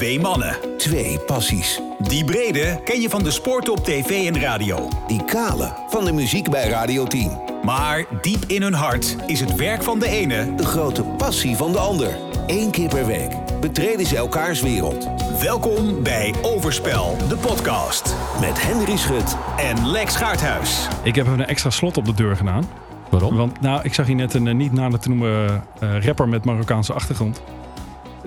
Twee 0.00 0.20
mannen. 0.20 0.56
Twee 0.76 1.18
passies. 1.18 1.80
Die 1.98 2.24
brede 2.24 2.80
ken 2.84 3.00
je 3.00 3.08
van 3.08 3.22
de 3.22 3.30
sport 3.30 3.68
op 3.68 3.84
tv 3.84 4.26
en 4.26 4.40
radio. 4.40 4.88
Die 5.06 5.24
kale 5.24 5.72
van 5.88 6.04
de 6.04 6.12
muziek 6.12 6.50
bij 6.50 6.68
Radio 6.68 7.04
10. 7.04 7.38
Maar 7.62 8.04
diep 8.20 8.44
in 8.46 8.62
hun 8.62 8.74
hart 8.74 9.16
is 9.26 9.40
het 9.40 9.54
werk 9.54 9.82
van 9.82 9.98
de 9.98 10.08
ene 10.08 10.54
De 10.54 10.64
grote 10.64 11.02
passie 11.02 11.56
van 11.56 11.72
de 11.72 11.78
ander. 11.78 12.16
Eén 12.46 12.70
keer 12.70 12.88
per 12.88 13.06
week 13.06 13.32
betreden 13.60 14.06
ze 14.06 14.16
elkaars 14.16 14.60
wereld. 14.60 15.08
Welkom 15.40 16.02
bij 16.02 16.34
Overspel, 16.42 17.16
de 17.28 17.36
podcast. 17.36 18.16
Met 18.40 18.62
Henry 18.62 18.96
Schut 18.96 19.36
En 19.56 19.90
Lex 19.90 20.16
Gaarthuis. 20.16 20.88
Ik 21.02 21.14
heb 21.14 21.26
een 21.26 21.46
extra 21.46 21.70
slot 21.70 21.96
op 21.96 22.04
de 22.04 22.14
deur 22.14 22.36
gedaan. 22.36 22.68
Waarom? 23.10 23.36
Want 23.36 23.60
nou, 23.60 23.80
ik 23.82 23.94
zag 23.94 24.06
hier 24.06 24.16
net 24.16 24.34
een 24.34 24.48
eh, 24.48 24.54
niet 24.54 24.72
nader 24.72 24.98
te 24.98 25.08
noemen 25.08 25.64
eh, 25.80 26.04
rapper 26.04 26.28
met 26.28 26.44
Marokkaanse 26.44 26.92
achtergrond. 26.92 27.42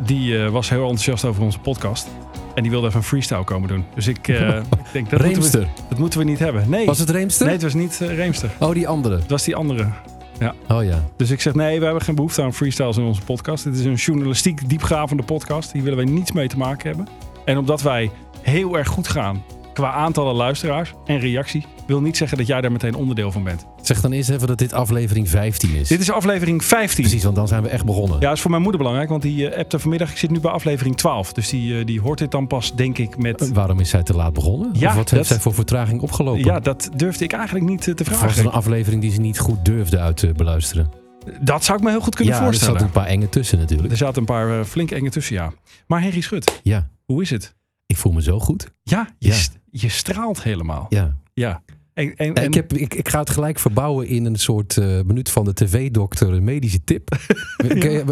Die 0.05 0.43
eh, 0.43 0.49
was 0.49 0.70
heel 0.70 0.81
enthousiast 0.81 1.25
over 1.25 1.43
onze 1.43 1.59
podcast. 1.59 2.07
En 2.55 2.61
die 2.61 2.71
wilde 2.71 2.88
even 2.88 2.99
een 2.99 3.05
freestyle 3.05 3.44
komen 3.44 3.67
doen. 3.67 3.85
Dus 3.95 4.07
ik, 4.07 4.27
eh, 4.27 4.57
ik 4.57 4.63
denk, 4.91 5.09
dat 5.09 5.21
moeten, 5.21 5.59
we, 5.59 5.67
dat 5.89 5.98
moeten 5.98 6.20
we 6.20 6.25
niet 6.25 6.39
hebben. 6.39 6.70
Nee, 6.70 6.85
Was 6.85 6.99
het 6.99 7.09
Reemster? 7.09 7.45
nee 7.45 7.55
het 7.55 7.63
was 7.63 7.73
niet 7.73 8.02
eh, 8.02 8.16
Reemster. 8.16 8.49
Oh, 8.59 8.73
die 8.73 8.88
andere. 8.88 9.16
Het 9.16 9.30
was 9.30 9.44
die 9.44 9.55
andere. 9.55 9.88
Oh 10.67 10.84
ja. 10.84 11.03
Dus 11.17 11.30
ik 11.30 11.41
zeg, 11.41 11.53
nee, 11.53 11.80
we 11.80 11.85
hebben 11.85 12.03
geen 12.03 12.16
behoefte 12.16 12.41
aan 12.41 12.53
freestyles 12.53 12.97
in 12.97 13.03
onze 13.03 13.21
podcast. 13.21 13.63
Dit 13.63 13.75
is 13.75 13.85
een 13.85 13.94
journalistiek 13.94 14.70
diepgravende 14.70 15.23
podcast. 15.23 15.71
Hier 15.71 15.84
willen 15.84 15.97
wij 15.97 16.08
niets 16.08 16.31
mee 16.31 16.47
te 16.47 16.58
maken 16.58 16.88
hebben. 16.88 17.08
En 17.45 17.58
omdat 17.58 17.81
wij 17.81 18.11
heel 18.41 18.77
erg 18.77 18.88
goed 18.88 19.08
gaan 19.08 19.44
qua 19.73 19.91
aantallen 19.91 20.35
luisteraars 20.35 20.94
en 21.05 21.20
reactie... 21.20 21.66
wil 21.86 22.02
niet 22.02 22.18
zeggen 22.18 22.38
dat 22.38 22.48
jij 22.48 22.62
daar 22.62 22.72
meteen 22.72 22.96
onderdeel 22.96 23.32
van 23.32 23.44
bent. 23.44 23.66
Zeg 23.82 24.02
dan 24.02 24.12
eerst 24.12 24.30
even 24.30 24.48
dat 24.48 24.58
dit 24.58 24.73
aflevering 24.73 25.30
15 25.30 25.76
is. 25.76 25.88
Dit 25.88 26.00
is 26.00 26.12
aflevering 26.12 26.64
15. 26.64 27.04
Precies, 27.04 27.23
want 27.23 27.36
dan 27.36 27.48
zijn 27.48 27.64
we 27.64 27.70
echt 27.70 27.86
begonnen. 27.86 28.20
Ja, 28.20 28.32
is 28.32 28.42
voor 28.42 28.50
mijn 28.50 28.62
moeder 28.62 28.80
belangrijk, 28.82 29.09
want 29.09 29.22
die 29.22 29.50
uh, 29.52 29.58
appte 29.58 29.80
vanmiddag. 29.80 30.12
Ik 30.12 30.18
zit 30.18 30.30
nu 30.32 30.40
bij 30.40 30.52
aflevering 30.52 30.98
12. 30.98 31.34
Dus 31.34 31.50
die, 31.50 31.80
eh, 31.80 31.86
die 31.86 32.02
hoort 32.02 32.18
dit 32.20 32.32
dan 32.32 32.48
pas, 32.48 32.76
denk 32.76 32.98
ik, 32.98 33.18
met. 33.18 33.42
Eh, 33.42 33.48
Waarom 33.48 33.80
is 33.80 33.90
zij 33.90 34.04
te 34.04 34.14
laat 34.16 34.34
begonnen? 34.34 34.70
Ja, 34.73 34.90
of 34.90 34.95
wat 34.95 35.03
dat- 35.09 35.17
heeft 35.17 35.28
zij 35.28 35.40
voor 35.40 35.53
vertraging 35.53 36.02
opgelopen? 36.02 36.44
Ja, 36.45 36.59
dat 36.59 36.90
durfde 36.95 37.23
ik 37.23 37.31
eigenlijk 37.34 37.66
niet 37.66 37.88
eh, 37.88 37.94
te 37.94 38.03
was 38.03 38.18
vragen. 38.18 38.36
het 38.38 38.45
een 38.45 38.52
aflevering 38.52 39.02
die 39.02 39.12
ze 39.12 39.20
niet 39.20 39.40
goed 39.40 39.66
durfde 39.66 40.00
uit 40.00 40.18
te 40.18 40.31
beluisteren? 40.36 40.92
Dat 41.42 41.64
zou 41.64 41.78
ik 41.78 41.84
me 41.84 41.90
heel 41.90 42.02
goed 42.02 42.16
kunnen 42.16 42.34
ja, 42.34 42.40
er 42.40 42.45
voorstellen. 42.45 42.73
zaten 42.73 42.88
een 42.88 43.02
paar 43.02 43.12
enge 43.12 43.30
tussen 43.30 43.58
natuurlijk. 43.59 43.92
Er 43.92 43.97
zaten 43.97 44.18
een 44.20 44.25
paar 44.25 44.66
flink 44.66 44.92
enge 44.92 45.09
tussen, 45.09 45.36
ja. 45.36 45.52
Maar 45.88 46.02
Henry 46.02 46.22
Schut, 46.22 46.59
Ja, 46.64 46.88
hoe 47.06 47.22
is 47.22 47.30
het? 47.30 47.56
ik 47.86 47.97
voel 47.97 48.12
me 48.12 48.22
zo 48.22 48.40
goed. 48.40 48.68
Ja, 48.84 49.08
je, 49.18 49.28
Ja. 49.30 49.36
je 49.72 49.90
straalt 49.90 50.44
helemaal. 50.44 50.86
Ja. 50.90 51.16
Ja. 51.34 51.64
En, 51.94 52.16
en, 52.16 52.36
ik, 52.36 52.53
heb, 52.53 52.73
ik, 52.73 52.94
ik 52.94 53.09
ga 53.09 53.20
het 53.20 53.30
gelijk 53.30 53.59
verbouwen 53.59 54.08
in 54.08 54.26
een 54.26 54.36
soort 54.36 54.78
eh, 54.78 54.86
minuut 55.06 55.30
van 55.30 55.45
de 55.45 55.53
tv-dokter, 55.53 56.34
een 56.34 56.44
medische 56.44 56.84
tip. 56.84 57.09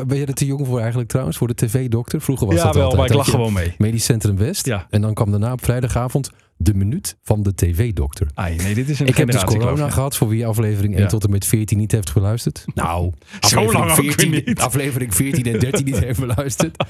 Ben 0.07 0.17
je 0.17 0.25
er 0.25 0.33
te 0.33 0.45
jong 0.45 0.67
voor 0.67 0.79
eigenlijk 0.79 1.09
trouwens, 1.09 1.37
voor 1.37 1.47
de 1.47 1.53
tv-dokter? 1.55 2.21
Vroeger 2.21 2.47
was 2.47 2.55
ja, 2.55 2.63
dat 2.63 2.75
wel, 2.75 2.83
altijd. 2.83 3.01
maar 3.01 3.09
ik 3.09 3.15
lach 3.15 3.29
gewoon 3.29 3.53
mee. 3.53 3.73
Medisch 3.77 4.03
Centrum 4.03 4.37
West. 4.37 4.65
Ja. 4.65 4.87
En 4.89 5.01
dan 5.01 5.13
kwam 5.13 5.31
daarna 5.31 5.51
op 5.51 5.63
vrijdagavond 5.63 6.31
de 6.63 6.73
minuut 6.73 7.17
van 7.21 7.43
de 7.43 7.55
tv-dokter. 7.55 8.27
Ai, 8.33 8.55
nee, 8.55 8.73
dit 8.73 8.89
is 8.89 8.99
een 8.99 9.05
Ik 9.07 9.17
heb 9.17 9.31
dus 9.31 9.43
corona 9.43 9.89
gehad 9.89 10.15
voor 10.15 10.27
wie 10.27 10.45
aflevering 10.45 10.93
1 10.93 11.03
Ja. 11.03 11.09
tot 11.09 11.23
en 11.23 11.29
met 11.29 11.45
14 11.45 11.77
niet 11.77 11.91
heeft 11.91 12.13
beluisterd. 12.13 12.65
Nou, 12.73 13.11
aflevering, 13.39 13.73
lang 13.73 13.91
ook 13.91 13.97
weer 13.97 14.13
14, 14.13 14.43
niet. 14.45 14.59
aflevering 14.59 15.15
14 15.15 15.45
en 15.45 15.59
13 15.59 15.85
niet 15.85 15.99
heeft 15.99 16.19
beluisterd. 16.19 16.83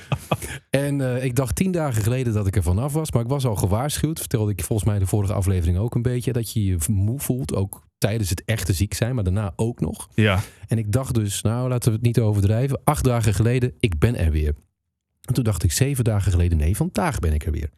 En 0.69 1.01
eh, 1.15 1.23
ik 1.23 1.35
dacht 1.35 1.55
tien 1.55 1.71
dagen 1.71 2.03
geleden 2.03 2.33
dat 2.33 2.47
ik 2.47 2.55
er 2.55 2.63
vanaf 2.63 2.93
was, 2.93 3.11
maar 3.11 3.21
ik 3.21 3.27
was 3.27 3.45
al 3.45 3.55
gewaarschuwd. 3.55 4.19
Vertelde 4.19 4.51
ik 4.51 4.63
volgens 4.63 4.89
mij 4.89 4.99
de 4.99 5.05
vorige 5.05 5.33
aflevering 5.33 5.77
ook 5.77 5.95
een 5.95 6.01
beetje. 6.01 6.33
Dat 6.33 6.51
je 6.51 6.63
je 6.65 6.77
moe 6.89 7.19
voelt, 7.19 7.55
ook 7.55 7.87
tijdens 7.97 8.29
het 8.29 8.43
echte 8.45 8.73
ziek 8.73 8.93
zijn, 8.93 9.15
maar 9.15 9.23
daarna 9.23 9.53
ook 9.55 9.79
nog. 9.79 10.09
Ja. 10.15 10.39
En 10.67 10.77
ik 10.77 10.91
dacht 10.91 11.13
dus, 11.13 11.41
nou 11.41 11.69
laten 11.69 11.89
we 11.89 11.95
het 11.95 12.05
niet 12.05 12.19
overdrijven. 12.19 12.81
Acht 12.83 13.03
dagen 13.03 13.33
geleden, 13.33 13.73
ik 13.79 13.99
ben 13.99 14.15
er 14.17 14.31
weer. 14.31 14.53
En 15.21 15.33
toen 15.33 15.43
dacht 15.43 15.63
ik 15.63 15.71
zeven 15.71 16.03
dagen 16.03 16.31
geleden, 16.31 16.57
nee, 16.57 16.75
vandaag 16.75 17.19
ben 17.19 17.33
ik 17.33 17.45
er 17.45 17.51
weer. 17.51 17.69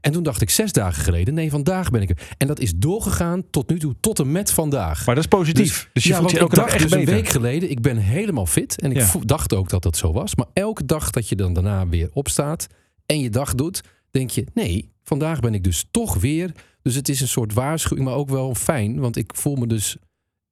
En 0.00 0.12
toen 0.12 0.22
dacht 0.22 0.42
ik 0.42 0.50
zes 0.50 0.72
dagen 0.72 1.02
geleden, 1.02 1.34
nee, 1.34 1.50
vandaag 1.50 1.90
ben 1.90 2.02
ik 2.02 2.10
er. 2.10 2.18
En 2.38 2.46
dat 2.46 2.60
is 2.60 2.72
doorgegaan 2.76 3.42
tot 3.50 3.68
nu 3.68 3.78
toe, 3.78 3.94
tot 4.00 4.18
en 4.18 4.32
met 4.32 4.50
vandaag. 4.50 5.06
Maar 5.06 5.14
dat 5.14 5.24
is 5.24 5.30
positief. 5.30 5.90
Dus, 5.92 6.02
je 6.02 6.08
ja, 6.08 6.18
voelt 6.18 6.30
je 6.30 6.38
elke 6.38 6.54
dag 6.54 6.66
echt 6.68 6.82
dus 6.82 6.90
beter. 6.90 7.08
een 7.08 7.14
week 7.14 7.28
geleden, 7.28 7.70
ik 7.70 7.80
ben 7.80 7.96
helemaal 7.96 8.46
fit. 8.46 8.80
En 8.80 8.90
ik 8.90 8.96
Ja. 8.96 9.12
dacht 9.20 9.54
ook 9.54 9.68
dat 9.68 9.82
dat 9.82 9.96
zo 9.96 10.12
was. 10.12 10.34
Maar 10.34 10.46
elke 10.52 10.84
dag 10.86 11.10
dat 11.10 11.28
je 11.28 11.36
dan 11.36 11.52
daarna 11.52 11.88
weer 11.88 12.08
opstaat 12.12 12.66
en 13.06 13.20
je 13.20 13.30
dag 13.30 13.54
doet, 13.54 13.80
denk 14.10 14.30
je, 14.30 14.46
nee, 14.54 14.90
vandaag 15.02 15.40
ben 15.40 15.54
ik 15.54 15.64
dus 15.64 15.86
toch 15.90 16.14
weer. 16.20 16.52
Dus 16.82 16.94
het 16.94 17.08
is 17.08 17.20
een 17.20 17.28
soort 17.28 17.52
waarschuwing, 17.52 18.06
maar 18.08 18.16
ook 18.16 18.28
wel 18.28 18.54
fijn. 18.54 19.00
Want 19.00 19.16
ik 19.16 19.32
voel 19.36 19.56
me 19.56 19.66
dus, 19.66 19.96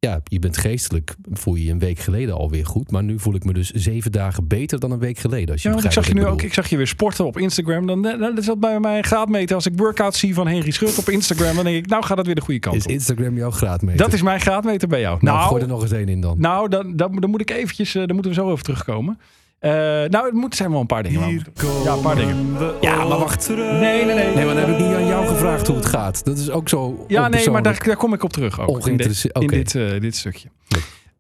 ja, 0.05 0.21
je 0.25 0.39
bent 0.39 0.57
geestelijk, 0.57 1.15
voel 1.33 1.55
je 1.55 1.65
je 1.65 1.71
een 1.71 1.79
week 1.79 1.99
geleden 1.99 2.35
alweer 2.35 2.67
goed. 2.67 2.91
Maar 2.91 3.03
nu 3.03 3.19
voel 3.19 3.35
ik 3.35 3.45
me 3.45 3.53
dus 3.53 3.71
zeven 3.71 4.13
dagen 4.13 4.47
beter 4.47 4.81
dan 4.81 4.91
een 4.91 4.99
week 4.99 5.19
geleden. 5.19 5.53
Als 5.53 5.63
je 5.63 5.69
Ja, 5.69 5.83
ik 5.83 5.93
zag 5.93 6.07
je 6.07 6.15
nu 6.15 6.27
ook. 6.27 6.43
Ik 6.43 6.55
zag 6.55 6.69
je 6.69 6.77
weer 6.77 6.87
sporten 6.87 7.25
op 7.25 7.39
Instagram. 7.39 7.87
Dan, 7.87 8.03
dan 8.03 8.19
dan 8.19 8.39
is 8.39 8.47
dat 8.47 8.61
bij 8.61 8.81
mij 8.81 8.97
een 8.99 9.05
graadmeter. 9.05 9.55
Als 9.55 9.67
ik 9.67 9.73
workouts 9.77 10.19
zie 10.19 10.35
van 10.35 10.47
Henry 10.47 10.71
Schut 10.71 10.99
op 10.99 11.09
Instagram, 11.09 11.55
dan 11.55 11.65
denk 11.65 11.77
ik, 11.77 11.87
nou 11.87 12.05
gaat 12.05 12.17
het 12.17 12.27
weer 12.27 12.35
de 12.35 12.41
goede 12.41 12.61
kant 12.61 12.77
Is 12.77 12.85
op. 12.85 12.91
Instagram 12.91 13.37
jouw 13.37 13.51
graadmeter? 13.51 13.99
Dat 13.99 14.13
is 14.13 14.23
mijn 14.23 14.41
graadmeter 14.41 14.89
bij 14.89 15.01
jou. 15.01 15.19
Nou, 15.21 15.37
Nou, 15.37 15.49
gooi 15.49 15.63
er 15.63 15.69
nog 15.69 15.83
eens 15.83 15.93
één 15.93 16.09
in 16.09 16.21
dan. 16.21 16.37
nou 16.41 16.69
dan, 16.69 16.97
dan, 16.97 17.17
dan 17.17 17.31
moet 17.31 17.41
ik 17.41 17.51
eventjes, 17.51 17.95
eh, 17.95 18.03
daar 18.07 18.15
moeten 18.15 18.33
we 18.33 18.39
zo 18.39 18.51
over 18.51 18.65
terugkomen. 18.65 19.19
Eh, 19.65 19.71
nou, 20.11 20.25
het 20.25 20.33
moet, 20.33 20.55
zijn 20.57 20.71
wel 20.71 20.81
een 20.81 20.87
paar 20.87 21.03
dingen. 21.03 21.33
moeten- 21.33 21.53
Ja, 21.85 21.93
een 21.93 22.01
paar 22.01 22.17
dingen. 22.17 22.57
ja, 22.81 22.97
maar 22.97 23.19
wacht. 23.19 23.49
Nee, 23.49 23.59
nee, 24.05 24.05
nee. 24.05 24.15
Nee, 24.35 24.45
maar 24.45 24.55
dan 24.55 24.57
heb 24.57 24.69
ik 24.69 24.79
niet 24.87 24.95
aan 24.95 25.07
jou 25.07 25.27
gevraagd 25.27 25.67
hoe 25.67 25.77
het 25.77 25.87
gaat. 25.87 26.25
Dat 26.25 26.39
is 26.39 26.51
ook 26.51 26.69
zo 26.69 27.05
Ja, 27.09 27.29
nee, 27.29 27.51
maar 27.51 27.63
daar, 27.63 27.83
daar 27.85 27.97
kom 27.97 28.13
ik 28.15 28.23
op 28.23 28.33
terug 28.33 28.61
ook. 28.61 28.67
In, 28.69 28.75
dit, 28.75 28.83
Ongeïnteresseerd- 28.83 29.35
in 29.37 29.43
oké. 29.43 29.55
dit, 29.57 29.75
eh, 29.75 30.01
dit 30.01 30.17
stukje. 30.17 30.49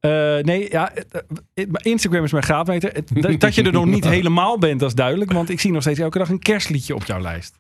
Eh, 0.01 0.11
nee, 0.45 0.67
ja, 0.71 0.93
Instagram 1.77 2.25
is 2.25 2.33
mijn 2.33 2.45
graadmeter. 2.45 2.93
Dat- 3.15 3.41
Dat 3.41 3.55
je 3.55 3.63
er 3.63 3.73
nog 3.73 3.85
niet 3.87 4.05
helemaal 4.19 4.59
bent, 4.59 4.81
dat 4.81 4.89
is 4.89 4.95
duidelijk. 4.95 5.33
Want 5.33 5.51
ik 5.51 5.61
zie 5.61 5.73
nog 5.73 5.83
steeds 5.83 5.99
elke 5.99 6.19
dag 6.19 6.29
een 6.29 6.39
kerstliedje 6.39 6.95
op 6.95 7.05
jouw 7.05 7.21
lijst. 7.21 7.59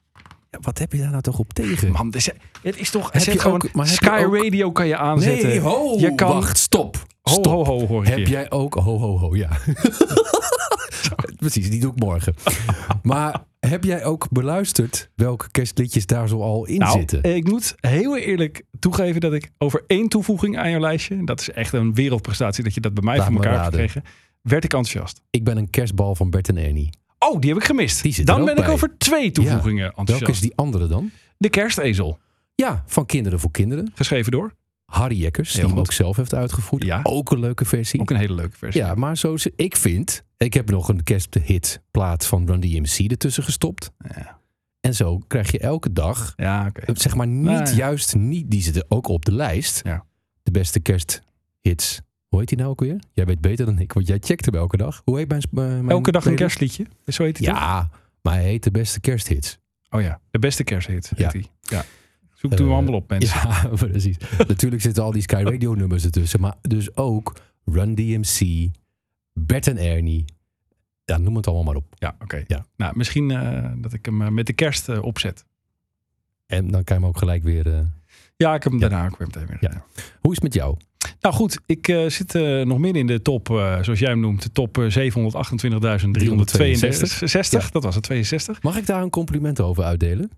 Ja, 0.50 0.58
wat 0.60 0.78
heb 0.78 0.92
je 0.92 0.98
daar 0.98 1.10
nou 1.10 1.22
toch 1.22 1.38
op 1.38 1.52
tegen? 1.52 1.90
Man, 1.92 2.10
dus, 2.10 2.28
het 2.62 2.78
is 2.78 2.90
toch... 2.90 3.12
Heb 3.12 3.22
je 3.22 3.38
gewoon, 3.38 3.54
ook- 3.64 3.72
maar 3.72 3.86
heb 3.86 3.98
je 4.00 4.06
Sky 4.06 4.22
ook- 4.24 4.36
Radio 4.36 4.72
kan 4.72 4.86
je 4.86 4.96
aanzetten. 4.96 5.48
nee, 5.48 5.60
ho, 5.60 5.96
je 5.98 6.14
kan, 6.14 6.28
wacht, 6.28 6.58
stop. 6.58 6.96
Ho, 7.22 7.32
Stop. 7.32 7.44
ho, 7.46 7.64
ho, 7.64 7.86
hoor 7.86 8.02
ik 8.02 8.08
Heb 8.08 8.18
je. 8.18 8.26
jij 8.28 8.50
ook... 8.50 8.74
Ho, 8.74 8.98
ho, 8.98 9.18
ho, 9.18 9.34
ja. 9.36 9.48
Precies, 11.36 11.70
die 11.70 11.80
doe 11.80 11.90
ik 11.92 11.98
morgen. 11.98 12.34
maar 13.02 13.44
heb 13.60 13.84
jij 13.84 14.04
ook 14.04 14.26
beluisterd 14.30 15.10
welke 15.14 15.50
kerstliedjes 15.50 16.06
daar 16.06 16.28
zo 16.28 16.40
al 16.40 16.66
in 16.66 16.78
Nou, 16.78 16.98
zitten? 16.98 17.22
ik 17.22 17.48
moet 17.48 17.74
heel 17.76 18.16
eerlijk 18.16 18.62
toegeven 18.78 19.20
dat 19.20 19.32
ik 19.32 19.50
over 19.58 19.84
één 19.86 20.08
toevoeging 20.08 20.58
aan 20.58 20.70
jouw 20.70 20.80
lijstje... 20.80 21.24
dat 21.24 21.40
is 21.40 21.50
echt 21.50 21.72
een 21.72 21.94
wereldprestatie 21.94 22.64
dat 22.64 22.74
je 22.74 22.80
dat 22.80 22.94
bij 22.94 23.02
mij 23.04 23.16
Laat 23.16 23.26
voor 23.26 23.34
elkaar 23.34 23.52
hebt 23.52 23.64
gekregen... 23.66 24.02
werd 24.42 24.64
ik 24.64 24.72
enthousiast. 24.72 25.20
Ik 25.30 25.44
ben 25.44 25.56
een 25.56 25.70
kerstbal 25.70 26.14
van 26.14 26.30
Bert 26.30 26.48
en 26.48 26.56
Ernie. 26.56 26.90
Oh, 27.18 27.40
die 27.40 27.50
heb 27.52 27.58
ik 27.60 27.66
gemist. 27.66 28.26
Dan 28.26 28.44
ben 28.44 28.56
ik 28.56 28.68
over 28.68 28.98
twee 28.98 29.30
toevoegingen 29.30 29.84
enthousiast. 29.86 30.20
Welke 30.20 30.34
is 30.34 30.40
die 30.40 30.52
andere 30.56 30.86
dan? 30.86 31.10
De 31.36 31.48
kerstezel, 31.48 32.18
Ja, 32.54 32.84
van 32.86 33.06
Kinderen 33.06 33.40
voor 33.40 33.50
Kinderen. 33.50 33.92
geschreven 33.94 34.32
door. 34.32 34.52
Harry 34.84 35.16
Jekkers, 35.16 35.52
die 35.52 35.64
hem 35.66 35.78
ook 35.78 35.92
zelf 35.92 36.16
heeft 36.16 36.34
uitgevoerd. 36.34 36.84
Ja. 36.84 37.00
Ook 37.02 37.30
een 37.30 37.40
leuke 37.40 37.64
versie. 37.64 38.00
Ook 38.00 38.10
een 38.10 38.16
hele 38.16 38.34
leuke 38.34 38.56
versie. 38.56 38.80
Ja, 38.82 38.94
maar 38.94 39.16
zo 39.16 39.36
ik 39.56 39.76
vind... 39.76 40.24
Ik 40.36 40.54
heb 40.54 40.70
nog 40.70 40.88
een 40.88 41.02
kersthit 41.02 41.80
plaat 41.90 42.26
van 42.26 42.46
Run 42.46 42.60
DMC 42.60 43.10
ertussen 43.10 43.42
gestopt. 43.42 43.90
Ja, 44.14 44.38
En 44.80 44.94
zo 44.94 45.18
krijg 45.18 45.50
je 45.52 45.58
elke 45.58 45.92
dag 45.92 46.32
ja 46.36 46.66
oké. 46.68 46.80
Eh, 46.80 46.94
zeg 46.96 47.14
maar 47.14 47.26
niet 47.26 47.74
juist 47.76 48.14
niet, 48.14 48.50
die 48.50 48.62
zitten 48.62 48.84
ook 48.88 49.08
op 49.08 49.24
de 49.24 49.32
lijst. 49.32 49.80
Ja. 49.84 50.04
De 50.42 50.50
beste 50.50 50.80
kersthits. 50.80 52.00
Hoe 52.28 52.38
heet 52.38 52.48
die 52.48 52.58
nou 52.58 52.70
ook 52.70 52.80
weer? 52.80 53.02
Jij 53.12 53.24
weet 53.24 53.40
beter 53.40 53.66
dan 53.66 53.78
ik, 53.78 53.92
want 53.92 54.06
jij 54.06 54.18
checkt 54.20 54.44
hem 54.44 54.54
elke 54.54 54.76
dag. 54.76 55.02
Hoe 55.04 55.16
heet 55.18 55.28
mijn, 55.28 55.42
eh, 55.42 55.48
mijn 55.54 55.88
Elke 55.90 56.12
dag 56.12 56.26
een 56.26 56.34
kerstliedje. 56.34 56.86
Zo 57.06 57.22
heet 57.24 57.38
hij 57.38 57.46
toch? 57.46 57.56
Ja, 57.56 57.90
maar 58.22 58.34
hij 58.34 58.42
heet 58.44 58.62
de 58.62 58.70
beste 58.70 59.00
kersthits. 59.00 59.58
Oh 59.90 60.00
ja, 60.00 60.20
de 60.30 60.38
beste 60.38 60.64
kersthit 60.64 61.12
Ja. 61.16 61.22
heet 61.24 61.32
hij. 61.32 61.44
Ja. 61.78 61.84
Zoek 62.34 62.50
hem 62.58 62.68
Eh, 62.68 62.72
allemaal 62.74 62.94
op, 62.94 63.08
mensen. 63.10 63.38
Ja, 63.48 63.68
precies. 63.76 64.16
Natuurlijk 64.48 64.82
zitten 64.82 65.02
al 65.02 65.10
die 65.12 65.22
Sky 65.22 65.42
Radio 65.44 65.74
nummers 65.74 66.04
ertussen, 66.04 66.40
maar 66.40 66.54
dus 66.62 66.96
ook 66.96 67.32
Run 67.64 67.94
DMC, 67.94 68.68
Bert 69.40 69.66
en 69.66 69.78
Ernie. 69.78 70.24
Ja, 71.04 71.18
noem 71.18 71.36
het 71.36 71.46
allemaal 71.46 71.64
maar 71.64 71.74
op. 71.74 71.94
Ja, 71.98 72.16
oké. 72.22 72.42
Ja. 72.46 72.66
Nou, 72.76 72.96
misschien 72.96 73.30
eh, 73.30 73.70
dat 73.76 73.92
ik 73.92 74.04
hem 74.04 74.22
eh, 74.22 74.28
met 74.28 74.46
de 74.46 74.52
kerst 74.52 74.88
eh, 74.88 75.02
opzet. 75.02 75.44
En 76.46 76.70
dan 76.70 76.84
kan 76.84 76.96
je 76.96 77.02
hem 77.02 77.10
ook 77.10 77.18
gelijk 77.18 77.42
weer... 77.42 77.64
Ja, 78.36 78.54
ik 78.54 78.62
heb 78.62 78.72
hem 78.72 78.80
Ja. 78.80 78.88
daarna 78.88 79.04
ook 79.06 79.18
weer 79.18 79.26
meteen 79.26 79.46
weer. 79.46 79.56
Ja. 79.60 79.84
Hoe 80.20 80.32
is 80.32 80.34
het 80.34 80.42
met 80.42 80.54
jou? 80.54 80.76
Nou 81.20 81.34
goed, 81.34 81.58
ik 81.66 81.86
zit 82.08 82.32
nog 82.64 82.78
midden 82.78 83.00
in 83.00 83.06
de 83.06 83.22
top, 83.22 83.46
zoals 83.80 83.98
jij 83.98 84.10
hem 84.10 84.20
noemt, 84.20 84.42
de 84.42 84.52
top 84.52 84.78
eh, 84.78 84.84
728.362. 84.84 84.90
Ja. 87.50 87.60
Dat 87.70 87.82
was 87.82 87.94
het, 87.94 88.04
62. 88.04 88.62
Mag 88.62 88.76
ik 88.76 88.86
daar 88.86 89.02
een 89.02 89.10
compliment 89.10 89.60
over 89.60 89.84
uitdelen? 89.84 90.30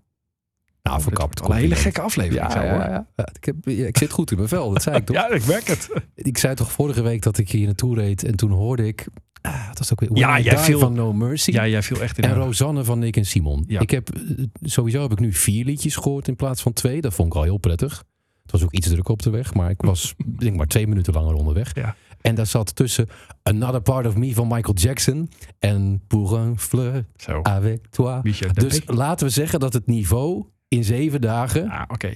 Nou, 0.89 1.01
verkapt. 1.01 1.41
Al 1.41 1.51
een 1.51 1.57
hele 1.57 1.75
gekke 1.75 2.01
aflevering. 2.01 2.53
Ja, 2.53 2.63
ja, 2.63 2.71
hoor. 2.71 2.79
ja. 2.89 3.07
Ja, 3.15 3.27
ik, 3.33 3.45
heb, 3.45 3.67
ik 3.67 3.97
zit 3.97 4.11
goed 4.11 4.31
in 4.31 4.37
mijn 4.37 4.49
vel, 4.49 4.71
dat 4.73 4.83
zei 4.83 4.95
ik 4.97 5.05
toch? 5.05 5.15
Ja, 5.19 5.29
ik 5.29 5.45
merk 5.45 5.67
het. 5.67 5.89
Ik 6.15 6.37
zei 6.37 6.55
toch 6.55 6.71
vorige 6.71 7.01
week 7.01 7.21
dat 7.21 7.37
ik 7.37 7.49
hier 7.51 7.65
naartoe 7.65 7.95
reed 7.95 8.23
en 8.23 8.35
toen 8.35 8.51
hoorde 8.51 8.87
ik... 8.87 9.07
Ah, 9.41 9.67
dat 9.67 9.77
was 9.77 9.91
ook 9.91 9.99
weer 9.99 10.09
Ja, 10.13 10.39
jij 10.39 10.57
viel- 10.57 10.79
van 10.79 10.93
No 10.93 11.13
Mercy. 11.13 11.51
Ja, 11.51 11.67
jij 11.67 11.83
viel 11.83 12.01
echt 12.01 12.17
in. 12.17 12.23
en 12.23 12.33
Rosanne 12.33 12.83
van 12.83 12.99
Nick 12.99 13.17
en 13.17 13.25
Simon. 13.25 13.63
Ja. 13.67 13.79
Ik 13.79 13.91
heb, 13.91 14.09
eh, 14.15 14.21
sowieso 14.61 15.01
heb 15.01 15.11
ik 15.11 15.19
nu 15.19 15.33
vier 15.33 15.65
liedjes 15.65 15.95
gehoord 15.95 16.27
in 16.27 16.35
plaats 16.35 16.61
van 16.61 16.73
twee. 16.73 17.01
Dat 17.01 17.13
vond 17.13 17.27
ik 17.27 17.35
al 17.35 17.43
heel 17.43 17.57
prettig. 17.57 18.03
Het 18.41 18.51
was 18.51 18.63
ook 18.63 18.71
iets 18.71 18.87
druk 18.87 19.09
op 19.09 19.21
de 19.21 19.29
weg, 19.29 19.53
maar 19.53 19.69
ik 19.69 19.81
was 19.81 20.13
denk 20.39 20.55
maar 20.55 20.67
twee 20.67 20.87
minuten 20.87 21.13
langer 21.13 21.33
onderweg. 21.33 21.75
Ja. 21.75 21.95
En 22.21 22.35
daar 22.35 22.45
zat 22.45 22.75
tussen 22.75 23.07
Another 23.43 23.81
Part 23.81 24.05
of 24.05 24.15
Me 24.15 24.33
van 24.33 24.47
Michael 24.47 24.73
Jackson 24.75 25.29
en 25.59 26.01
Pour 26.07 26.37
un 26.37 26.59
fleur 26.59 27.05
Zo. 27.15 27.39
avec 27.43 27.87
toi. 27.89 28.19
Michel 28.23 28.53
Dus 28.53 28.81
laten 28.85 29.27
we 29.27 29.33
zeggen 29.33 29.59
dat 29.59 29.73
het 29.73 29.85
niveau 29.87 30.45
in 30.67 30.83
zeven 30.83 31.21
dagen, 31.21 31.69
Ah, 31.69 31.81
oké. 31.87 32.13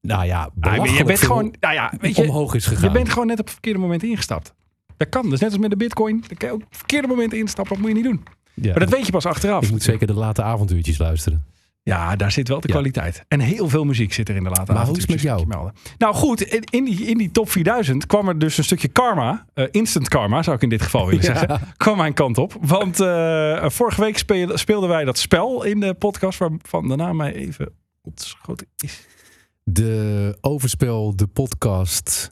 nou 0.00 0.24
ja, 0.24 0.50
Ah, 0.60 0.86
je 0.96 1.04
bent 1.04 1.18
gewoon, 1.22 1.54
nou 1.60 1.74
ja, 1.74 1.92
weet 2.00 2.16
je, 2.16 2.22
omhoog 2.22 2.54
is 2.54 2.66
gegaan. 2.66 2.84
je 2.84 2.90
bent 2.90 3.08
gewoon 3.08 3.26
net 3.26 3.38
op 3.38 3.44
het 3.44 3.52
verkeerde 3.52 3.78
moment 3.78 4.02
ingestapt. 4.02 4.54
Dat 4.96 5.08
kan. 5.08 5.30
Dus 5.30 5.40
net 5.40 5.50
als 5.50 5.58
met 5.58 5.70
de 5.70 5.76
bitcoin. 5.76 6.24
Dan 6.28 6.36
kan 6.36 6.48
je 6.48 6.54
ook 6.54 6.60
op 6.62 6.68
het 6.68 6.76
verkeerde 6.76 7.06
moment 7.08 7.32
instappen. 7.32 7.72
Dat 7.72 7.78
moet 7.82 7.88
je 7.88 7.96
niet 7.96 8.04
doen. 8.12 8.24
Ja. 8.54 8.70
Maar 8.70 8.80
dat 8.80 8.88
weet 8.90 9.06
je 9.06 9.12
pas 9.12 9.26
achteraf. 9.26 9.64
Ik 9.64 9.70
moet 9.70 9.82
zeker 9.82 10.06
de 10.06 10.14
late 10.14 10.42
avontuurtjes 10.42 10.98
luisteren. 10.98 11.44
Ja, 11.82 12.16
daar 12.16 12.32
zit 12.32 12.48
wel 12.48 12.60
de 12.60 12.66
Ja. 12.68 12.74
kwaliteit. 12.74 13.24
En 13.28 13.40
heel 13.40 13.68
veel 13.68 13.84
muziek 13.84 14.12
zit 14.12 14.28
er 14.28 14.36
in 14.36 14.42
de 14.44 14.48
late 14.50 14.72
Maar 14.72 14.84
hoe 14.86 14.94
is 14.96 15.00
het 15.02 15.10
met 15.10 15.20
jou? 15.20 15.40
je 15.40 15.46
melden. 15.46 15.72
Nou 15.98 16.14
goed, 16.14 16.40
in, 16.70 16.84
die, 16.84 17.04
in 17.06 17.18
die 17.18 17.30
top 17.30 17.50
4000 17.50 18.06
kwam 18.06 18.28
er 18.28 18.38
dus 18.38 18.58
een 18.58 18.64
stukje 18.64 18.88
karma. 18.88 19.46
eh, 19.54 19.64
instant 19.70 20.08
karma 20.08 20.42
zou 20.42 20.56
ik 20.56 20.62
in 20.62 20.68
dit 20.68 20.82
geval 20.82 21.06
willen 21.06 21.24
Ja. 21.24 21.38
zeggen. 21.38 21.60
Kwam 21.76 21.96
mijn 21.96 22.12
kant 22.14 22.38
op. 22.38 22.56
Want 22.60 23.00
eh, 23.00 23.64
vorige 23.68 24.00
week 24.00 24.18
speel- 24.18 24.58
speelden 24.58 24.88
wij 24.88 25.04
dat 25.04 25.18
spel 25.18 25.64
in 25.64 25.80
de 25.80 25.94
podcast. 25.94 26.38
Waarvan 26.38 26.88
de 26.88 26.96
naam 26.96 27.16
mij 27.16 27.34
even 27.34 27.72
ontschoten 28.02 28.66
is. 28.76 29.00
De 29.64 30.36
Overspel, 30.40 31.16
de 31.16 31.26
podcast, 31.26 32.30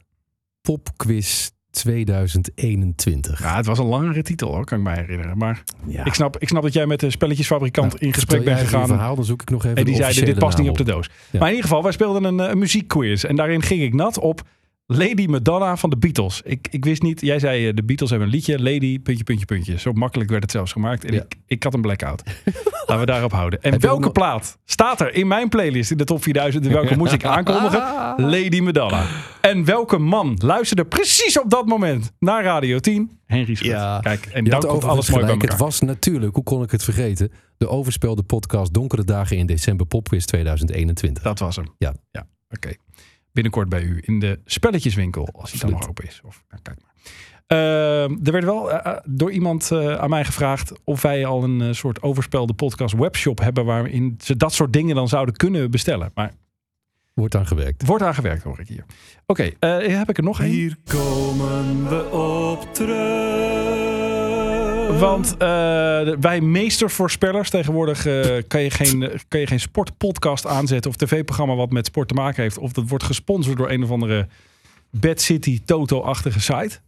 Popquiz 0.61 1.49
2021. 1.71 3.39
Ja, 3.43 3.55
het 3.55 3.65
was 3.65 3.79
een 3.79 3.85
langere 3.85 4.21
titel 4.23 4.49
hoor, 4.53 4.65
kan 4.65 4.77
ik 4.77 4.83
mij 4.83 4.95
herinneren. 4.95 5.37
Maar 5.37 5.63
Ja. 5.87 6.05
ik, 6.05 6.13
snap, 6.13 6.37
ik 6.37 6.47
snap 6.47 6.61
dat 6.63 6.73
jij 6.73 6.85
met 6.85 6.99
de 6.99 7.09
spelletjesfabrikant 7.09 7.91
Nou, 7.93 8.05
in 8.05 8.13
gesprek 8.13 8.43
bent 8.43 8.59
gegaan. 8.59 8.87
verhaal, 8.87 9.15
dan 9.15 9.25
zoek 9.25 9.41
ik 9.41 9.49
nog 9.49 9.63
even 9.65 9.77
En 9.77 9.83
die 9.85 9.95
de 9.95 10.01
zeiden, 10.01 10.25
dit 10.25 10.39
past 10.39 10.57
niet 10.57 10.69
op 10.69 10.77
de 10.77 10.83
doos. 10.83 11.09
Ja. 11.31 11.39
Maar 11.39 11.47
in 11.49 11.55
ieder 11.55 11.69
geval, 11.69 11.83
wij 11.83 11.91
speelden 11.91 12.23
een, 12.23 12.39
eh, 12.39 12.49
een 12.49 12.57
muziekquiz. 12.57 13.23
En 13.23 13.35
daarin 13.35 13.61
ging 13.61 13.81
ik 13.81 13.93
nat 13.93 14.19
op 14.19 14.41
Lady 14.91 15.25
Madonna 15.25 15.75
van 15.77 15.89
de 15.89 15.97
Beatles. 15.97 16.41
Ik, 16.45 16.67
ik 16.71 16.85
wist 16.85 17.01
niet, 17.01 17.21
jij 17.21 17.39
zei 17.39 17.67
eh, 17.67 17.75
de 17.75 17.83
Beatles 17.83 18.09
hebben 18.09 18.27
een 18.27 18.33
liedje. 18.33 18.59
Lady, 18.61 18.99
puntje, 18.99 19.23
puntje, 19.23 19.45
puntje. 19.45 19.79
Zo 19.79 19.93
makkelijk 19.93 20.29
werd 20.29 20.41
het 20.41 20.51
zelfs 20.51 20.71
gemaakt. 20.71 21.05
En 21.05 21.13
Ja. 21.13 21.21
ik, 21.21 21.35
ik 21.45 21.63
had 21.63 21.73
een 21.73 21.81
blackout. 21.81 22.23
Laten 22.87 22.99
we 22.99 23.05
daarop 23.05 23.31
houden. 23.31 23.61
En 23.61 23.71
Heb 23.71 23.81
welke 23.81 24.01
nog- 24.01 24.11
plaat 24.11 24.57
staat 24.65 25.01
er 25.01 25.13
in 25.13 25.27
mijn 25.27 25.49
playlist 25.49 25.91
in 25.91 25.97
de 25.97 26.03
top 26.03 26.23
4000? 26.23 26.65
En 26.65 26.71
welke 26.71 26.97
moest 26.97 27.13
ik 27.13 27.25
aankondigen? 27.35 27.79
Lady 28.17 28.59
Madonna. 28.59 29.05
En 29.41 29.65
welke 29.65 29.97
man 29.97 30.37
luisterde 30.43 30.85
precies 30.85 31.39
op 31.39 31.49
dat 31.49 31.65
moment 31.65 32.11
naar 32.19 32.43
Radio 32.43 32.79
10? 32.79 33.19
Henry 33.25 33.55
Schut. 33.55 33.67
Ja. 33.71 33.99
Kijk, 33.99 34.25
en 34.25 34.43
dan 34.43 34.53
had 34.53 34.65
komt 34.65 34.83
alles 34.83 35.09
mooi 35.09 35.23
bij 35.23 35.31
elkaar. 35.33 35.49
Het 35.49 35.59
was 35.59 35.79
natuurlijk, 35.81 36.35
hoe 36.35 36.43
kon 36.43 36.63
ik 36.63 36.71
het 36.71 36.83
vergeten, 36.83 37.31
de 37.57 37.67
overspelde 37.67 38.23
podcast 38.23 38.73
Donkere 38.73 39.03
Dagen 39.03 39.37
in 39.37 39.45
December 39.45 39.85
Popquiz 39.85 40.25
2021. 40.25 41.23
Dat 41.23 41.39
was 41.39 41.55
hem. 41.55 41.65
Ja. 41.77 41.93
ja 42.11 42.27
Oké. 42.49 42.69
Binnenkort 43.31 43.69
bij 43.69 43.81
u 43.81 44.01
in 44.05 44.19
de 44.19 44.39
spelletjeswinkel, 44.45 45.29
als 45.31 45.51
die 45.51 45.59
dan 45.59 45.69
nog 45.71 45.89
open 45.89 46.05
is. 46.07 46.21
Of, 46.25 46.43
nou, 46.49 46.61
kijk 46.61 46.77
maar. 46.81 46.87
Ehm, 47.47 48.17
er 48.23 48.31
werd 48.31 48.43
wel 48.43 48.71
eh, 48.71 48.91
eh, 48.91 48.99
door 49.05 49.31
iemand 49.31 49.71
eh, 49.71 49.95
aan 49.95 50.09
mij 50.09 50.25
gevraagd 50.25 50.73
of 50.83 51.01
wij 51.01 51.25
al 51.25 51.43
een 51.43 51.75
soort 51.75 52.01
overspelde 52.01 52.53
podcast 52.53 52.95
webshop 52.95 53.39
hebben 53.39 53.65
waarin 53.65 54.15
ze 54.23 54.35
dat 54.35 54.53
soort 54.53 54.73
dingen 54.73 54.95
dan 54.95 55.07
zouden 55.07 55.35
kunnen 55.35 55.71
bestellen. 55.71 56.11
Maar 56.13 56.33
Wordt 57.13 57.35
aan 57.35 57.47
gewerkt. 57.47 57.81
er 57.81 57.87
wordt 57.87 58.03
aan 58.03 58.13
gewerkt, 58.13 58.43
hoor 58.43 58.59
ik 58.59 58.67
hier. 58.67 58.85
Oké, 59.25 59.49
eh, 59.59 59.97
heb 59.97 60.09
ik 60.09 60.17
er 60.17 60.23
nog 60.23 60.39
één? 60.41 60.49
Hier 60.49 60.77
komen 60.85 61.89
we 61.89 62.09
op 62.11 62.73
terug. 62.73 64.18
Want 64.99 65.31
eh, 65.37 65.39
wij 66.19 66.41
meestervoorspellers, 66.41 67.49
tegenwoordig 67.49 68.05
eh, 68.05 68.37
kan, 68.47 68.61
je 68.61 68.69
geen, 68.69 69.11
kan 69.27 69.39
je 69.39 69.47
geen 69.47 69.59
sportpodcast 69.59 70.45
aanzetten 70.45 70.91
of 70.91 70.97
tv-programma 70.97 71.55
wat 71.55 71.71
met 71.71 71.85
sport 71.85 72.07
te 72.07 72.13
maken 72.13 72.43
heeft. 72.43 72.57
Of 72.57 72.71
dat 72.71 72.89
wordt 72.89 73.03
gesponsord 73.03 73.57
door 73.57 73.69
een 73.69 73.83
of 73.83 73.91
andere 73.91 74.27
Bad 74.89 75.21
City 75.21 75.61
Toto-achtige 75.65 76.39
site. 76.39 76.79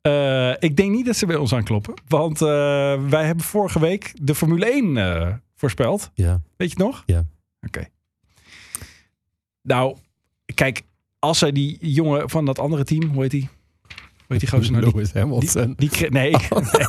Eh, 0.00 0.50
ik 0.58 0.76
denk 0.76 0.90
niet 0.90 1.06
dat 1.06 1.16
ze 1.16 1.26
bij 1.26 1.36
ons 1.36 1.54
aankloppen. 1.54 1.94
Want 2.08 2.38
wij 2.38 3.24
hebben 3.24 3.44
vorige 3.44 3.80
week 3.80 4.12
de 4.22 4.34
Formule 4.34 4.66
1 4.70 4.96
eh, 4.96 5.28
voorspeld. 5.56 6.10
Ja. 6.14 6.40
Weet 6.56 6.70
je 6.70 6.76
het 6.76 6.86
nog? 6.86 7.02
Ja. 7.06 7.24
Oké. 7.66 7.84
Nou, 9.62 9.96
kijk, 10.54 10.82
als 11.18 11.38
zij 11.38 11.52
die 11.52 11.78
jongen 11.80 12.30
van 12.30 12.44
dat 12.44 12.58
andere 12.58 12.84
team, 12.84 13.04
hoe 13.10 13.22
heet 13.22 13.30
die? 13.30 13.48
Hoe 13.88 14.40
heet 14.40 14.40
die 14.40 14.48
gozer 14.48 14.72
nou? 14.72 14.84
Die, 14.84 14.92
Lewis 14.94 15.12
Hamilton. 15.12 15.74
die, 15.76 15.88
kre- 15.88 16.08
nee. 16.08 16.30
nee. 16.72 16.86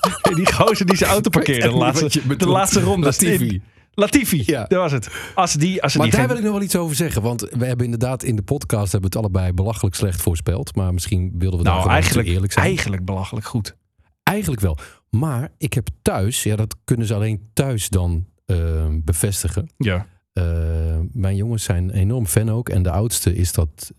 Die 0.36 0.52
gozer 0.52 0.86
die 0.86 0.96
zijn 0.96 1.10
auto 1.10 1.30
parkeerde 1.30 1.68
de 1.68 1.74
laatste, 1.76 2.36
de 2.36 2.46
laatste 2.46 2.80
ronde. 2.80 3.06
Latifi. 3.06 3.62
Latifi, 3.94 4.42
Ja. 4.46 4.64
dat 4.64 4.78
was 4.78 4.92
het. 4.92 5.08
Als 5.34 5.52
die, 5.52 5.82
als 5.82 5.92
ze 5.92 5.98
Maar 5.98 6.06
die 6.06 6.16
daar 6.16 6.26
geen- 6.26 6.34
wil 6.36 6.44
ik 6.44 6.50
nog 6.50 6.58
wel 6.58 6.62
iets 6.66 6.76
over 6.76 6.96
zeggen. 6.96 7.22
Want 7.22 7.40
we 7.50 7.66
hebben 7.66 7.84
inderdaad 7.84 8.22
in 8.22 8.36
de 8.36 8.42
podcast 8.42 8.92
hebben 8.92 9.10
we 9.10 9.16
het 9.18 9.26
allebei 9.26 9.52
belachelijk 9.52 9.94
slecht 9.96 10.22
voorspeld. 10.22 10.76
Maar 10.76 10.92
misschien 10.94 11.32
wilden 11.38 11.58
we 11.58 11.64
daar 11.64 11.74
nou, 11.74 11.90
eigenlijk, 11.90 12.28
te 12.28 12.34
eerlijk 12.34 12.52
zijn. 12.52 12.66
eigenlijk 12.66 13.04
belachelijk 13.04 13.46
goed. 13.46 13.76
Eigenlijk 14.22 14.60
wel. 14.62 14.78
Maar 15.10 15.48
ik 15.58 15.72
heb 15.74 15.88
thuis, 16.02 16.42
ja, 16.42 16.56
dat 16.56 16.76
kunnen 16.84 17.06
ze 17.06 17.14
alleen 17.14 17.50
thuis 17.52 17.88
dan 17.88 18.26
eh, 18.46 18.56
bevestigen. 18.90 19.70
Ja. 19.76 20.06
Eh, 20.40 20.98
mijn 21.12 21.36
jongens 21.36 21.64
zijn 21.64 21.90
enorm 21.90 22.26
fan 22.26 22.50
ook. 22.50 22.68
En 22.68 22.82
de 22.82 22.90
oudste 22.90 23.34
is 23.34 23.52
dat 23.52 23.92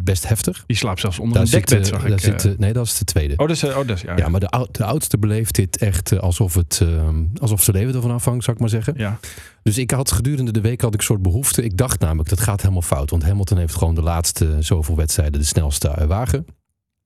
best 0.00 0.28
heftig. 0.28 0.64
Die 0.66 0.76
slaapt 0.76 1.00
zelfs 1.00 1.18
onder 1.18 1.34
Daar 1.34 1.44
een 1.44 1.50
dekbed, 1.50 1.78
eh, 1.80 1.84
zag 1.84 2.04
ik. 2.04 2.20
zit, 2.20 2.44
eh. 2.44 2.52
nee, 2.58 2.72
dat 2.72 2.86
is 2.86 2.98
de 2.98 3.04
tweede. 3.04 3.32
oh, 3.36 3.48
dat 3.48 3.56
is, 3.56 3.64
oh, 3.64 3.74
dat 3.74 3.90
is, 3.90 4.00
ja. 4.02 4.16
ja, 4.16 4.28
maar 4.28 4.40
de, 4.40 4.68
de 4.70 4.84
oudste 4.84 5.18
beleeft 5.18 5.54
dit 5.54 5.78
echt 5.78 6.18
alsof, 6.18 6.54
het, 6.54 6.80
eh, 6.82 7.08
alsof 7.40 7.62
ze 7.62 7.72
leven 7.72 7.94
ervan 7.94 8.10
afhangt, 8.10 8.44
zou 8.44 8.56
ik 8.56 8.62
maar 8.62 8.72
zeggen. 8.72 8.94
ja. 8.96 9.18
Dus 9.62 9.78
ik 9.78 9.90
had 9.90 10.10
gedurende 10.10 10.52
de 10.52 10.60
week 10.60 10.80
had 10.80 10.94
ik 10.94 11.00
een 11.00 11.06
soort 11.06 11.22
behoefte. 11.22 11.62
Ik 11.62 11.76
dacht 11.76 12.00
namelijk, 12.00 12.28
dat 12.28 12.40
gaat 12.40 12.60
helemaal 12.60 12.82
fout. 12.82 13.10
Want 13.10 13.22
Hamilton 13.22 13.58
heeft 13.58 13.74
gewoon 13.74 13.94
de 13.94 14.02
laatste 14.02 14.56
zoveel 14.60 14.96
wedstrijden 14.96 15.40
de 15.40 15.46
snelste 15.46 16.06
wagen. 16.06 16.46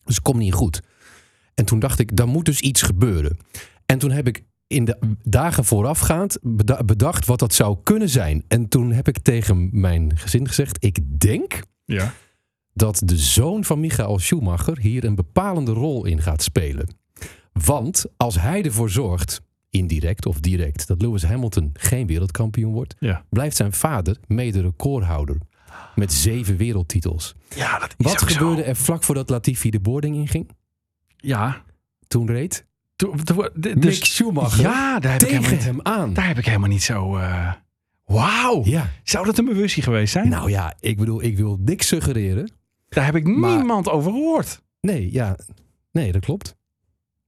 Dus 0.05 0.15
het 0.15 0.25
komt 0.25 0.39
niet 0.39 0.55
goed. 0.55 0.81
En 1.55 1.65
toen 1.65 1.79
dacht 1.79 1.99
ik, 1.99 2.17
daar 2.17 2.29
moet 2.29 2.45
dus 2.45 2.61
iets 2.61 2.83
gebeuren. 2.83 3.39
En 3.87 3.99
toen 3.99 4.11
heb 4.11 4.27
ik 4.27 4.43
in 4.69 4.85
de 4.85 4.99
dagen 5.23 5.65
voorafgaand 5.65 6.39
beda- 6.43 6.85
bedacht 6.85 7.27
wat 7.27 7.39
dat 7.39 7.55
zou 7.55 7.77
kunnen 7.83 8.09
zijn. 8.09 8.45
En 8.49 8.69
toen 8.69 8.93
heb 8.93 9.09
ik 9.09 9.19
tegen 9.19 9.69
mijn 9.81 10.17
gezin 10.19 10.47
gezegd, 10.49 10.85
ik 10.85 11.21
denk 11.21 11.61
ja. 11.85 12.13
dat 12.73 13.01
de 13.05 13.17
zoon 13.19 13.65
van 13.65 13.81
Michael 13.81 14.19
Schumacher 14.19 14.79
hier 14.79 15.05
een 15.05 15.15
bepalende 15.15 15.73
rol 15.73 16.05
in 16.05 16.23
gaat 16.23 16.43
spelen. 16.43 16.89
Want 17.53 18.05
als 18.17 18.41
hij 18.41 18.63
ervoor 18.65 18.91
zorgt, 18.91 19.41
indirect 19.71 20.27
of 20.27 20.41
direct, 20.41 20.87
dat 20.87 21.03
Lewis 21.03 21.23
Hamilton 21.25 21.71
geen 21.73 22.07
wereldkampioen 22.07 22.73
wordt, 22.73 22.95
Ja. 22.99 23.25
blijft 23.31 23.57
zijn 23.57 23.73
vader 23.73 24.17
mede 24.27 24.61
recordhouder 24.61 25.37
met 25.95 26.13
zeven 26.13 26.57
wereldtitels. 26.57 27.35
ja, 27.55 27.79
dat 27.79 27.95
is 27.99 28.05
Wat 28.13 28.23
ook 28.23 28.31
zo. 28.31 28.37
gebeurde 28.39 28.63
er 28.63 28.77
vlak 28.77 29.03
voordat 29.03 29.31
Latifi 29.31 29.71
de 29.71 29.81
boarding 29.81 30.17
inging? 30.17 30.51
Ja. 31.17 31.63
Toen 32.09 32.27
reed 32.27 32.67
Toen- 32.99 33.25
toen- 33.25 33.49
d- 33.61 33.65
Mick 33.65 33.81
dus, 33.83 34.15
Schumacher 34.15 34.63
ja, 34.63 34.99
daar 34.99 35.13
heb, 35.13 35.23
ik 35.23 35.29
tegen 35.29 35.53
niet, 35.53 35.65
hem 35.65 35.81
aan. 35.83 36.13
daar 36.15 36.27
heb 36.27 36.39
ik 36.39 36.47
helemaal 36.47 36.69
niet 36.69 36.83
zo... 36.83 37.17
eh, 37.17 37.53
Wauw. 38.05 38.63
Ja, 38.65 38.89
Zou 39.03 39.25
dat 39.27 39.39
een 39.39 39.45
bewustzijn 39.45 39.85
geweest 39.85 40.13
zijn? 40.13 40.29
nou 40.29 40.51
ja, 40.51 40.75
ik 40.81 40.97
bedoel, 40.97 41.23
ik 41.23 41.37
wil 41.37 41.59
niks 41.61 41.87
suggereren. 41.87 42.51
Daar 42.89 43.05
heb 43.05 43.15
ik 43.17 43.25
Maar- 43.27 43.57
niemand 43.57 43.89
over 43.89 44.13
gehoord. 44.13 44.63
Nee, 44.81 45.13
ja, 45.13 45.37
nee, 45.93 46.13
dat 46.13 46.25
klopt. 46.25 46.57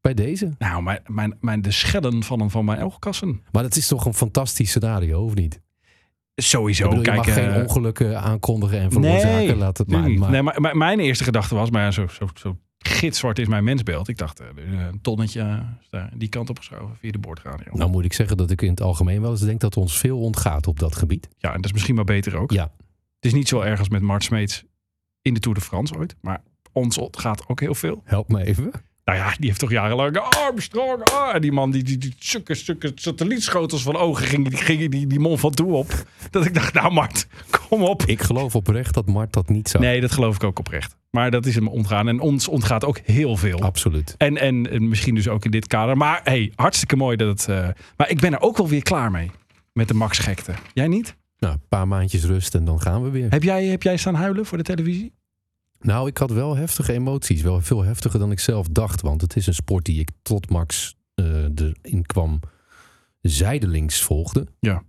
Bij 0.01 0.15
deze. 0.15 0.55
Nou, 0.59 0.83
mijn, 0.83 1.01
mijn, 1.07 1.37
mijn, 1.41 1.63
de 1.63 1.71
schellen 1.71 2.23
van 2.23 2.41
een 2.41 2.51
van 2.51 2.65
mijn 2.65 2.83
oogkassen. 2.83 3.43
Maar 3.53 3.63
dat 3.63 3.77
is 3.77 3.89
toch 3.89 4.05
een 4.05 4.15
fantastisch 4.15 4.69
scenario, 4.69 5.25
of 5.25 5.35
niet? 5.35 5.61
Sowieso. 6.35 6.85
Ik 6.85 6.89
bedoel, 6.91 7.05
je 7.05 7.11
kijk, 7.11 7.27
mag 7.27 7.37
eh, 7.37 7.53
geen 7.53 7.63
ongelukken 7.63 8.21
aankondigen 8.21 8.79
en 8.81 8.91
veroorzaken. 8.93 9.57
Laat 9.57 9.79
het 9.79 9.89
maar. 9.91 10.11
maar 10.11 10.31
Nee, 10.31 10.43
maar, 10.43 10.77
mijn 10.77 11.01
eerste 11.01 11.25
gedachte 11.25 11.55
was, 11.55 11.71
maar 11.71 11.93
zo, 11.93 12.07
zo, 12.07 12.29
zo 12.35 12.57
gitzwart 12.85 13.39
is 13.39 13.47
mijn 13.49 13.65
mensbeeld. 13.65 14.09
Ik 14.09 14.19
dacht, 14.19 14.41
eh, 14.41 14.47
een 14.57 15.01
tonnetje 15.01 15.65
eh, 15.91 16.05
die 16.15 16.29
kant 16.29 16.51
op 16.51 16.59
geschoven 16.59 16.97
via 16.97 17.11
de 17.11 17.19
boordradio. 17.19 17.73
Nou 17.73 17.91
moet 17.91 18.05
ik 18.05 18.13
zeggen 18.13 18.37
dat 18.37 18.51
ik 18.51 18.63
in 18.63 18.71
het 18.71 18.81
algemeen 18.81 19.21
wel 19.21 19.31
eens 19.31 19.41
denk 19.41 19.61
dat 19.61 19.77
ons 19.77 19.99
veel 19.99 20.21
ontgaat 20.21 20.67
op 20.67 20.79
dat 20.79 20.97
gebied. 20.97 21.29
Ja, 21.39 21.49
en 21.49 21.57
dat 21.57 21.65
is 21.65 21.73
misschien 21.73 21.95
wel 21.95 22.05
beter 22.05 22.37
ook. 22.37 22.51
Ja, 22.51 22.63
Het 23.15 23.25
is 23.25 23.33
niet 23.33 23.49
zo 23.49 23.61
erg 23.61 23.79
als 23.79 23.89
met 23.89 24.03
Mart 24.03 24.25
Smeets 24.25 24.65
in 25.23 25.35
de 25.35 25.41
Tour 25.41 25.59
de 25.59 25.65
France 25.65 25.97
ooit. 25.97 26.17
Maar 26.21 26.43
ons 26.73 26.99
gaat 27.11 27.49
ook 27.49 27.61
heel 27.61 27.75
veel. 27.75 28.03
help 28.05 28.29
me 28.29 28.45
even. 28.45 28.71
Nou 29.11 29.23
ja, 29.23 29.35
die 29.39 29.47
heeft 29.49 29.61
toch 29.61 29.71
jarenlang 29.71 30.17
Armstrong. 30.17 31.03
Ah, 31.05 31.35
en 31.35 31.41
die 31.41 31.53
man, 31.53 31.71
die, 31.71 31.83
die, 31.83 31.99
die 31.99 32.15
stukken, 32.19 32.57
stukken 32.57 32.93
satellietschotels 32.95 33.83
van 33.83 33.97
ogen 33.97 34.27
ging, 34.27 34.49
die, 34.49 34.59
ging 34.59 34.91
die, 34.91 35.07
die 35.07 35.21
Mont 35.21 35.41
Ventoux 35.41 35.73
op. 35.73 36.05
Dat 36.31 36.47
ik 36.47 36.55
dacht, 36.55 36.75
nou 36.75 36.93
Mart, 36.93 37.27
kom 37.69 37.83
op. 37.83 38.03
Ik 38.03 38.23
geloof 38.23 38.55
oprecht 38.55 38.95
dat 38.95 39.07
Mart 39.07 39.33
dat 39.33 39.49
niet 39.49 39.69
zou. 39.69 39.85
Nee, 39.85 40.01
dat 40.01 40.13
geloof 40.13 40.35
ik 40.35 40.45
ook 40.45 40.59
oprecht. 40.59 40.97
Maar 41.11 41.31
dat 41.31 41.47
is 41.47 41.55
hem 41.55 41.69
ontgaan. 41.69 42.09
En 42.09 42.21
ons 42.21 42.49
ontgaat 42.49 42.85
ook 42.85 42.99
heel 42.99 43.37
veel. 43.37 43.61
Absoluut. 43.63 44.15
En, 44.19 44.37
en, 44.37 44.71
en 44.71 44.89
misschien 44.89 45.15
dus 45.15 45.29
ook 45.29 45.45
in 45.45 45.51
dit 45.51 45.67
kader. 45.67 45.97
Maar 45.97 46.21
hey, 46.25 46.53
hartstikke 46.55 46.97
mooi 46.97 47.17
dat 47.17 47.29
het... 47.29 47.49
eh, 47.49 47.69
maar 47.97 48.11
ik 48.11 48.21
ben 48.21 48.33
er 48.33 48.41
ook 48.41 48.57
wel 48.57 48.69
weer 48.69 48.83
klaar 48.83 49.11
mee. 49.11 49.31
Met 49.73 49.89
de 49.89 49.95
Max 49.95 50.19
gekte. 50.19 50.55
Jij 50.73 50.89
niet? 50.89 51.17
Nou, 51.39 51.55
een 51.55 51.69
paar 51.69 51.89
maandjes 51.89 52.25
rust 52.25 52.55
en 52.55 52.65
dan 52.65 52.81
gaan 52.81 53.03
we 53.03 53.11
weer. 53.11 53.31
Heb 53.31 53.43
jij, 53.43 53.65
heb 53.65 53.83
jij 53.83 53.97
staan 53.97 54.15
huilen 54.15 54.47
voor 54.47 54.59
de 54.59 54.65
televisie? 54.65 55.13
Nou, 55.81 56.09
ik 56.09 56.19
had 56.19 56.31
wel 56.31 56.57
heftige 56.57 56.93
emoties. 56.93 57.43
Wel 57.43 57.61
veel 57.61 57.83
heftiger 57.83 58.19
dan 58.19 58.31
ik 58.31 58.41
zelf 58.41 58.69
dacht. 58.69 59.01
Want 59.01 59.21
het 59.21 59.37
is 59.37 59.47
een 59.47 59.55
sport 59.55 59.85
die 59.85 60.01
ik 60.01 60.11
tot 60.23 60.51
Max 60.51 60.97
eh, 61.15 61.25
erin 61.45 62.07
kwam 62.07 62.41
zijdelings 63.21 64.03
volgde. 64.03 64.47
Ja. 64.61 64.83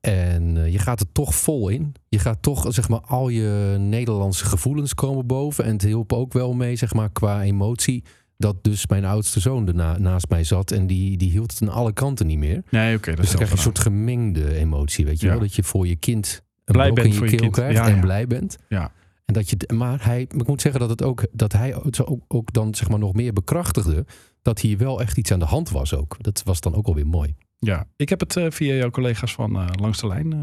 En 0.00 0.56
eh, 0.56 0.72
je 0.72 0.78
gaat 0.78 1.00
er 1.00 1.12
toch 1.12 1.34
vol 1.34 1.68
in. 1.68 1.94
Je 2.08 2.18
gaat 2.18 2.42
toch, 2.42 2.66
zeg 2.68 2.88
maar, 2.88 3.00
al 3.00 3.28
je 3.28 3.76
Nederlandse 3.78 4.44
gevoelens 4.44 4.94
komen 4.94 5.26
boven. 5.26 5.64
En 5.64 5.72
het 5.72 5.82
hielp 5.82 6.12
ook 6.12 6.32
wel 6.32 6.52
mee, 6.52 6.76
zeg 6.76 6.94
maar, 6.94 7.10
qua 7.12 7.42
emotie. 7.42 8.04
Dat 8.38 8.64
dus 8.64 8.86
mijn 8.86 9.04
oudste 9.04 9.40
zoon 9.40 9.68
erna, 9.68 9.98
naast 9.98 10.28
mij 10.28 10.44
zat. 10.44 10.70
En 10.70 10.86
die, 10.86 11.16
die 11.16 11.30
hield 11.30 11.50
het 11.50 11.62
aan 11.62 11.74
alle 11.74 11.92
kanten 11.92 12.26
niet 12.26 12.38
meer. 12.38 12.62
Nee, 12.70 12.96
oké. 12.96 13.06
dat 13.10 13.16
Dus 13.16 13.26
dan 13.26 13.34
krijg 13.34 13.50
je 13.50 13.56
een 13.56 13.62
soort 13.62 13.78
gemengde 13.78 14.54
emotie, 14.54 15.04
weet 15.04 15.20
je 15.20 15.26
Ja. 15.26 15.32
wel? 15.32 15.40
Dat 15.40 15.54
je 15.54 15.62
voor 15.62 15.86
je 15.86 15.96
kind 15.96 16.42
een 16.64 16.72
Blij 16.74 16.92
bent 16.92 17.06
in 17.06 17.12
je 17.12 17.18
voor 17.18 17.24
je 17.26 17.30
keel 17.30 17.40
kind. 17.40 17.52
krijgt 17.52 17.76
Ja, 17.78 17.86
en 17.88 17.94
ja. 17.94 18.00
blij 18.00 18.26
bent. 18.26 18.56
Ja. 18.68 18.92
En 19.26 19.34
dat 19.34 19.50
je, 19.50 19.56
maar 19.74 20.04
hij, 20.04 20.20
ik 20.20 20.46
moet 20.46 20.60
zeggen 20.60 20.80
dat, 20.80 20.90
het 20.90 21.02
ook, 21.02 21.26
dat 21.32 21.52
hij 21.52 21.74
het 21.82 22.06
ook, 22.06 22.24
ook 22.28 22.52
dan 22.52 22.74
zeg 22.74 22.88
maar 22.88 22.98
nog 22.98 23.12
meer 23.12 23.32
bekrachtigde 23.32 24.04
dat 24.42 24.60
hier 24.60 24.78
wel 24.78 25.00
echt 25.00 25.18
iets 25.18 25.32
aan 25.32 25.38
de 25.38 25.44
hand 25.44 25.70
was 25.70 25.94
ook. 25.94 26.16
Dat 26.18 26.42
was 26.44 26.60
dan 26.60 26.74
ook 26.74 26.86
alweer 26.86 27.06
mooi. 27.06 27.34
Ja, 27.58 27.86
ik 27.96 28.08
heb 28.08 28.20
het 28.20 28.36
eh, 28.36 28.46
via 28.50 28.74
jouw 28.74 28.90
collega's 28.90 29.32
van 29.32 29.56
eh, 29.56 29.66
Langs 29.80 30.00
de 30.00 30.06
Lijn 30.06 30.32
eh, 30.32 30.38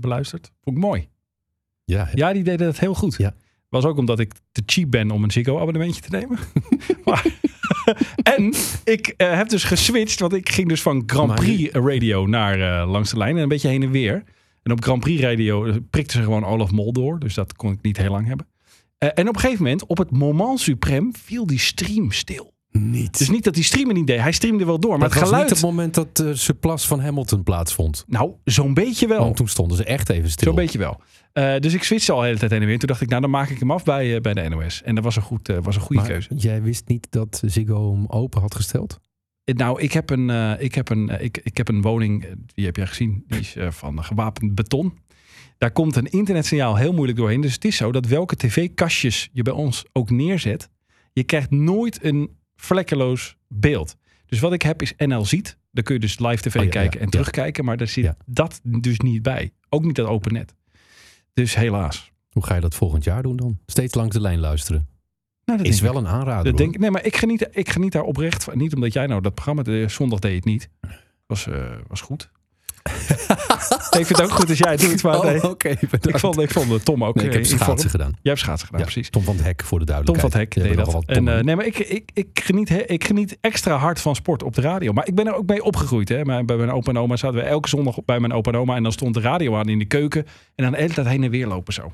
beluisterd. 0.00 0.52
Vond 0.60 0.76
ik 0.76 0.82
mooi. 0.82 1.08
Ja, 1.84 2.04
hè? 2.04 2.12
Ja, 2.14 2.32
die 2.32 2.42
deden 2.42 2.66
het 2.66 2.80
heel 2.80 2.94
goed. 2.94 3.14
Ja. 3.16 3.34
Was 3.68 3.84
ook 3.84 3.98
omdat 3.98 4.18
ik 4.18 4.32
te 4.52 4.62
cheap 4.66 4.90
ben 4.90 5.10
om 5.10 5.24
een 5.24 5.30
Ziggo 5.30 5.60
abonnementje 5.60 6.00
te 6.00 6.10
nemen. 6.10 6.38
maar, 7.04 7.26
en 8.36 8.54
ik 8.84 9.14
heb 9.16 9.48
dus 9.48 9.64
geswitcht, 9.64 10.20
want 10.20 10.32
ik 10.32 10.48
ging 10.48 10.68
dus 10.68 10.82
van 10.82 11.02
Grand 11.06 11.34
Prix 11.34 11.72
radio 11.72 12.26
naar 12.26 12.80
eh, 12.80 12.90
Langs 12.90 13.10
de 13.10 13.16
Lijn 13.16 13.36
en 13.36 13.42
een 13.42 13.48
beetje 13.48 13.68
heen 13.68 13.82
en 13.82 13.90
weer. 13.90 14.24
En 14.66 14.72
op 14.72 14.82
Grand 14.82 15.00
Prix 15.00 15.22
radio 15.22 15.64
eh, 15.66 15.74
prikte 15.90 16.12
ze 16.16 16.22
gewoon 16.22 16.44
Olaf 16.44 16.70
Mol 16.70 16.92
door, 16.92 17.18
dus 17.18 17.34
dat 17.34 17.52
kon 17.52 17.72
ik 17.72 17.82
niet 17.82 17.96
heel 17.96 18.10
lang 18.10 18.26
hebben. 18.26 18.46
Eh, 18.98 19.08
en 19.14 19.28
op 19.28 19.34
een 19.34 19.40
gegeven 19.40 19.62
moment, 19.62 19.86
op 19.86 19.98
het 19.98 20.10
moment 20.10 20.60
suprem, 20.60 21.12
viel 21.16 21.46
die 21.46 21.58
stream 21.58 22.12
stil. 22.12 22.54
niet. 22.70 23.18
Dus 23.18 23.30
niet 23.30 23.44
dat 23.44 23.54
die 23.54 23.64
streamer 23.64 23.94
niet 23.94 24.06
deed, 24.06 24.20
hij 24.20 24.32
streamde 24.32 24.64
wel 24.64 24.80
door, 24.80 24.90
maar 24.90 24.98
dat 24.98 25.10
het 25.10 25.18
was 25.18 25.28
geluid... 25.28 25.48
niet 25.48 25.56
het 25.56 25.64
moment 25.70 25.94
dat 25.94 26.16
de 26.16 26.36
surplus 26.36 26.86
van 26.86 27.00
Hamilton 27.00 27.42
plaatsvond. 27.42 28.04
Nou, 28.06 28.32
zo'n 28.44 28.74
beetje 28.74 29.06
wel. 29.08 29.18
Want 29.18 29.36
toen 29.36 29.48
stonden 29.48 29.76
ze 29.76 29.84
echt 29.84 30.08
even 30.08 30.30
stil. 30.30 30.46
Zo'n 30.46 30.56
beetje 30.56 30.78
wel. 30.78 31.00
Eh, 31.32 31.58
dus 31.58 31.74
ik 31.74 31.82
switchte 31.82 32.12
al 32.12 32.20
de 32.20 32.26
hele 32.26 32.38
tijd 32.38 32.50
heen 32.50 32.60
en 32.60 32.66
weer. 32.66 32.78
Toen 32.78 32.88
dacht 32.88 33.00
ik, 33.00 33.08
nou 33.08 33.20
dan 33.20 33.30
maak 33.30 33.48
ik 33.48 33.58
hem 33.58 33.70
af 33.70 33.84
bij, 33.84 34.14
eh, 34.14 34.20
bij 34.20 34.34
de 34.34 34.48
NOS. 34.48 34.82
En 34.82 34.94
dat 34.94 35.04
was 35.04 35.16
een, 35.16 35.22
goed, 35.22 35.48
eh, 35.48 35.56
was 35.62 35.74
een 35.74 35.80
goede 35.80 36.02
Maar 36.02 36.10
keuze. 36.10 36.28
jij 36.34 36.62
wist 36.62 36.88
niet 36.88 37.06
dat 37.10 37.42
Ziggo 37.44 37.92
hem 37.92 38.06
open 38.06 38.40
had 38.40 38.54
gesteld? 38.54 38.98
Nou, 39.54 39.80
ik 39.80 39.92
heb 39.92 40.10
een, 40.10 40.30
eh, 40.30 40.52
ik 40.58 40.74
heb 40.74 40.88
een, 40.88 41.08
eh, 41.08 41.24
ik, 41.24 41.40
ik 41.42 41.56
heb 41.56 41.68
een 41.68 41.82
woning, 41.82 42.24
eh, 42.24 42.32
die 42.46 42.64
heb 42.64 42.76
jij 42.76 42.86
gezien, 42.86 43.24
die 43.26 43.40
is 43.40 43.56
van 43.68 44.04
gewapend 44.04 44.54
beton. 44.54 44.98
Daar 45.58 45.70
komt 45.70 45.96
een 45.96 46.06
internetsignaal 46.10 46.76
heel 46.76 46.92
moeilijk 46.92 47.18
doorheen. 47.18 47.40
Dus 47.40 47.52
het 47.54 47.64
is 47.64 47.76
zo 47.76 47.92
dat 47.92 48.06
welke 48.06 48.36
tv-kastjes 48.36 49.28
je 49.32 49.42
bij 49.42 49.52
ons 49.52 49.84
ook 49.92 50.10
neerzet, 50.10 50.70
je 51.12 51.24
krijgt 51.24 51.50
nooit 51.50 52.04
een 52.04 52.36
vlekkeloos 52.56 53.36
beeld. 53.48 53.96
Dus 54.26 54.40
wat 54.40 54.52
ik 54.52 54.62
heb 54.62 54.82
is 54.82 54.92
NL 54.96 55.24
Ziet. 55.24 55.58
Daar 55.70 55.84
kun 55.84 55.94
je 55.94 56.00
dus 56.00 56.18
live 56.18 56.42
tv 56.42 56.56
Oh 56.56 56.64
ja, 56.64 56.68
kijken 56.70 56.98
en 57.00 57.04
ja. 57.04 57.10
terugkijken. 57.10 57.64
Maar 57.64 57.76
daar 57.76 57.88
zit 57.88 58.04
Ja. 58.04 58.16
dat 58.26 58.60
dus 58.62 59.00
niet 59.00 59.22
bij. 59.22 59.52
Ook 59.68 59.84
niet 59.84 59.94
dat 59.94 60.06
open 60.06 60.32
net. 60.32 60.54
Dus 61.32 61.54
helaas. 61.54 62.12
Hoe 62.30 62.44
ga 62.44 62.54
je 62.54 62.60
dat 62.60 62.74
volgend 62.74 63.04
jaar 63.04 63.22
doen 63.22 63.36
dan? 63.36 63.58
Steeds 63.66 63.94
langs 63.94 64.14
de 64.14 64.20
lijn 64.20 64.38
luisteren. 64.38 64.88
Nou, 65.46 65.58
dat 65.58 65.66
Is 65.66 65.80
wel 65.80 65.96
een 65.96 66.06
aanrader. 66.08 66.44
Dat 66.44 66.56
denk, 66.56 66.78
nee, 66.78 66.90
maar 66.90 67.04
ik 67.04 67.16
geniet, 67.16 67.48
ik 67.50 67.68
geniet 67.70 67.92
daar 67.92 68.02
oprecht 68.02 68.44
van. 68.44 68.58
Niet 68.58 68.74
omdat 68.74 68.92
jij 68.92 69.06
nou 69.06 69.20
dat 69.20 69.34
programma, 69.34 69.62
de 69.62 69.84
zondag 69.88 70.18
deed 70.18 70.34
het 70.34 70.44
niet. 70.44 70.68
Was, 71.26 71.46
eh, 71.46 71.64
was 71.88 72.00
goed. 72.00 72.30
ik 73.98 74.06
vind 74.06 74.08
het 74.08 74.22
ook 74.22 74.30
goed 74.30 74.48
als 74.48 74.58
jij 74.58 74.70
het 74.72 74.80
doet. 74.80 75.02
Maar 75.02 75.18
Oh, 75.18 75.50
ik, 75.68 76.18
vond, 76.18 76.38
ik 76.40 76.50
vond 76.50 76.70
het 76.70 76.84
Tom 76.84 77.04
ook 77.04 77.14
Nee, 77.14 77.26
ik 77.26 77.32
heb 77.32 77.42
eh, 77.42 77.48
schaatsen 77.48 77.90
gedaan. 77.90 78.08
Jij 78.10 78.18
hebt 78.22 78.38
schaatsen 78.38 78.66
gedaan, 78.66 78.80
Ja, 78.80 78.86
precies. 78.92 79.10
Tom 79.10 79.22
van 79.22 79.36
het 79.36 79.44
Hek 79.44 79.64
voor 79.64 79.78
de 79.78 79.84
Tom 79.84 79.94
duidelijkheid. 79.94 80.32
van 80.32 80.40
het 80.40 80.54
Hek 80.54 80.76
deed 80.76 80.92
dat. 80.92 81.04
En, 81.04 81.28
eh, 81.38 81.44
nee, 81.44 81.56
maar 81.56 81.66
ik, 81.66 81.78
ik, 81.78 82.10
ik, 82.14 82.40
geniet, 82.44 82.68
he- 82.68 82.84
ik 82.86 83.04
geniet 83.04 83.38
extra 83.40 83.76
hard 83.76 84.00
van 84.00 84.14
sport 84.14 84.42
op 84.42 84.54
de 84.54 84.60
radio. 84.60 84.92
Maar 84.92 85.06
ik 85.06 85.14
ben 85.14 85.26
er 85.26 85.34
ook 85.34 85.46
mee 85.46 85.62
opgegroeid. 85.64 86.08
Hè. 86.08 86.24
Maar 86.24 86.44
bij 86.44 86.56
mijn 86.56 86.70
opa 86.70 86.90
en 86.90 86.98
oma 86.98 87.16
zaten 87.16 87.36
we 87.38 87.42
elke 87.44 87.68
zondag 87.68 88.04
bij 88.04 88.20
mijn 88.20 88.32
opa 88.32 88.50
en 88.52 88.58
oma. 88.58 88.76
En 88.76 88.82
dan 88.82 88.92
stond 88.92 89.14
de 89.14 89.20
radio 89.20 89.56
aan 89.56 89.68
in 89.68 89.78
de 89.78 89.84
keuken. 89.86 90.24
En 90.54 90.64
dan 90.64 90.72
de 90.72 90.78
hele 90.78 90.94
tijd 90.94 91.06
heen 91.06 91.22
en 91.24 91.30
weer 91.30 91.46
lopen 91.46 91.72
zo. 91.72 91.92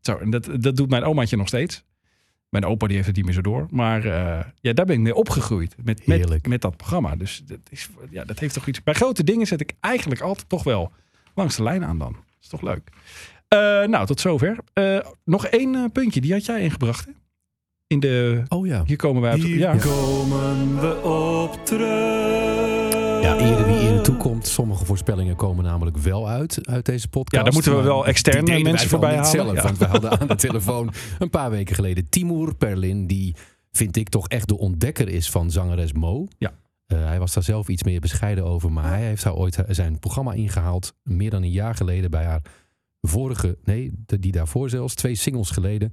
Zo, 0.00 0.16
en 0.16 0.30
dat, 0.30 0.48
dat 0.60 0.76
doet 0.76 0.90
mijn 0.90 1.04
omaatje 1.04 1.36
nog 1.36 1.46
steeds. 1.48 1.84
Mijn 2.54 2.66
opa 2.66 2.86
die 2.86 2.96
heeft 2.96 3.08
het 3.08 3.16
niet 3.16 3.24
meer 3.24 3.34
zo 3.34 3.40
door. 3.40 3.66
Maar 3.70 4.04
eh, 4.04 4.44
ja, 4.60 4.72
daar 4.72 4.86
ben 4.86 4.94
ik 4.94 5.00
mee 5.00 5.14
opgegroeid. 5.14 5.76
Met, 5.84 6.06
met, 6.06 6.46
met 6.46 6.60
dat 6.60 6.76
programma. 6.76 7.16
Dus 7.16 7.42
dat, 7.46 7.58
is, 7.70 7.88
ja, 8.10 8.24
dat 8.24 8.38
heeft 8.38 8.54
toch 8.54 8.66
iets. 8.66 8.82
Bij 8.82 8.94
grote 8.94 9.24
dingen 9.24 9.46
zet 9.46 9.60
ik 9.60 9.72
eigenlijk 9.80 10.20
altijd 10.20 10.48
toch 10.48 10.62
wel 10.62 10.92
langs 11.34 11.56
de 11.56 11.62
lijn 11.62 11.84
aan 11.84 11.98
dan. 11.98 12.12
Dat 12.12 12.22
is 12.40 12.48
toch 12.48 12.62
leuk. 12.62 12.90
Eh, 13.48 13.58
nou, 13.58 14.06
tot 14.06 14.20
zover. 14.20 14.56
Eh, 14.72 14.98
nog 15.24 15.46
één 15.46 15.92
puntje. 15.92 16.20
Die 16.20 16.32
had 16.32 16.44
jij 16.44 16.60
ingebracht. 16.60 17.04
Hè? 17.04 17.12
In 17.86 18.00
de... 18.00 18.42
Oh 18.48 18.66
ja. 18.66 18.82
Hier 18.86 18.96
komen 18.96 19.22
wij 19.22 19.30
uit. 19.30 19.42
Ja. 19.42 19.76
komen 19.76 20.80
we 20.80 21.02
op 21.02 21.66
terug. 21.66 22.73
Sommige 24.54 24.84
voorspellingen 24.84 25.36
komen 25.36 25.64
namelijk 25.64 25.96
wel 25.96 26.28
uit, 26.28 26.58
uit 26.62 26.84
deze 26.86 27.08
podcast. 27.08 27.36
Ja, 27.36 27.42
daar 27.42 27.52
moeten 27.52 27.76
we 27.76 27.82
wel 27.82 28.06
externe 28.06 28.62
mensen 28.62 28.88
voorbij 28.88 29.14
halen. 29.14 29.30
Zelf, 29.30 29.54
Ja. 29.54 29.62
Want 29.62 29.78
we 29.78 29.84
hadden 29.84 30.20
aan 30.20 30.26
de 30.26 30.34
telefoon 30.48 30.92
een 31.18 31.30
paar 31.30 31.50
weken 31.50 31.74
geleden 31.74 32.08
Timur 32.08 32.54
Perlin. 32.54 33.06
Die 33.06 33.36
vind 33.72 33.96
ik 33.96 34.08
toch 34.08 34.28
echt 34.28 34.48
de 34.48 34.58
ontdekker 34.58 35.08
is 35.08 35.30
van 35.30 35.50
zangeres 35.50 35.92
Mo. 35.92 36.26
Ja. 36.38 36.52
Eh, 36.86 37.04
hij 37.04 37.18
was 37.18 37.32
daar 37.32 37.42
zelf 37.42 37.68
iets 37.68 37.82
meer 37.82 38.00
bescheiden 38.00 38.44
over. 38.44 38.72
Maar 38.72 38.88
hij 38.88 39.02
heeft 39.02 39.24
haar 39.24 39.34
ooit 39.34 39.64
zijn 39.68 39.98
programma 39.98 40.32
ingehaald. 40.32 40.94
Meer 41.02 41.30
dan 41.30 41.42
een 41.42 41.50
jaar 41.50 41.74
geleden 41.74 42.10
bij 42.10 42.24
haar 42.24 42.42
vorige... 43.00 43.58
Nee, 43.64 43.92
die 44.06 44.32
daarvoor 44.32 44.70
zelfs. 44.70 44.94
Twee 44.94 45.14
singles 45.14 45.50
geleden. 45.50 45.92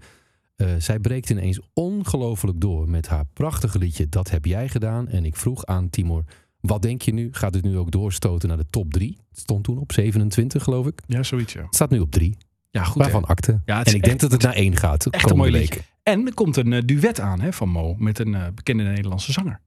Eh, 0.55 0.67
zij 0.77 0.99
breekt 0.99 1.29
ineens 1.29 1.59
ongelooflijk 1.73 2.61
door 2.61 2.89
met 2.89 3.07
haar 3.07 3.25
prachtige 3.33 3.77
liedje 3.77 4.09
Dat 4.09 4.29
heb 4.29 4.45
jij 4.45 4.69
gedaan. 4.69 5.07
En 5.07 5.25
ik 5.25 5.35
vroeg 5.35 5.65
aan 5.65 5.89
Timur, 5.89 6.23
wat 6.61 6.81
denk 6.81 7.01
je 7.01 7.13
nu? 7.13 7.29
Gaat 7.31 7.53
het 7.53 7.63
nu 7.63 7.77
ook 7.77 7.91
doorstoten 7.91 8.47
naar 8.47 8.57
de 8.57 8.65
top 8.69 8.93
3? 8.93 9.17
Het 9.29 9.39
stond 9.39 9.63
toen 9.63 9.77
op 9.77 9.91
27 9.91 10.63
geloof 10.63 10.87
ik. 10.87 11.01
ja, 11.07 11.23
zoiets. 11.23 11.53
Ja, 11.53 11.61
Het 11.65 11.75
staat 11.75 11.89
nu 11.89 11.99
op 11.99 12.11
3. 12.11 12.37
ja 12.69 12.83
goed. 12.83 13.01
Waarvan 13.01 13.25
akte. 13.25 13.61
Ja, 13.65 13.83
en 13.83 13.95
ik 13.95 14.03
denk 14.03 14.19
dat 14.19 14.31
het 14.31 14.41
naar 14.41 14.53
1 14.53 14.75
gaat. 14.77 15.05
Echt 15.05 15.23
een 15.23 15.29
komende 15.29 15.51
mooi 15.51 15.67
week. 15.69 15.83
En 16.03 16.25
er 16.25 16.33
komt 16.33 16.57
een 16.57 16.73
eh, 16.73 16.81
duet 16.85 17.19
aan 17.19 17.41
hè, 17.41 17.53
van 17.53 17.69
Mo. 17.69 17.95
Met 17.97 18.19
een 18.19 18.35
eh, 18.35 18.47
bekende 18.55 18.83
Nederlandse 18.83 19.31
zanger. 19.31 19.61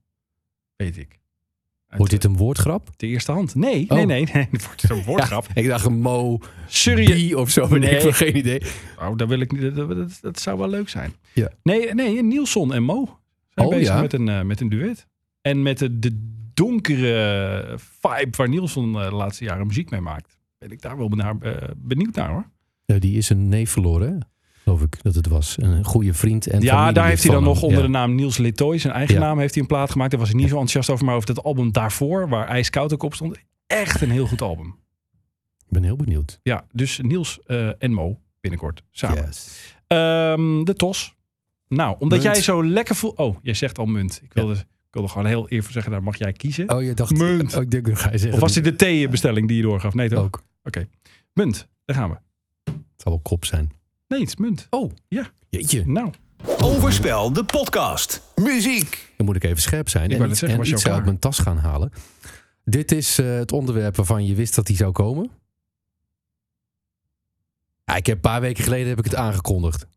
Weet 0.75 0.97
ik. 0.97 1.19
Uit, 1.87 1.97
Wordt 1.97 2.11
dit 2.11 2.23
een 2.23 2.37
woordgrap? 2.37 2.89
de 2.97 3.07
eerste 3.07 3.31
hand? 3.31 3.55
Nee, 3.55 3.89
Oh. 3.89 3.95
nee, 3.97 4.05
nee. 4.05 4.27
nee. 4.33 4.47
Het 4.51 4.65
wordt 4.65 4.89
een 4.89 5.03
woordgrap. 5.03 5.47
Ik 5.53 5.67
dacht 5.67 5.85
een 5.85 5.99
Mo, 6.01 6.37
B 6.37 7.35
of 7.35 7.49
zo. 7.49 7.67
maar 7.67 7.79
Nee. 7.79 7.95
Ik 7.95 8.01
heb 8.01 8.13
geen 8.13 8.37
idee. 8.37 8.61
Oh, 8.99 9.17
dat 9.17 9.27
wil 9.27 9.39
ik 9.39 9.51
niet. 9.51 9.75
Dat, 9.75 9.89
dat, 9.89 10.17
dat 10.21 10.39
zou 10.39 10.57
wel 10.57 10.69
leuk 10.69 10.89
zijn. 10.89 11.13
Ja. 11.33 11.49
Nee, 11.63 11.93
nee, 11.93 12.23
Nielson 12.23 12.73
en 12.73 12.83
Mo 12.83 13.19
zijn 13.49 13.67
Oh, 13.67 13.73
bezig 13.73 13.93
ja? 13.95 14.01
met, 14.01 14.13
een, 14.13 14.29
eh, 14.29 14.41
met 14.41 14.61
een 14.61 14.69
duet. 14.69 15.07
En 15.41 15.61
met 15.61 15.77
de, 15.77 15.99
de 15.99 16.33
donkere 16.55 17.77
vibe 17.77 18.37
waar 18.37 18.49
Nielson 18.49 18.95
eh, 18.95 19.09
de 19.09 19.15
laatste 19.15 19.43
jaren 19.43 19.67
muziek 19.67 19.89
mee 19.89 20.01
maakt. 20.01 20.39
Ben 20.57 20.71
ik 20.71 20.81
daar 20.81 20.97
wel 20.97 21.09
eh, 21.09 21.55
benieuwd 21.77 22.15
naar 22.15 22.29
hoor. 22.29 22.45
Ja, 22.85 22.97
die 22.99 23.17
is 23.17 23.29
een 23.29 23.49
neef 23.49 23.71
verloren, 23.71 24.11
hè? 24.11 24.17
geloof 24.63 24.81
ik 24.81 25.03
dat 25.03 25.15
het 25.15 25.27
was. 25.27 25.55
Een 25.59 25.83
goede 25.83 26.13
vriend 26.13 26.47
en 26.47 26.61
ja, 26.61 26.91
daar 26.91 27.07
heeft 27.07 27.23
hij 27.23 27.31
dan 27.31 27.43
nog 27.43 27.61
onder 27.61 27.77
Ja. 27.77 27.83
de 27.85 27.89
naam 27.91 28.15
Niels 28.15 28.37
Letoy. 28.37 28.77
Zijn 28.77 28.93
eigen 28.93 29.15
Ja. 29.15 29.21
naam 29.21 29.39
heeft 29.39 29.53
hij 29.53 29.61
een 29.63 29.69
plaat 29.69 29.91
gemaakt. 29.91 30.11
Daar 30.11 30.19
was 30.19 30.29
ik 30.29 30.35
niet 30.35 30.43
zo 30.49 30.51
enthousiast 30.53 30.89
over. 30.89 31.05
Maar 31.05 31.15
over 31.15 31.33
dat 31.33 31.43
album 31.43 31.71
daarvoor, 31.71 32.29
waar 32.29 32.47
IJskoud 32.47 32.93
ook 32.93 33.03
op 33.03 33.13
stond. 33.13 33.37
Echt 33.67 34.01
een 34.01 34.11
heel 34.11 34.27
goed 34.27 34.41
album. 34.41 34.67
Ik 35.57 35.71
ben 35.71 35.83
heel 35.83 35.95
benieuwd. 35.95 36.39
Ja, 36.43 36.65
dus 36.71 36.99
Niels 37.03 37.39
eh, 37.45 37.83
en 37.83 37.93
Mo 37.93 38.19
binnenkort 38.41 38.83
samen. 38.91 39.25
Yes. 39.25 39.73
Ehm, 39.87 40.63
de 40.63 40.73
TOS. 40.73 41.15
Nou, 41.67 41.95
omdat 41.99 42.21
Munt. 42.21 42.33
jij 42.33 42.43
zo 42.43 42.65
lekker 42.65 42.95
voelt... 42.95 43.17
Oh, 43.17 43.37
jij 43.41 43.53
zegt 43.53 43.77
al 43.77 43.85
munt. 43.85 44.19
Ik 44.23 44.33
wilde, 44.33 44.65
wilde 44.95 45.09
gewoon 45.09 45.27
heel 45.27 45.49
eerlijk 45.49 45.71
zeggen, 45.71 45.91
daar 45.91 46.03
mag 46.03 46.17
jij 46.17 46.33
kiezen. 46.33 46.71
Oh, 46.71 46.83
je 46.83 46.93
dacht... 46.93 47.17
Munt. 47.17 47.55
Oh, 47.55 47.61
ik 47.61 47.71
denk, 47.71 47.85
dat 47.85 47.99
ga 47.99 48.11
je 48.11 48.17
zeggen. 48.17 48.33
of 48.33 48.39
was 48.39 48.53
dit 48.53 48.63
de 48.63 48.75
theebestelling 48.75 49.47
die 49.47 49.57
je 49.57 49.63
doorgaf? 49.63 49.93
Nee 49.93 50.09
toch? 50.09 50.23
ook? 50.23 50.43
Munt, 51.33 51.67
daar 51.85 51.95
gaan 51.95 52.09
we. 52.09 52.15
Het 52.63 52.73
zal 52.95 53.11
wel 53.11 53.19
kop 53.21 53.45
zijn. 53.45 53.71
Nee, 54.07 54.19
het 54.19 54.27
is 54.27 54.35
munt. 54.35 54.67
Oh, 54.69 54.91
Ja. 55.07 55.31
jeetje. 55.49 55.83
Nou, 55.87 56.11
Overspel, 56.61 57.33
de 57.33 57.43
podcast. 57.43 58.21
Muziek. 58.35 59.13
Dan 59.17 59.25
moet 59.25 59.35
ik 59.35 59.43
even 59.43 59.61
scherp 59.61 59.89
zijn 59.89 60.09
Ik 60.09 60.19
en, 60.19 60.29
iets, 60.29 60.39
zeggen, 60.39 60.59
en 60.59 60.67
iets 60.67 60.87
uit 60.87 61.05
mijn 61.05 61.19
tas 61.19 61.39
gaan 61.39 61.57
halen. 61.57 61.91
Dit 62.63 62.91
is 62.91 63.19
eh, 63.19 63.35
het 63.35 63.51
onderwerp 63.51 63.95
waarvan 63.95 64.25
je 64.25 64.35
wist 64.35 64.55
dat 64.55 64.67
die 64.67 64.75
zou 64.75 64.91
komen. 64.91 65.29
Ja, 67.85 67.95
ik 67.95 68.05
heb 68.05 68.15
een 68.15 68.21
paar 68.21 68.41
weken 68.41 68.63
geleden 68.63 68.87
heb 68.87 68.97
ik 68.97 69.03
het 69.05 69.15
aangekondigd. 69.15 69.87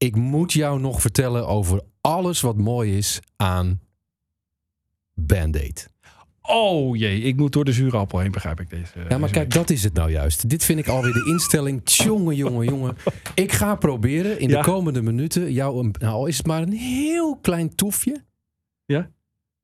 Ik 0.00 0.16
moet 0.16 0.52
jou 0.52 0.80
nog 0.80 1.00
vertellen 1.00 1.46
over 1.46 1.80
alles 2.00 2.40
wat 2.40 2.56
mooi 2.56 2.96
is 2.96 3.20
aan 3.36 3.80
Band-Aid. 5.14 5.88
oh 6.42 6.96
jee, 6.96 7.20
ik 7.20 7.36
moet 7.36 7.52
door 7.52 7.64
de 7.64 7.72
zure 7.72 7.96
appel 7.96 8.18
heen, 8.18 8.30
begrijp 8.30 8.60
ik 8.60 8.70
deze. 8.70 8.92
Ja, 8.94 9.02
maar 9.08 9.08
deze 9.08 9.32
kijk, 9.32 9.34
week. 9.34 9.52
dat 9.52 9.70
is 9.70 9.82
het 9.84 9.92
nou 9.94 10.10
juist. 10.10 10.48
Dit 10.50 10.64
vind 10.64 10.78
ik 10.78 10.88
alweer 10.88 11.12
de 11.12 11.26
instelling. 11.28 11.84
Tjonge, 11.94 12.34
jonge, 12.34 12.64
jongen. 12.64 12.96
Ik 13.34 13.52
ga 13.52 13.74
proberen 13.74 14.38
in 14.40 14.48
Ja. 14.48 14.56
de 14.62 14.68
komende 14.70 15.02
minuten 15.02 15.52
jou 15.52 15.78
een, 15.84 15.94
nou 15.98 16.28
is 16.28 16.36
het 16.36 16.46
maar 16.46 16.62
een 16.62 16.72
heel 16.72 17.36
klein 17.36 17.74
toefje. 17.74 18.24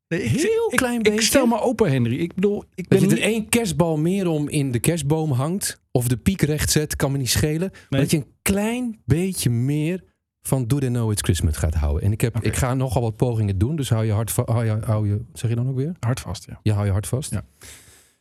Nee, 0.08 0.22
ik, 0.22 0.30
heel 0.40 0.68
ik- 0.70 0.76
klein 0.76 0.96
ik, 0.98 1.02
beetje. 1.02 1.22
stel 1.22 1.46
me 1.46 1.60
open, 1.60 1.90
Henry. 1.90 2.16
Ik 2.18 2.34
bedoel, 2.34 2.64
ik 2.74 2.88
ben 2.88 3.00
Dat 3.00 3.08
je 3.10 3.14
niet... 3.14 3.24
één 3.24 3.48
kerstbal 3.48 3.96
meer 3.96 4.28
om 4.28 4.48
in 4.48 4.70
de 4.70 4.78
kerstboom 4.78 5.30
hangt. 5.32 5.80
Of 5.90 6.08
de 6.08 6.16
piek 6.16 6.42
recht 6.42 6.70
zet, 6.70 6.96
kan 6.96 7.12
me 7.12 7.18
niet 7.18 7.30
schelen. 7.30 7.68
Maar 7.72 7.86
Nee. 7.90 8.00
dat 8.00 8.10
je 8.10 8.16
een 8.16 8.32
klein 8.42 9.00
beetje 9.04 9.50
meer 9.50 10.04
van 10.46 10.66
Do 10.66 10.78
They 10.78 10.88
Know 10.88 11.12
It's 11.12 11.22
Christmas 11.22 11.56
gaat 11.56 11.74
houden. 11.74 12.02
En 12.02 12.12
ik, 12.12 12.20
heb, 12.20 12.40
ik 12.40 12.56
ga 12.56 12.74
nogal 12.74 13.02
wat 13.02 13.16
pogingen 13.16 13.58
doen. 13.58 13.76
Dus 13.76 13.88
hou 13.88 14.04
je 14.04 14.12
hart, 14.12 14.30
va- 14.30 14.42
hou 14.44 14.64
je, 14.64 14.78
hou 14.84 15.08
je, 15.08 15.20
zeg 15.32 15.50
je 15.50 15.56
dan 15.56 15.68
ook 15.68 15.76
weer? 15.76 15.92
Hard 16.00 16.20
vast, 16.20 16.46
ja. 16.46 16.60
Ja, 16.62 16.74
hou 16.74 16.86
je 16.86 16.92
hart 16.92 17.06
vast. 17.06 17.30
Ja. 17.30 17.44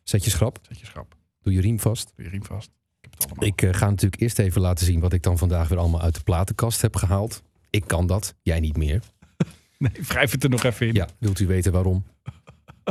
Zet 0.03 0.23
je 0.23 0.29
schrap. 0.29 0.59
Zet 0.61 0.79
je 0.79 0.85
schrap. 0.85 1.15
Doe 1.41 1.53
je 1.53 1.61
riem 1.61 1.79
vast. 1.79 2.11
Doe 2.15 2.25
je 2.25 2.31
riem 2.31 2.43
vast. 2.45 2.71
Ik 3.01 3.09
heb 3.19 3.29
het. 3.29 3.43
Ik 3.47 3.61
eh, 3.61 3.73
ga 3.73 3.89
natuurlijk 3.89 4.21
eerst 4.21 4.39
even 4.39 4.61
laten 4.61 4.85
zien 4.85 4.99
wat 4.99 5.13
ik 5.13 5.23
dan 5.23 5.37
vandaag 5.37 5.67
weer 5.67 5.77
allemaal 5.77 6.01
uit 6.01 6.15
de 6.15 6.23
platenkast 6.23 6.81
heb 6.81 6.95
gehaald. 6.95 7.43
Ik 7.69 7.83
kan 7.87 8.07
dat, 8.07 8.35
jij 8.41 8.59
niet 8.59 8.77
meer. 8.77 9.01
Nee, 9.77 9.91
wrijf 10.07 10.31
het 10.31 10.43
er 10.43 10.49
nog 10.49 10.63
even 10.63 10.87
in. 10.87 10.93
Ja, 10.93 11.07
wilt 11.17 11.39
u 11.39 11.47
weten 11.47 11.71
waarom? 11.71 12.05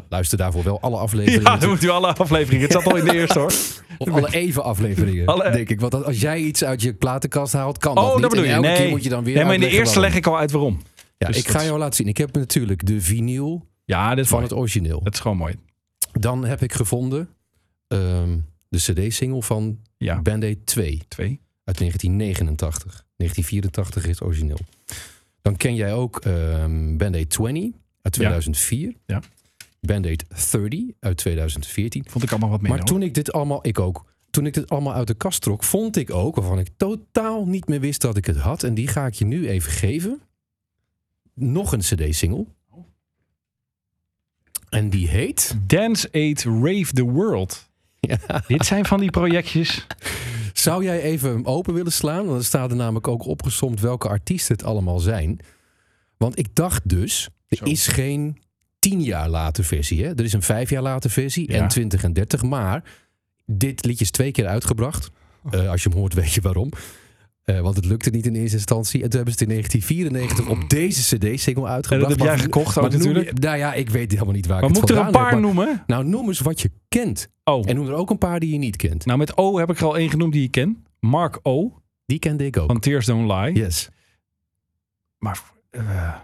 Luister 0.08 0.38
daarvoor 0.38 0.62
wel 0.64 0.80
alle 0.80 0.96
afleveringen. 0.96 1.42
Ja, 1.42 1.56
dan 1.56 1.68
moet 1.68 1.82
u 1.82 1.88
alle 1.88 2.14
afleveringen. 2.14 2.62
Het 2.62 2.72
zat 2.72 2.86
al 2.86 2.96
in 2.96 3.04
de 3.04 3.14
eerste 3.20 3.38
hoor. 3.38 3.52
Of 3.98 4.08
alle 4.10 4.34
even 4.34 4.64
afleveringen, 4.64 5.26
Alle- 5.26 5.50
denk 5.50 5.68
ik. 5.68 5.80
Want 5.80 6.04
als 6.04 6.20
jij 6.20 6.38
iets 6.40 6.64
uit 6.64 6.82
je 6.82 6.94
platenkast 6.94 7.52
haalt, 7.52 7.78
kan 7.78 7.94
dat 7.94 8.04
Oh, 8.04 8.12
niet. 8.12 8.20
dat 8.20 8.30
bedoel 8.30 8.44
je. 8.46 8.52
elke 8.52 8.66
Nee. 8.66 8.76
keer 8.76 8.88
moet 8.88 9.02
je 9.02 9.08
dan 9.08 9.24
weer 9.24 9.34
nee, 9.34 9.44
maar 9.44 9.54
in 9.54 9.60
de 9.60 9.68
eerste 9.68 10.00
leg 10.00 10.14
ik 10.14 10.26
al 10.26 10.38
uit 10.38 10.50
waarom. 10.50 10.80
Ja, 11.18 11.26
Dus 11.26 11.36
ik 11.36 11.46
dat 11.46 11.56
ga 11.56 11.64
jou 11.64 11.78
laten 11.78 11.94
zien. 11.94 12.08
Ik 12.08 12.16
heb 12.16 12.34
natuurlijk 12.34 12.86
de 12.86 13.00
vinyl 13.00 13.66
Ja, 13.84 14.14
dit 14.14 14.26
van 14.26 14.38
mooi. 14.38 14.50
het 14.50 14.58
origineel. 14.58 15.00
Dat 15.02 15.14
is 15.14 15.20
gewoon 15.20 15.36
mooi. 15.36 15.54
Dan 16.12 16.44
heb 16.44 16.62
ik 16.62 16.72
gevonden 16.72 17.28
ehm, 17.88 18.38
de 18.68 18.78
cd-single 18.78 19.42
van 19.42 19.78
Ja, 19.96 20.22
Band-Aid 20.22 20.66
2 20.66 21.02
twee. 21.08 21.40
uit 21.64 21.78
1989. 21.78 23.04
1984 23.16 24.04
is 24.04 24.10
het 24.18 24.22
origineel. 24.22 24.58
Dan 25.42 25.56
ken 25.56 25.74
jij 25.74 25.94
ook 25.94 26.18
ehm 26.20 26.96
Band-Aid 26.96 27.30
20 27.30 27.70
uit 28.02 28.14
2004. 28.14 28.92
Ja. 29.06 29.20
Band-Aid 29.86 30.24
30 30.50 30.80
uit 31.00 31.16
2014. 31.16 32.04
Vond 32.08 32.24
ik 32.24 32.30
allemaal 32.30 32.50
wat 32.50 32.60
minder. 32.60 32.78
Maar 32.78 32.86
toen 32.86 33.02
ik 33.02 33.14
dit 33.14 33.32
allemaal, 33.32 33.66
ik 33.66 33.78
ook. 33.78 34.12
Toen 34.30 34.46
ik 34.46 34.54
dit 34.54 34.68
allemaal 34.68 34.94
uit 34.94 35.06
de 35.06 35.14
kast 35.14 35.42
trok, 35.42 35.64
vond 35.64 35.96
ik 35.96 36.10
ook, 36.10 36.36
waarvan 36.36 36.58
ik 36.58 36.68
totaal 36.76 37.46
niet 37.46 37.68
meer 37.68 37.80
wist 37.80 38.00
dat 38.00 38.16
ik 38.16 38.26
het 38.26 38.36
had. 38.36 38.62
En 38.62 38.74
die 38.74 38.88
ga 38.88 39.06
ik 39.06 39.14
je 39.14 39.24
nu 39.24 39.48
even 39.48 39.72
geven. 39.72 40.20
Nog 41.34 41.72
een 41.72 41.80
CD-single. 41.80 42.46
En 44.68 44.90
die 44.90 45.08
heet. 45.08 45.56
Dance 45.66 46.08
Aid 46.12 46.42
Rave 46.44 46.92
the 46.92 47.02
World. 47.02 47.68
Dit 48.46 48.66
zijn 48.66 48.84
van 48.84 49.00
die 49.00 49.10
projectjes. 49.10 49.86
Zou 50.52 50.84
jij 50.84 51.02
even 51.02 51.30
hem 51.30 51.44
open 51.44 51.74
willen 51.74 51.92
slaan? 51.92 52.26
Want 52.26 52.38
er 52.38 52.44
staat 52.44 52.70
er 52.70 52.76
namelijk 52.76 53.08
ook 53.08 53.26
opgesomd 53.26 53.80
welke 53.80 54.08
artiesten 54.08 54.56
het 54.56 54.64
allemaal 54.64 54.98
zijn. 54.98 55.38
Want 56.16 56.38
ik 56.38 56.54
dacht 56.54 56.88
dus, 56.88 57.28
er 57.48 57.56
Zo. 57.56 57.64
is 57.64 57.86
geen 57.86 58.38
tien 58.90 59.02
jaar 59.02 59.28
later 59.28 59.64
versie. 59.64 60.04
Hè? 60.04 60.08
Er 60.10 60.24
is 60.24 60.32
een 60.32 60.42
vijf 60.42 60.70
jaar 60.70 60.82
later 60.82 61.10
versie 61.10 61.52
Ja. 61.52 61.62
en 61.62 61.68
20 61.68 62.02
en 62.04 62.12
30. 62.12 62.42
Maar 62.42 62.84
dit 63.46 63.84
liedje 63.84 64.04
is 64.04 64.10
twee 64.10 64.30
keer 64.30 64.46
uitgebracht. 64.46 65.10
Oh. 65.44 65.54
Eh, 65.54 65.70
als 65.70 65.82
je 65.82 65.88
hem 65.88 65.98
hoort, 65.98 66.14
weet 66.20 66.32
je 66.32 66.40
waarom. 66.40 66.70
Eh, 67.44 67.60
want 67.60 67.76
het 67.76 67.84
lukte 67.84 68.10
niet 68.10 68.26
in 68.26 68.34
eerste 68.34 68.56
instantie. 68.56 69.02
En 69.02 69.08
toen 69.10 69.16
hebben 69.20 69.38
ze 69.38 69.44
het 69.44 69.52
in 69.52 69.56
1994 69.56 70.48
op 70.64 70.70
deze 70.70 71.16
CD-single 71.16 71.64
En 71.66 71.70
uitgebracht. 71.72 72.08
dat 72.08 72.10
heb 72.18 72.26
jij 72.26 72.36
Maar- 72.36 72.44
gekocht 72.44 72.78
ook 72.78 72.82
maar 72.82 72.92
noem 72.92 73.02
je- 73.02 73.08
natuurlijk. 73.14 73.38
nou 73.38 73.56
ja, 73.56 73.74
ik 73.74 73.90
weet 73.90 74.10
helemaal 74.12 74.34
niet 74.34 74.46
waar 74.46 74.60
Maar 74.60 74.68
ik 74.70 74.76
het 74.76 74.80
moet 74.80 74.90
er 74.90 74.96
een 74.96 75.02
vandaan 75.04 75.22
paar 75.22 75.32
heb, 75.32 75.40
maar- 75.40 75.54
noemen? 75.54 75.82
Nou, 75.86 76.04
noem 76.04 76.26
eens 76.28 76.40
wat 76.40 76.60
je 76.60 76.70
kent. 76.88 77.28
Oh, 77.44 77.68
En 77.68 77.74
noem 77.76 77.86
er 77.86 77.92
ook 77.94 78.10
een 78.10 78.18
paar 78.18 78.40
die 78.40 78.52
je 78.52 78.58
niet 78.58 78.76
kent. 78.76 79.04
nou 79.06 79.18
met 79.18 79.36
O 79.36 79.58
heb 79.58 79.70
ik 79.70 79.78
er 79.78 79.84
al 79.84 79.96
één 79.98 80.10
genoemd 80.10 80.32
die 80.32 80.42
ik 80.44 80.50
ken. 80.50 80.84
Mark 81.00 81.38
O. 81.42 81.82
Die 82.06 82.18
kende 82.18 82.46
ik 82.46 82.56
ook. 82.56 82.66
van 82.66 82.80
Tears 82.80 83.06
Don't 83.06 83.30
Lie. 83.32 83.54
Yes. 83.54 83.88
Maar 85.18 85.42
eh, 85.70 86.14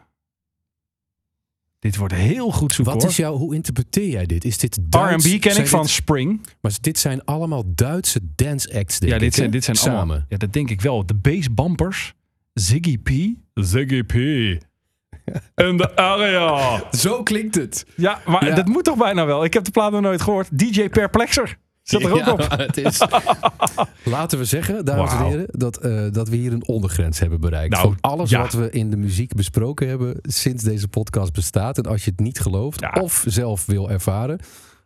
dit 1.81 1.97
wordt 1.97 2.15
heel 2.15 2.51
goed 2.51 2.75
zoeken 2.75 2.93
Wat 2.95 3.03
hoor. 3.03 3.11
is 3.11 3.17
jouw, 3.17 3.37
hoe 3.37 3.55
interpreteer 3.55 4.09
jij 4.09 4.27
dit? 4.27 4.45
Is 4.45 4.59
dit 4.59 4.79
Duits? 4.81 5.25
R&B 5.27 5.41
ken 5.41 5.57
ik 5.57 5.67
van 5.69 5.81
dit- 5.83 5.91
Spring. 5.91 6.47
maar 6.61 6.73
dit 6.81 6.99
zijn 6.99 7.25
allemaal 7.25 7.63
Duitse 7.75 8.21
dance 8.35 8.75
acts, 8.79 8.99
denk 8.99 9.13
Ja, 9.13 9.19
dit 9.19 9.29
ik, 9.29 9.35
zijn, 9.35 9.51
dit 9.51 9.65
zijn 9.65 9.77
Samen. 9.77 9.97
allemaal. 9.97 10.25
Ja, 10.29 10.37
dat 10.37 10.53
denk 10.53 10.71
ik 10.71 10.81
wel. 10.81 11.07
De 11.07 11.15
Bass 11.15 11.55
Bumpers. 11.55 12.15
Ziggy 12.55 12.99
P. 12.99 13.11
Ziggy 13.55 14.03
P. 14.03 14.15
En 15.55 15.77
de 15.77 15.97
area. 15.97 16.83
Zo 16.93 17.23
klinkt 17.23 17.55
het. 17.55 17.87
Ja, 17.97 18.21
maar 18.27 18.47
Ja. 18.47 18.55
dat 18.55 18.67
moet 18.67 18.85
toch 18.85 18.97
bijna 18.97 19.27
wel. 19.27 19.45
Ik 19.45 19.53
heb 19.55 19.65
de 19.65 19.71
plaat 19.71 19.93
nog 19.93 20.01
nooit 20.01 20.21
gehoord. 20.23 20.59
DJ 20.59 20.89
Perplexer. 20.89 21.59
Zit 21.91 22.05
er 22.05 22.13
ook 22.13 22.19
Ja, 22.19 22.33
op. 22.33 22.51
Het 22.51 22.77
is... 22.77 23.01
Laten 24.05 24.39
we 24.39 24.45
zeggen, 24.45 24.85
dames 24.85 25.13
en 25.13 25.25
heren, 25.25 25.47
dat, 25.51 25.77
eh, 25.77 26.07
dat 26.13 26.29
we 26.29 26.37
hier 26.37 26.53
een 26.53 26.67
ondergrens 26.67 27.19
hebben 27.19 27.41
bereikt. 27.41 27.73
Nou, 27.73 27.85
van 27.85 27.97
alles 28.01 28.31
ja. 28.31 28.41
wat 28.41 28.53
we 28.53 28.71
in 28.71 28.91
de 28.91 28.97
muziek 28.97 29.35
besproken 29.35 29.89
hebben 29.89 30.17
sinds 30.23 30.63
deze 30.65 30.89
podcast 30.89 31.33
bestaat. 31.33 31.79
En 31.79 31.85
als 31.87 32.05
je 32.05 32.11
het 32.11 32.21
niet 32.21 32.41
gelooft 32.41 32.81
Ja. 32.81 33.01
of 33.01 33.25
zelf 33.27 33.67
wil 33.67 33.91
ervaren, 33.91 34.39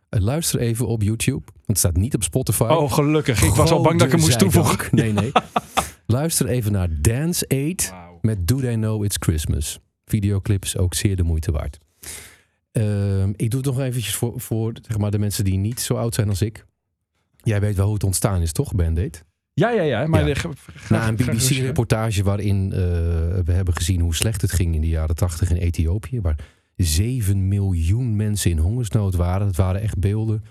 eh, 0.09 0.21
luister 0.21 0.59
even 0.59 0.87
op 0.87 1.01
YouTube. 1.01 1.41
Want 1.45 1.65
het 1.65 1.77
staat 1.77 1.97
niet 1.97 2.15
op 2.15 2.23
Spotify. 2.23 2.63
Oh, 2.63 2.91
gelukkig. 2.91 3.41
Ik 3.43 3.53
was 3.53 3.71
al 3.71 3.81
bang 3.81 3.97
dat 3.99 4.07
ik 4.07 4.13
hem 4.13 4.21
moest 4.21 4.39
toevoegen. 4.39 4.87
Nee, 4.91 5.13
nee. 5.13 5.31
Luister 6.07 6.47
even 6.47 6.71
naar 6.71 6.87
Dance 7.01 7.45
Aid 7.47 7.93
met 8.21 8.47
Do 8.47 8.59
They 8.59 8.75
Know 8.75 9.03
It's 9.03 9.17
Christmas. 9.19 9.79
Videoclip 10.05 10.63
is 10.63 10.77
ook 10.77 10.93
zeer 10.93 11.15
de 11.15 11.23
moeite 11.23 11.51
waard. 11.51 11.77
Ehm, 12.71 13.29
ik 13.35 13.51
doe 13.51 13.59
het 13.59 13.69
nog 13.69 13.79
eventjes 13.79 14.15
voor, 14.15 14.33
voor 14.35 14.71
zeg 14.87 14.97
maar, 14.97 15.11
de 15.11 15.19
mensen 15.19 15.43
die 15.43 15.57
niet 15.57 15.79
zo 15.79 15.93
oud 15.93 16.15
zijn 16.15 16.29
als 16.29 16.41
ik. 16.41 16.65
Jij 17.45 17.59
weet 17.59 17.75
wel 17.75 17.85
hoe 17.85 17.93
het 17.93 18.03
ontstaan 18.03 18.41
is, 18.41 18.51
toch, 18.51 18.75
Band-Aid? 18.75 19.23
Ja, 19.53 19.69
ja, 19.69 19.81
ja. 19.81 20.07
Maar 20.07 20.27
Ja. 20.27 20.33
de- 20.33 20.49
Na 20.89 21.07
een 21.07 21.15
BBC-reportage 21.15 22.23
waarin 22.23 22.71
eh, 22.71 22.79
we 23.45 23.51
hebben 23.51 23.73
gezien 23.75 23.99
hoe 24.01 24.15
slecht 24.15 24.41
het 24.41 24.51
ging 24.51 24.75
in 24.75 24.81
de 24.81 24.87
jaren 24.87 25.15
80 25.15 25.49
in 25.49 25.55
Ethiopië. 25.57 26.21
Waar 26.21 26.39
7 26.75 27.47
miljoen 27.47 28.15
mensen 28.15 28.51
in 28.51 28.57
hongersnood 28.57 29.15
waren. 29.15 29.47
Het 29.47 29.55
waren 29.55 29.81
echt 29.81 29.97
beelden. 29.99 30.43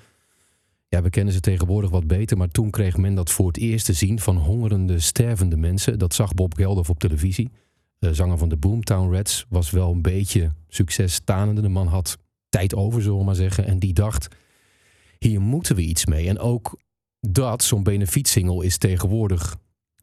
Ja, 0.88 1.02
we 1.02 1.10
kennen 1.10 1.34
ze 1.34 1.40
tegenwoordig 1.40 1.90
wat 1.90 2.06
beter. 2.06 2.36
Maar 2.36 2.48
toen 2.48 2.70
kreeg 2.70 2.96
men 2.96 3.14
dat 3.14 3.30
voor 3.30 3.46
het 3.46 3.56
eerst 3.56 3.84
te 3.86 3.92
zien 3.92 4.20
van 4.20 4.36
hongerende, 4.36 4.98
stervende 5.00 5.56
mensen. 5.56 5.98
Dat 5.98 6.14
zag 6.14 6.34
Bob 6.34 6.54
Geldof 6.54 6.90
op 6.90 6.98
televisie. 6.98 7.50
Eh, 7.98 8.10
zanger 8.12 8.38
van 8.38 8.48
de 8.48 8.56
Boomtown 8.56 9.12
Rats 9.14 9.46
was 9.48 9.70
wel 9.70 9.92
een 9.92 10.02
beetje 10.02 10.50
succes 10.68 11.14
stanende. 11.14 11.60
De 11.60 11.68
man 11.68 11.86
had 11.86 12.18
tijd 12.48 12.74
over, 12.74 13.02
zullen 13.02 13.18
we 13.18 13.24
maar 13.24 13.34
zeggen. 13.34 13.66
En 13.66 13.78
die 13.78 13.92
dacht, 13.92 14.28
hier 15.24 15.40
moeten 15.40 15.76
we 15.76 15.82
iets 15.82 16.06
mee. 16.06 16.28
En 16.28 16.38
ook 16.38 16.78
dat, 17.20 17.62
zo'n 17.62 17.82
benefietsingle, 17.82 18.64
is 18.64 18.78
tegenwoordig 18.78 19.56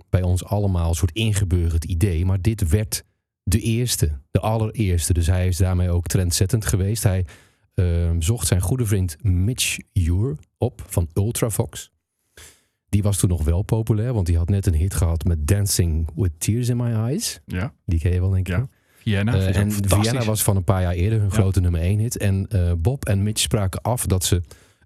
bij 0.10 0.22
ons 0.22 0.46
allemaal 0.46 0.90
een 0.90 0.96
soort 0.96 1.12
ingeburgerd 1.12 1.84
idee. 1.84 2.26
Maar 2.26 2.42
dit 2.42 2.70
werd 2.70 3.04
de 3.44 3.60
eerste, 3.60 4.20
de 4.32 4.40
allereerste. 4.40 5.14
Dus 5.14 5.28
hij 5.28 5.48
is 5.48 5.58
daarmee 5.58 5.90
ook 5.90 6.08
trendzettend 6.08 6.66
geweest. 6.66 7.04
Hij 7.04 7.26
ehm, 7.74 8.22
zocht 8.22 8.48
zijn 8.48 8.62
goede 8.62 8.86
vriend 8.86 9.24
Mitch 9.24 9.78
Ure 9.94 10.38
op 10.58 10.84
van 10.88 11.10
Ultravox. 11.14 11.92
Die 12.90 13.04
was 13.04 13.18
toen 13.18 13.30
nog 13.30 13.44
wel 13.44 13.62
populair, 13.62 14.14
want 14.14 14.26
die 14.26 14.38
had 14.38 14.50
net 14.50 14.66
een 14.66 14.76
hit 14.76 14.94
gehad 14.94 15.24
met 15.24 15.48
Dancing 15.48 16.10
with 16.16 16.32
Tears 16.38 16.70
in 16.70 16.78
My 16.78 16.92
Eyes. 16.92 17.40
Ja, 17.46 17.74
Die 17.86 18.00
ken 18.00 18.14
je 18.14 18.20
wel, 18.20 18.30
denk 18.30 18.48
ik. 18.48 18.56
Ja. 18.56 18.68
Vienna. 18.98 19.34
Eh, 19.34 19.56
en. 19.58 19.72
Vienna 19.72 20.24
was 20.24 20.44
van 20.44 20.56
een 20.56 20.64
paar 20.64 20.82
jaar 20.82 20.94
eerder 20.94 21.20
hun 21.20 21.28
Ja. 21.28 21.34
grote 21.34 21.60
nummer 21.60 21.82
1 21.82 22.00
hit. 22.00 22.18
En 22.18 22.48
eh, 22.50 22.72
Bob 22.78 23.06
en 23.06 23.24
Mitch 23.24 23.42
spraken 23.42 23.82
af 23.82 24.06
dat 24.06 24.24
ze 24.24 24.42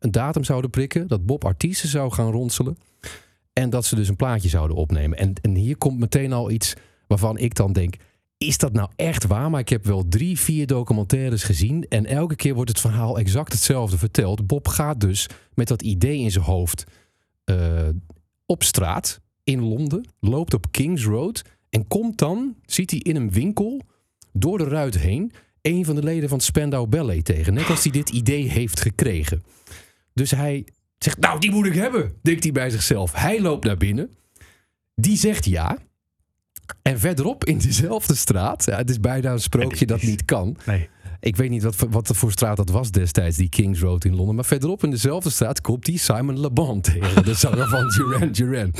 een 0.06 0.12
datum 0.12 0.44
zouden 0.44 0.70
prikken. 0.70 1.08
Dat 1.08 1.26
Bob 1.26 1.46
artiesten 1.46 1.90
zou 1.90 2.12
gaan 2.12 2.32
ronselen. 2.32 2.78
En 3.54 3.70
dat 3.70 3.86
ze 3.86 3.96
dus 3.96 4.08
een 4.08 4.16
plaatje 4.16 4.50
zouden 4.50 4.78
opnemen. 4.78 5.18
En, 5.18 5.34
en 5.42 5.56
hier 5.56 5.78
komt 5.78 6.00
meteen 6.00 6.34
al 6.34 6.52
iets 6.52 6.74
waarvan 7.08 7.38
ik 7.38 7.56
dan 7.56 7.74
denk... 7.74 7.96
Is 8.38 8.58
dat 8.58 8.74
nou 8.74 8.90
echt 8.96 9.28
waar? 9.28 9.50
Maar 9.50 9.60
ik 9.60 9.70
heb 9.70 9.86
wel 9.86 10.08
drie, 10.08 10.40
vier 10.40 10.68
documentaires 10.68 11.44
gezien. 11.44 11.86
En 11.90 12.06
elke 12.06 12.36
keer 12.36 12.54
wordt 12.54 12.70
het 12.70 12.80
verhaal 12.80 13.20
exact 13.20 13.54
hetzelfde 13.54 13.98
verteld. 13.98 14.48
Bob 14.48 14.68
gaat 14.68 15.00
dus 15.00 15.30
met 15.54 15.68
dat 15.68 15.82
idee 15.82 16.20
in 16.20 16.32
zijn 16.32 16.46
hoofd 16.46 16.84
eh, 17.44 17.88
op 18.46 18.64
straat 18.64 19.22
in 19.44 19.62
Londen. 19.62 20.06
Loopt 20.20 20.54
op 20.54 20.72
Kings 20.72 21.06
Road. 21.06 21.42
En 21.70 21.88
komt 21.88 22.18
dan, 22.18 22.56
ziet 22.66 22.92
hij 22.92 23.00
in 23.00 23.16
een 23.16 23.32
winkel 23.32 23.82
door 24.34 24.58
de 24.58 24.64
ruit 24.68 24.98
heen 24.98 25.32
een 25.66 25.86
van 25.86 25.96
de 25.96 26.04
leden 26.04 26.30
van 26.30 26.40
Spandau 26.40 26.88
Ballet 26.88 27.26
tegen. 27.26 27.54
Net 27.54 27.70
als 27.70 27.84
hij 27.84 27.92
dit 27.92 28.10
idee 28.10 28.50
heeft 28.50 28.80
gekregen. 28.80 29.44
Dus 30.16 30.32
hij 30.32 30.68
zegt, 30.98 31.20
nou 31.20 31.40
die 31.40 31.52
moet 31.52 31.66
ik 31.66 31.74
hebben, 31.74 32.14
denkt 32.22 32.44
hij 32.44 32.52
bij 32.52 32.70
zichzelf. 32.70 33.14
Hij 33.14 33.42
loopt 33.42 33.66
naar 33.66 33.78
binnen. 33.78 34.10
Die 34.96 35.18
zegt 35.18 35.46
ja. 35.46 35.78
En 36.82 37.00
verderop 37.00 37.44
in 37.46 37.58
dezelfde 37.58 38.16
straat, 38.16 38.66
ja, 38.66 38.78
het 38.78 38.90
is 38.90 39.00
bijna 39.00 39.32
een 39.32 39.40
sprookje 39.40 39.86
dat 39.86 40.02
niet 40.02 40.26
kan. 40.26 40.58
Nee. 40.66 40.90
Ik 41.20 41.36
weet 41.36 41.50
niet 41.50 41.64
wat, 41.64 41.76
voor- 41.76 41.90
wat 41.90 42.08
voor 42.14 42.32
straat 42.32 42.58
dat 42.58 42.70
was 42.70 42.92
destijds, 42.92 43.38
die 43.38 43.50
Kings 43.50 43.80
Road 43.80 44.06
in 44.06 44.16
Londen. 44.16 44.36
Maar 44.36 44.46
verderop 44.46 44.84
in 44.84 44.90
dezelfde 44.92 45.30
straat 45.30 45.62
komt 45.62 45.86
die 45.86 46.00
Simon 46.00 46.40
Le 46.40 46.52
Bon 46.52 46.82
tegen. 46.82 47.24
De 47.24 47.34
zanger 47.34 47.68
van 47.68 47.90
Duran 47.90 48.32
Duran. 48.32 48.74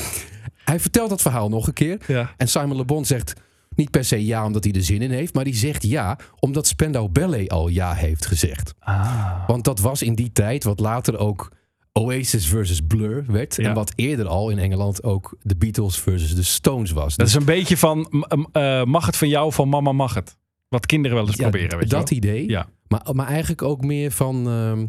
Hij 0.64 0.80
vertelt 0.80 1.10
dat 1.10 1.22
verhaal 1.22 1.50
nog 1.50 1.68
een 1.68 1.74
keer. 1.74 1.98
Ja. 2.08 2.34
En 2.38 2.48
Simon 2.48 2.78
Le 2.78 2.86
Bon 2.86 3.06
zegt 3.06 3.34
niet 3.76 3.92
per 3.92 4.06
se 4.06 4.26
ja 4.26 4.46
omdat 4.46 4.64
hij 4.64 4.74
er 4.74 4.84
zin 4.84 5.02
in 5.02 5.12
heeft. 5.12 5.34
Maar 5.34 5.44
die 5.44 5.56
zegt 5.56 5.84
ja 5.84 6.18
omdat 6.40 6.68
Spandau 6.68 7.10
Ballet 7.10 7.50
al 7.50 7.68
ja 7.68 7.94
heeft 7.94 8.26
gezegd. 8.26 8.74
Ah. 8.80 9.48
Want 9.48 9.64
dat 9.64 9.80
was 9.80 10.02
in 10.02 10.16
die 10.16 10.32
tijd 10.32 10.64
wat 10.64 10.80
later 10.80 11.18
ook 11.18 11.52
Oasis 11.94 12.48
versus 12.48 12.82
Blur 12.88 13.26
werd. 13.28 13.56
Ja. 13.56 13.70
En 13.70 13.74
wat 13.74 13.94
eerder 13.96 14.28
al 14.28 14.50
in 14.50 14.58
Engeland 14.58 15.04
ook 15.04 15.38
de 15.42 15.56
Beatles 15.56 16.00
versus 16.00 16.36
de 16.36 16.44
Stones 16.44 16.92
was. 16.92 17.16
Dat 17.16 17.26
Dus 17.26 17.36
is 17.36 17.40
een 17.42 17.46
beetje 17.46 17.78
van, 17.78 18.26
eh, 18.52 18.84
mag 18.84 19.06
het 19.06 19.18
van 19.18 19.28
jou, 19.28 19.54
van 19.54 19.70
mama 19.70 19.92
mag 19.92 20.14
het. 20.14 20.38
Wat 20.70 20.86
kinderen 20.86 21.18
wel 21.18 21.28
eens 21.28 21.36
ja, 21.36 21.50
proberen, 21.50 21.78
weet 21.78 21.90
je 21.90 21.96
dat 21.96 22.10
wel. 22.10 22.18
idee. 22.18 22.50
Ja. 22.50 22.68
Maar, 22.88 23.02
maar 23.12 23.28
eigenlijk 23.28 23.62
ook 23.62 23.82
meer 23.82 24.12
van... 24.12 24.48
ehm, 24.50 24.86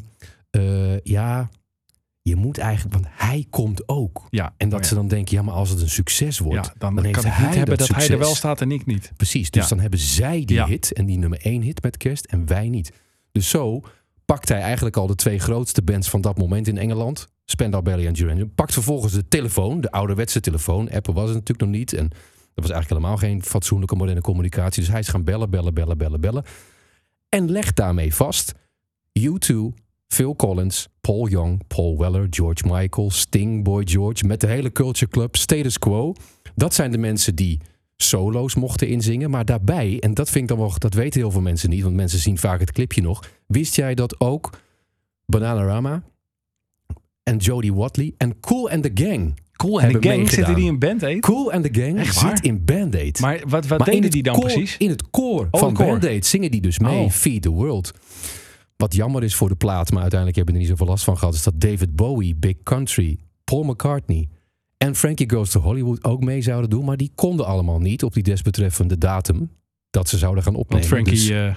eh, 0.51 1.01
ja, 1.03 1.49
je 2.29 2.37
moet 2.37 2.59
eigenlijk... 2.59 2.95
Want 2.95 3.07
hij 3.11 3.47
komt 3.51 3.89
ook. 3.89 4.27
Ja. 4.31 4.55
En 4.57 4.69
dat 4.69 4.79
Oh, 4.79 4.83
ja. 4.83 4.89
ze 4.89 4.95
dan 4.95 5.09
denken, 5.09 5.37
ja, 5.37 5.43
maar 5.43 5.55
als 5.55 5.71
het 5.71 5.81
een 5.81 5.91
succes 5.91 6.39
wordt... 6.39 6.67
Ja, 6.67 6.75
dan, 6.79 6.95
dan 6.95 7.05
heeft 7.05 7.21
kan 7.21 7.31
hij 7.31 7.47
niet 7.47 7.55
hebben 7.57 7.79
dat 7.79 7.89
dat, 7.89 7.97
hij 7.97 8.09
er 8.09 8.19
wel 8.19 8.35
staat 8.35 8.61
en 8.61 8.71
ik 8.71 8.87
niet. 8.87 9.12
Precies, 9.17 9.51
dus 9.51 9.69
dan 9.69 9.81
hebben 9.81 9.99
zij 9.99 10.45
die 10.45 10.65
hit 10.65 10.93
en 10.93 11.07
die 11.07 11.19
nummer 11.19 11.41
één 11.41 11.62
hit 11.62 11.83
met 11.83 11.97
kerst 11.97 12.25
en 12.25 12.47
wij 12.47 12.69
niet. 12.69 12.93
Dus 13.33 13.49
zo 13.49 13.83
pakt 14.25 14.49
hij 14.49 14.61
eigenlijk 14.61 14.97
al 14.97 15.07
de 15.07 15.15
twee 15.15 15.39
grootste 15.39 15.83
bands 15.83 16.09
van 16.11 16.21
dat 16.21 16.39
moment 16.39 16.69
in 16.69 16.79
Engeland. 16.79 17.29
Spandau 17.45 17.83
Ballet 17.83 18.07
en 18.07 18.12
Duran. 18.12 18.55
Pakt 18.55 18.73
vervolgens 18.73 19.12
de 19.12 19.29
telefoon, 19.29 19.81
de 19.81 19.91
ouderwetse 19.91 20.41
telefoon. 20.41 20.91
Apple 20.91 21.12
was 21.12 21.29
het 21.29 21.35
natuurlijk 21.35 21.69
nog 21.71 21.79
niet. 21.79 21.93
En 21.93 22.09
dat 22.09 22.65
was 22.65 22.71
eigenlijk 22.71 22.89
helemaal 22.89 23.17
geen 23.17 23.43
fatsoenlijke 23.43 23.97
moderne 23.97 24.21
communicatie. 24.21 24.83
Dus 24.83 24.91
hij 24.91 25.01
is 25.01 25.09
gaan 25.09 25.25
bellen, 25.25 25.51
bellen, 25.51 25.75
bellen, 25.75 25.99
bellen, 25.99 26.21
bellen. 26.21 26.45
En 27.29 27.51
legt 27.51 27.77
daarmee 27.77 28.15
vast... 28.15 28.55
U2, 29.19 29.55
Phil 30.09 30.37
Collins, 30.37 30.88
Paul 31.01 31.29
Young, 31.29 31.61
Paul 31.66 31.99
Weller, 31.99 32.27
George 32.31 32.62
Michael, 32.66 33.11
Sting, 33.11 33.64
Boy 33.64 33.83
George... 33.87 34.27
met 34.27 34.40
de 34.40 34.47
hele 34.47 34.73
Culture 34.73 35.11
Club, 35.11 35.37
Status 35.37 35.79
Quo. 35.79 36.12
Dat 36.55 36.75
zijn 36.75 36.90
de 36.90 36.99
mensen 36.99 37.35
die 37.35 37.61
solo's 37.97 38.55
mochten 38.55 38.88
inzingen. 38.88 39.31
Maar 39.31 39.45
daarbij, 39.45 39.97
en 40.01 40.14
dat 40.14 40.31
vind 40.31 40.51
ik 40.51 40.57
dan 40.57 40.59
wel... 40.66 40.79
dat 40.79 40.95
weten 40.95 41.21
heel 41.21 41.31
veel 41.31 41.40
mensen 41.40 41.71
niet... 41.71 41.83
want 41.83 41.95
mensen 41.95 42.19
zien 42.19 42.38
vaak 42.38 42.61
het 42.61 42.73
clipje 42.73 43.03
nog. 43.03 43.25
Wist 43.47 43.77
jij 43.77 43.95
dat 43.95 44.21
ook 44.21 44.51
Bananarama 45.27 46.03
en 47.23 47.37
Jodie 47.37 47.75
Watley 47.75 48.14
en 48.16 48.40
Cool 48.40 48.71
and 48.71 48.83
the 48.83 48.90
Gang... 49.05 49.45
Cool. 49.57 49.81
En 49.81 49.87
de 49.87 49.92
Hebben 49.92 50.11
gang 50.11 50.16
meegedaan. 50.23 50.45
zitten 50.47 50.62
die 50.62 50.73
in 50.73 50.79
Band 50.79 51.03
Aid? 51.03 51.21
Cool 51.21 51.53
and 51.53 51.64
the 51.73 51.81
Gang 51.81 52.07
zit 52.07 52.40
in 52.45 52.64
Band 52.64 52.95
Aid. 52.95 53.21
Maar 53.21 53.40
wat, 53.49 53.66
wat 53.66 53.79
Maar 53.79 53.90
deden 53.90 54.11
die 54.11 54.23
dan 54.23 54.35
koor- 54.35 54.45
precies? 54.45 54.77
In 54.77 54.88
het 54.90 55.11
koor 55.11 55.49
Oh, 55.51 55.61
van 55.61 55.69
het 55.69 55.79
koor. 55.79 55.87
Band 55.87 56.05
Aid 56.07 56.27
zingen 56.27 56.51
die 56.51 56.61
dus 56.61 56.79
mee. 56.79 57.05
Oh. 57.05 57.11
Feed 57.11 57.42
the 57.42 57.51
World. 57.51 57.90
Wat 58.77 58.95
jammer 58.95 59.23
is 59.23 59.35
voor 59.35 59.49
de 59.49 59.57
plaat, 59.57 59.91
maar 59.91 60.01
uiteindelijk 60.01 60.37
hebben 60.37 60.55
we 60.55 60.61
er 60.61 60.67
niet 60.67 60.77
zoveel 60.79 60.93
last 60.93 61.05
van 61.05 61.19
gehad, 61.19 61.35
is 61.35 61.43
dat 61.43 61.61
David 61.61 61.97
Bowie, 61.97 62.35
Big 62.35 62.62
Country, 62.62 63.19
Paul 63.45 63.62
McCartney 63.62 64.29
en 64.77 64.95
Frankie 64.95 65.31
Goes 65.31 65.51
to 65.51 65.61
Hollywood 65.61 66.05
ook 66.05 66.25
mee 66.25 66.43
zouden 66.43 66.71
doen. 66.71 66.85
Maar 66.85 66.97
die 66.97 67.12
konden 67.15 67.47
allemaal 67.47 67.79
niet 67.79 68.03
op 68.03 68.12
die 68.12 68.23
desbetreffende 68.23 68.99
datum 68.99 69.51
dat 69.91 70.09
ze 70.09 70.19
zouden 70.19 70.43
gaan 70.43 70.55
opnemen. 70.55 70.89
Want 70.89 71.07
Frankie 71.07 71.29
Dus 71.29 71.29
eh, 71.29 71.57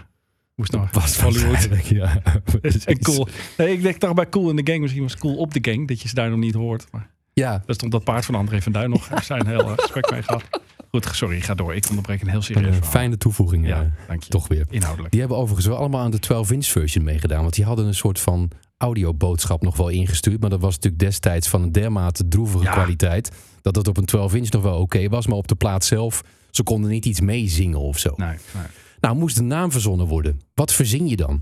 moest 0.55 0.71
nog 0.71 0.91
was 0.91 1.21
Hollywood. 1.21 1.87
Ja, 1.87 2.21
En 2.85 2.99
cool. 2.99 3.27
Nee, 3.57 3.77
ik 3.77 4.01
dacht 4.01 4.15
bij 4.15 4.29
Cool 4.29 4.49
in 4.49 4.55
the 4.55 4.71
Gang. 4.71 4.81
Misschien 4.81 5.03
was 5.03 5.17
Cool 5.17 5.35
op 5.35 5.53
de 5.53 5.71
Gang. 5.71 5.87
Dat 5.87 6.01
je 6.01 6.07
ze 6.07 6.13
daar 6.15 6.29
nog 6.29 6.39
niet 6.39 6.53
hoort. 6.53 6.87
Maar 6.91 7.09
Ja, 7.33 7.63
daar 7.65 7.75
stond 7.75 7.91
dat 7.91 8.03
paard 8.03 8.25
van 8.25 8.35
André 8.35 8.61
van 8.61 8.71
Duin 8.71 8.89
nog. 8.89 9.09
Zijn 9.23 9.47
heel 9.47 9.59
eh, 9.59 9.73
gesprek 9.75 10.11
mee 10.11 10.23
gehad. 10.23 10.43
Goed, 10.91 11.09
sorry, 11.11 11.41
ga 11.41 11.53
door. 11.55 11.75
Ik 11.75 11.85
onderbreek 11.89 12.21
een 12.21 12.27
heel 12.29 12.41
serieus 12.41 12.65
een 12.65 12.73
verhaal. 12.73 12.91
fijne 12.91 13.17
toevoeging. 13.17 13.67
Ja, 13.67 13.81
Ja, 13.81 13.91
dank 14.07 14.23
je. 14.23 14.29
toch 14.29 14.47
weer. 14.47 14.65
Inhoudelijk. 14.69 15.11
Die 15.11 15.19
hebben 15.19 15.37
overigens 15.37 15.67
wel 15.67 15.77
allemaal 15.77 16.01
aan 16.01 16.11
de 16.11 16.19
12-inch 16.19 16.65
version 16.65 17.03
meegedaan. 17.03 17.41
Want 17.41 17.53
die 17.53 17.65
hadden 17.65 17.85
een 17.85 17.93
soort 17.95 18.19
van 18.19 18.51
audioboodschap 18.77 19.61
nog 19.61 19.77
wel 19.77 19.89
ingestuurd. 19.89 20.41
Maar 20.41 20.49
dat 20.49 20.61
was 20.61 20.73
natuurlijk 20.75 21.01
destijds 21.03 21.47
van 21.47 21.61
een 21.61 21.71
dermate 21.71 22.27
droevige 22.27 22.63
Ja. 22.63 22.71
kwaliteit. 22.71 23.31
Dat 23.61 23.75
het 23.75 23.87
op 23.87 23.97
een 23.97 24.05
12-inch 24.05 24.49
nog 24.51 24.61
wel 24.61 24.79
oké 24.79 25.09
was. 25.09 25.27
Maar 25.27 25.37
op 25.37 25.47
de 25.47 25.55
plaat 25.55 25.85
zelf, 25.85 26.21
ze 26.51 26.63
konden 26.63 26.89
niet 26.89 27.05
iets 27.05 27.21
meezingen 27.21 27.79
of 27.79 27.97
zo. 27.99 28.13
Nee, 28.15 28.27
nee. 28.27 28.63
Nou, 28.99 29.15
moest 29.15 29.35
de 29.35 29.43
naam 29.43 29.71
verzonnen 29.71 30.07
worden. 30.07 30.39
Wat 30.53 30.73
verzin 30.73 31.07
je 31.07 31.15
dan? 31.15 31.41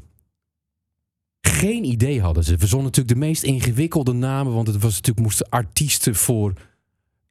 Geen 1.42 1.84
idee 1.84 2.22
hadden 2.22 2.44
ze. 2.44 2.58
Verzonnen 2.58 2.88
natuurlijk 2.88 3.20
de 3.20 3.26
meest 3.26 3.44
ingewikkelde 3.44 4.14
namen. 4.14 4.54
Want 4.54 4.68
het 4.68 4.82
was 4.82 4.94
natuurlijk, 4.96 5.20
moesten 5.26 5.50
artiesten 5.50 6.16
voor 6.16 6.54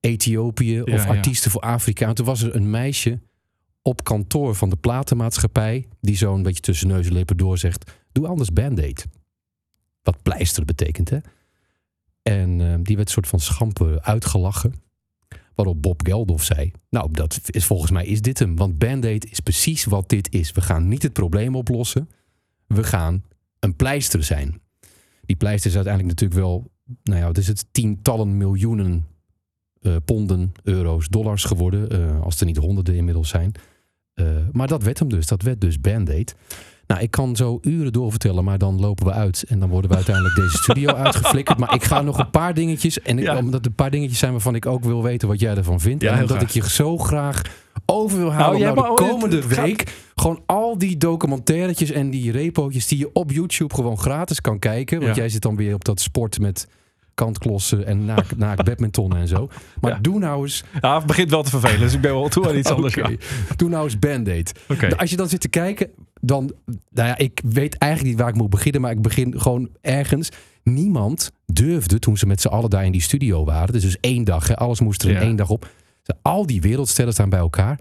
Ethiopië 0.07 0.83
of 0.83 1.05
Ja, 1.05 1.07
artiesten 1.07 1.51
voor 1.51 1.61
Afrika. 1.61 2.09
En 2.09 2.15
toen 2.15 2.27
was 2.27 2.43
er 2.43 2.55
een 2.55 2.71
meisje 2.71 3.21
op 3.83 4.05
kantoor 4.05 4.55
van 4.55 4.69
de 4.69 4.77
platenmaatschappij. 4.77 5.87
die 6.01 6.17
zo'n 6.17 6.43
beetje 6.43 6.61
tussen 6.61 6.89
neus 6.89 7.07
en 7.07 7.13
lippen 7.13 7.37
door 7.37 7.59
zegt: 7.59 7.93
Doe 8.13 8.27
anders 8.27 8.53
band-aid. 8.53 9.07
Wat 10.03 10.23
pleister 10.23 10.65
betekent, 10.65 11.11
hè? 11.11 11.19
En 12.23 12.61
eh, 12.61 12.75
die 12.83 12.97
werd 12.97 13.11
soort 13.11 13.27
van 13.27 13.41
schamper 13.41 14.01
uitgelachen. 14.01 14.75
Waarop 15.55 15.83
Bob 15.83 16.07
Geldof 16.07 16.43
zei: 16.43 16.71
Nou, 16.91 17.11
dat 17.13 17.41
is, 17.47 17.65
volgens 17.65 17.91
mij 17.91 18.07
is 18.07 18.21
dit 18.21 18.39
hem. 18.39 18.57
Want 18.57 18.79
Band-Aid 18.79 19.31
is 19.31 19.41
precies 19.41 19.85
wat 19.85 20.09
dit 20.09 20.33
is. 20.33 20.53
We 20.53 20.61
gaan 20.61 20.89
niet 20.89 21.03
het 21.03 21.13
probleem 21.13 21.57
oplossen. 21.57 22.11
We 22.67 22.85
gaan 22.85 23.25
een 23.59 23.77
pleister 23.77 24.25
zijn. 24.25 24.61
Die 25.21 25.37
pleister 25.37 25.71
is 25.71 25.77
uiteindelijk 25.77 26.21
natuurlijk 26.21 26.41
wel, 26.41 26.71
nou 27.03 27.21
ja, 27.21 27.27
wat 27.27 27.39
is 27.39 27.47
het, 27.47 27.67
tientallen 27.71 28.37
miljoenen 28.37 29.05
eh, 29.87 29.93
ponden, 30.05 30.53
euro's, 30.63 31.09
dollars 31.09 31.45
geworden. 31.45 31.91
eh, 31.91 32.21
als 32.23 32.41
er 32.41 32.47
niet 32.47 32.57
honderden 32.57 32.95
inmiddels 32.95 33.29
zijn. 33.29 33.53
Eh, 34.15 34.27
maar 34.53 34.67
dat 34.69 34.83
werd 34.83 34.99
hem 34.99 35.09
dus. 35.09 35.27
Dat 35.27 35.43
werd 35.43 35.61
dus 35.61 35.81
Band-Aid. 35.81 36.35
Nou, 36.87 37.01
ik 37.01 37.11
kan 37.11 37.37
zo 37.37 37.59
uren 37.63 37.93
doorvertellen, 37.93 38.45
maar 38.45 38.59
dan 38.59 38.81
lopen 38.81 39.07
we 39.07 39.13
uit. 39.13 39.45
En 39.49 39.59
dan 39.59 39.69
worden 39.69 39.91
we 39.91 39.97
uiteindelijk 39.97 40.35
deze 40.37 40.57
studio 40.57 40.95
uitgeflikkerd. 41.05 41.59
Maar 41.59 41.75
ik 41.75 41.85
ga 41.85 42.03
nog 42.03 42.19
een 42.19 42.31
paar 42.31 42.55
dingetjes. 42.55 43.01
En 43.01 43.19
ik, 43.19 43.25
Ja. 43.25 43.39
omdat 43.39 43.61
er 43.61 43.67
een 43.67 43.75
paar 43.75 43.91
dingetjes 43.91 44.19
zijn 44.19 44.33
waarvan 44.33 44.55
ik 44.55 44.67
ook 44.67 44.85
wil 44.85 45.03
weten 45.03 45.29
wat 45.29 45.41
jij 45.41 45.57
ervan 45.57 45.81
vindt. 45.81 46.03
Ja, 46.03 46.13
en 46.13 46.21
omdat 46.21 46.37
graag. 46.37 46.55
ik 46.55 46.63
je 46.63 46.71
zo 46.71 46.99
graag 46.99 47.43
over 47.87 48.19
wil 48.19 48.33
halen 48.33 48.59
jij 48.59 48.67
naar 48.73 48.85
de 48.85 48.91
oh, 48.91 48.95
komende 48.97 49.37
het 49.37 49.45
gaat- 49.45 49.65
week. 49.65 49.95
Gewoon 50.15 50.43
al 50.47 50.79
die 50.79 50.97
documentairetjes 50.97 51.91
en 51.91 52.11
die 52.11 52.31
repootjes 52.33 52.87
die 52.87 52.99
je 52.99 53.11
op 53.13 53.31
YouTube 53.33 53.75
gewoon 53.75 53.99
gratis 53.99 54.41
kan 54.41 54.59
kijken. 54.59 55.01
Want 55.01 55.15
Ja. 55.17 55.21
jij 55.23 55.29
zit 55.31 55.43
dan 55.43 55.57
weer 55.57 55.75
op 55.75 55.85
dat 55.85 56.01
sport 56.01 56.39
met 56.39 56.69
kantklossen 57.17 57.87
en 57.87 58.05
naak, 58.05 58.37
naak 58.47 58.65
badminton 58.65 59.17
en 59.17 59.29
zo. 59.29 59.49
Maar 59.81 59.91
Ja. 59.91 59.99
doe 59.99 60.19
nou 60.19 60.43
eens... 60.43 60.65
Ja, 60.81 60.97
het 60.97 61.07
begint 61.07 61.31
wel 61.31 61.43
te 61.43 61.51
vervelen. 61.51 61.81
Dus 61.81 61.95
ik 61.95 62.01
ben 62.01 62.13
wel 62.13 62.29
toe 62.29 62.49
aan 62.49 62.57
iets 62.57 62.71
anders. 62.77 62.95
Ja. 62.95 63.11
Doe 63.57 63.69
nou 63.69 63.85
eens 63.85 63.99
Band-Aid. 63.99 64.53
Als 64.97 65.11
je 65.11 65.17
dan 65.17 65.29
zit 65.29 65.41
te 65.41 65.49
kijken, 65.49 65.91
dan... 66.21 66.53
Nou 66.91 67.09
ja, 67.09 67.19
ik 67.19 67.41
weet 67.45 67.79
eigenlijk 67.79 68.13
niet 68.13 68.21
waar 68.23 68.31
ik 68.33 68.41
moet 68.41 68.51
beginnen, 68.51 68.81
maar 68.81 68.91
ik 68.91 69.03
begin 69.03 69.41
gewoon 69.41 69.69
ergens. 69.81 70.29
Niemand 70.63 71.33
durfde, 71.47 71.99
toen 71.99 72.17
ze 72.17 72.27
met 72.27 72.41
z'n 72.41 72.49
allen 72.49 72.71
daar 72.71 72.85
in 72.85 72.93
die 72.93 73.01
studio 73.03 73.45
waren, 73.45 73.73
dus, 73.73 73.83
dus 73.83 73.97
één 74.01 74.25
dag, 74.25 74.49
hè, 74.49 74.57
alles 74.57 74.81
moest 74.81 75.03
er 75.03 75.11
in 75.11 75.17
één 75.17 75.37
dag 75.37 75.49
op. 75.51 75.69
Al 76.23 76.47
die 76.47 76.61
wereldsterren 76.61 77.13
staan 77.13 77.29
bij 77.29 77.39
elkaar. 77.39 77.81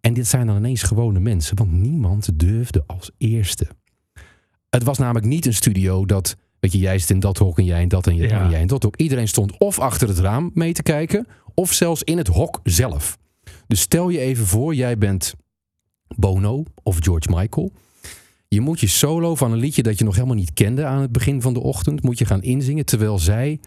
En 0.00 0.14
dit 0.14 0.26
zijn 0.26 0.46
dan 0.46 0.56
ineens 0.56 0.82
gewone 0.82 1.20
mensen, 1.20 1.56
want 1.56 1.72
niemand 1.72 2.28
durfde 2.38 2.84
als 2.86 3.10
eerste. 3.18 3.66
Het 4.70 4.82
was 4.82 4.98
namelijk 4.98 5.26
niet 5.26 5.46
een 5.46 5.54
studio 5.54 6.04
dat, 6.06 6.36
weet 6.64 6.72
je, 6.72 6.78
jij 6.78 6.98
zit 6.98 7.10
in 7.10 7.20
dat 7.20 7.38
hok 7.38 7.58
en 7.58 7.64
jij 7.64 7.82
in 7.82 7.88
dat 7.88 8.06
en, 8.06 8.14
jij- 8.16 8.28
Ja. 8.28 8.40
en 8.44 8.50
jij 8.50 8.60
in 8.60 8.66
dat 8.66 8.82
hok. 8.82 8.96
Iedereen 8.96 9.28
stond 9.28 9.58
of 9.58 9.78
achter 9.78 10.08
het 10.08 10.18
raam 10.18 10.50
mee 10.54 10.72
te 10.72 10.82
kijken, 10.82 11.26
of 11.54 11.72
zelfs 11.72 12.02
in 12.02 12.18
het 12.18 12.26
hok 12.26 12.60
zelf. 12.62 13.18
Dus 13.66 13.80
stel 13.80 14.08
je 14.08 14.18
even 14.18 14.46
voor, 14.46 14.74
jij 14.74 14.98
bent 14.98 15.34
Bono 16.16 16.62
of 16.82 16.96
George 17.00 17.28
Michael. 17.34 17.72
Je 18.48 18.60
moet 18.60 18.80
je 18.80 18.86
solo 18.86 19.34
van 19.34 19.52
een 19.52 19.58
liedje 19.58 19.82
dat 19.82 19.98
je 19.98 20.04
nog 20.04 20.14
helemaal 20.14 20.36
niet 20.36 20.52
kende 20.52 20.84
aan 20.84 21.00
het 21.00 21.12
begin 21.12 21.42
van 21.42 21.52
de 21.54 21.60
ochtend, 21.60 22.02
moet 22.02 22.18
je 22.18 22.24
gaan 22.24 22.42
inzingen 22.42 22.84
terwijl 22.84 23.18
zij 23.18 23.60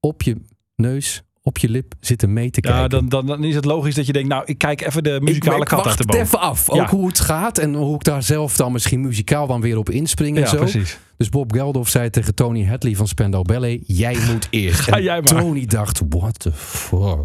op 0.00 0.22
je 0.22 0.36
neus, 0.76 1.22
op 1.48 1.58
je 1.58 1.68
lip 1.68 1.94
zitten 2.00 2.32
mee 2.32 2.50
te 2.50 2.60
kijken. 2.60 2.80
Ja, 2.80 2.88
dan, 2.88 3.08
dan, 3.08 3.26
dan 3.26 3.44
is 3.44 3.54
het 3.54 3.64
logisch 3.64 3.94
dat 3.94 4.06
je 4.06 4.12
denkt, 4.12 4.28
nou, 4.28 4.42
ik 4.46 4.58
kijk 4.58 4.80
even 4.80 5.02
de 5.02 5.18
muzikale 5.22 5.60
ik, 5.60 5.64
kat 5.64 6.14
even 6.14 6.40
af. 6.40 6.70
Ook 6.70 6.76
Ja. 6.76 6.88
hoe 6.88 7.06
het 7.06 7.20
gaat 7.20 7.58
en 7.58 7.74
hoe 7.74 7.94
ik 7.94 8.04
daar 8.04 8.22
zelf 8.22 8.56
dan 8.56 8.72
misschien 8.72 9.00
muzikaal 9.00 9.46
dan 9.46 9.60
weer 9.60 9.78
op 9.78 9.90
inspring 9.90 10.36
en 10.36 10.42
Ja, 10.42 10.48
zo. 10.48 10.56
precies. 10.56 10.98
Dus 11.16 11.28
Bob 11.28 11.52
Geldof 11.52 11.88
zei 11.88 12.10
tegen 12.10 12.34
Tony 12.34 12.64
Hadley 12.66 12.96
van 12.96 13.08
Spandau 13.08 13.44
Ballet, 13.44 13.80
jij 13.86 14.16
moet 14.30 14.46
eerst. 14.50 14.80
Ga 14.80 14.96
En 14.96 15.02
jij 15.02 15.20
maar. 15.20 15.40
Tony 15.42 15.66
dacht, 15.66 16.00
what 16.08 16.38
the 16.38 16.52
fuck. 16.52 17.24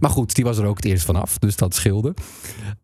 Maar 0.00 0.10
goed, 0.10 0.34
die 0.34 0.44
was 0.44 0.58
er 0.58 0.64
ook 0.64 0.76
het 0.76 0.84
eerst 0.84 1.04
vanaf, 1.04 1.38
dus 1.38 1.56
dat 1.56 1.74
scheelde. 1.74 2.14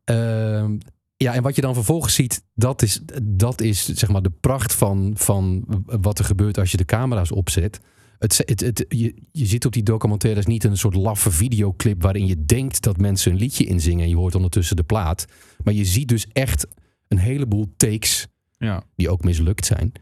Ehm, 0.05 0.77
ja, 1.17 1.35
en 1.35 1.43
wat 1.43 1.55
je 1.55 1.61
dan 1.61 1.75
vervolgens 1.75 2.15
ziet, 2.15 2.43
dat 2.55 2.83
is, 2.83 3.01
dat 3.23 3.61
is 3.61 3.89
zeg 3.89 4.09
maar 4.09 4.23
de 4.23 4.33
pracht 4.41 4.75
van, 4.75 5.13
van 5.17 5.65
wat 5.87 6.19
er 6.19 6.25
gebeurt 6.25 6.59
als 6.59 6.71
je 6.71 6.77
de 6.77 6.85
camera's 6.85 7.33
opzet. 7.33 7.81
Het, 8.19 8.43
het, 8.45 8.61
het, 8.61 8.85
je, 8.89 9.15
je 9.33 9.47
ziet 9.47 9.67
op 9.67 9.73
die 9.73 9.83
documentaires 9.83 10.47
niet 10.47 10.65
een 10.65 10.77
soort 10.79 10.95
laffe 10.95 11.31
videoclip 11.31 12.03
waarin 12.03 12.27
je 12.27 12.45
denkt 12.45 12.83
dat 12.83 12.97
mensen 12.97 13.33
een 13.33 13.39
liedje 13.39 13.65
inzingen 13.65 14.03
en 14.03 14.09
je 14.09 14.17
hoort 14.17 14.35
ondertussen 14.35 14.77
de 14.77 14.83
plaat. 14.83 15.27
Maar 15.65 15.75
je 15.75 15.85
ziet 15.85 16.09
dus 16.09 16.27
echt 16.33 16.67
een 17.09 17.19
heleboel 17.19 17.73
takes 17.77 18.27
Ja. 18.59 18.83
die 18.97 19.11
ook 19.11 19.25
mislukt 19.25 19.67
zijn, 19.67 19.93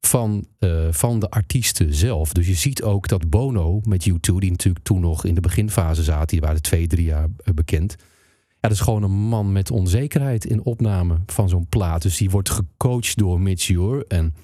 van, 0.00 0.46
eh, 0.58 0.86
van 0.90 1.18
de 1.18 1.30
artiesten 1.30 1.94
zelf. 1.94 2.32
Dus 2.32 2.46
je 2.46 2.54
ziet 2.54 2.82
ook 2.82 3.08
dat 3.08 3.30
Bono 3.30 3.80
met 3.84 4.08
U2, 4.08 4.38
die 4.38 4.50
natuurlijk 4.50 4.84
toen 4.84 5.00
nog 5.00 5.24
in 5.24 5.34
de 5.34 5.40
beginfase 5.40 6.02
zaten, 6.02 6.26
die 6.26 6.40
waren 6.40 6.62
twee, 6.62 6.86
drie 6.86 7.04
jaar 7.04 7.28
eh, 7.44 7.54
bekend. 7.54 7.96
Ja, 8.48 8.68
dat 8.68 8.70
is 8.70 8.80
gewoon 8.80 9.02
een 9.02 9.10
man 9.28 9.52
met 9.52 9.70
onzekerheid 9.70 10.44
in 10.44 10.64
opname 10.64 11.18
van 11.26 11.48
zo'n 11.48 11.66
plaat. 11.68 12.02
Dus 12.02 12.16
die 12.16 12.30
wordt 12.30 12.50
gecoacht 12.50 13.18
door 13.18 13.40
Mitch 13.40 13.68
Ure. 13.68 14.04
En 14.08 14.34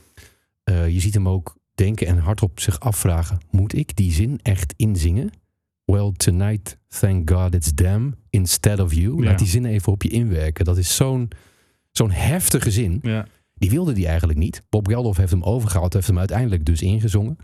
eh, 0.65 0.89
je 0.89 1.01
ziet 1.01 1.15
hem 1.15 1.29
ook 1.29 1.57
denken 1.75 2.07
en 2.07 2.19
hardop 2.19 2.61
zich 2.61 2.81
afvragen: 2.81 3.39
moet 3.51 3.75
ik 3.75 3.97
die 3.97 4.13
zin 4.13 4.41
echt 4.43 4.75
inzingen? 4.77 5.31
Well, 5.85 6.13
tonight, 6.17 6.79
thank 6.89 7.31
God 7.31 7.55
it's 7.55 7.75
them 7.75 8.15
instead 8.31 8.81
of 8.81 8.95
you. 8.95 9.17
Ja. 9.17 9.25
Laat 9.25 9.39
die 9.39 9.49
zin 9.49 9.65
even 9.65 9.93
op 9.93 10.03
je 10.03 10.09
inwerken. 10.09 10.65
Dat 10.65 10.79
is 10.79 10.97
zo'n 10.97 11.29
zo'n 11.91 12.11
heftige 12.11 12.71
zin. 12.71 12.99
Ja. 13.03 13.27
Die 13.55 13.71
wilde 13.71 13.93
die 13.93 14.07
eigenlijk 14.07 14.39
niet. 14.39 14.63
Bob 14.69 14.87
Geldof 14.89 15.17
heeft 15.17 15.31
hem 15.31 15.43
overgehaald, 15.43 15.93
heeft 15.93 16.07
hem 16.07 16.19
uiteindelijk 16.19 16.65
dus 16.65 16.83
ingezongen. 16.83 17.37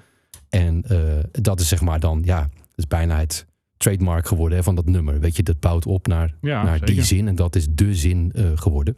En 0.48 0.82
eh, 0.82 1.24
dat 1.30 1.60
is 1.60 1.68
zeg 1.68 1.80
maar 1.80 2.00
dan, 2.00 2.22
ja, 2.24 2.40
dat 2.40 2.74
is 2.74 2.86
bijna 2.86 3.18
het 3.18 3.46
trademark 3.76 4.26
geworden 4.26 4.58
hè, 4.58 4.64
van 4.64 4.74
dat 4.74 4.86
nummer. 4.86 5.20
Weet 5.20 5.36
je, 5.36 5.42
dat 5.42 5.60
bouwt 5.60 5.86
op 5.86 6.06
naar, 6.06 6.34
Ja, 6.40 6.62
naar 6.62 6.84
die 6.84 7.02
zin 7.02 7.28
en 7.28 7.34
dat 7.34 7.56
is 7.56 7.66
de 7.70 7.94
zin 7.94 8.32
eh, 8.34 8.50
geworden. 8.54 8.96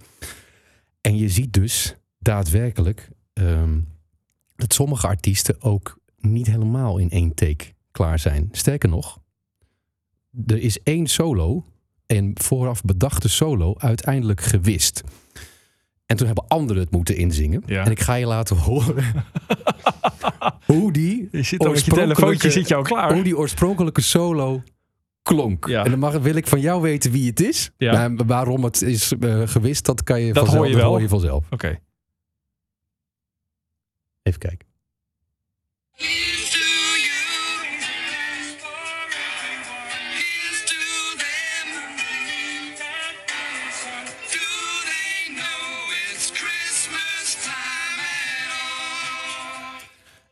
En 1.01 1.17
je 1.17 1.29
ziet 1.29 1.53
dus 1.53 1.97
daadwerkelijk 2.19 3.09
ehm, 3.33 3.79
dat 4.61 4.75
sommige 4.75 5.07
artiesten 5.07 5.63
ook 5.63 5.99
niet 6.19 6.47
helemaal 6.47 6.99
in 6.99 7.11
één 7.11 7.35
take 7.35 7.65
klaar 7.91 8.19
zijn. 8.19 8.49
Sterker 8.53 8.89
nog, 8.89 9.19
er 10.47 10.59
is 10.59 10.83
één 10.83 11.07
solo 11.07 11.65
en 12.07 12.31
vooraf 12.35 12.83
bedachte 12.83 13.29
solo 13.29 13.75
uiteindelijk 13.79 14.41
gewist. 14.41 15.03
En 16.07 16.17
toen 16.17 16.27
hebben 16.27 16.45
anderen 16.49 16.83
het 16.83 16.91
moeten 16.93 17.17
inzingen. 17.17 17.63
Ja. 17.67 17.85
En 17.85 17.91
ik 17.91 18.01
ga 18.01 18.15
je 18.15 18.27
laten 18.27 18.57
horen 18.67 19.05
hoe 20.67 20.93
die 20.93 21.29
Je 21.33 21.43
zit 21.43 21.61
al 21.61 21.67
met 21.71 21.85
je 21.85 21.91
oorspronkelijke- 21.91 22.15
telefoontje 22.15 22.51
zit 22.51 22.69
je 22.69 22.75
al 22.75 22.83
klaar. 22.83 23.13
hoe 23.15 23.23
die 23.23 23.37
oorspronkelijke 23.39 24.01
solo 24.01 24.63
klonk. 25.23 25.67
Ja. 25.67 25.85
En 25.85 25.91
dan 25.91 25.99
mag, 25.99 26.19
wil 26.19 26.35
ik 26.35 26.47
van 26.47 26.61
jou 26.61 26.83
weten 26.83 27.11
wie 27.11 27.27
het 27.29 27.41
is. 27.41 27.71
Ja. 27.77 28.15
Waarom 28.15 28.65
het 28.65 28.83
is 28.83 29.13
eh, 29.21 29.43
gewist, 29.45 29.85
dat 29.85 30.03
kan 30.03 30.21
je 30.21 30.33
Dat 30.33 30.37
vanzelf. 30.45 30.59
hoor 30.63 30.71
je 30.71 30.77
wel. 30.77 30.89
hoor 30.91 31.01
je 31.01 31.09
vanzelf. 31.09 31.45
Oké. 31.51 31.79
Even 34.31 34.41
kijken. 34.41 34.67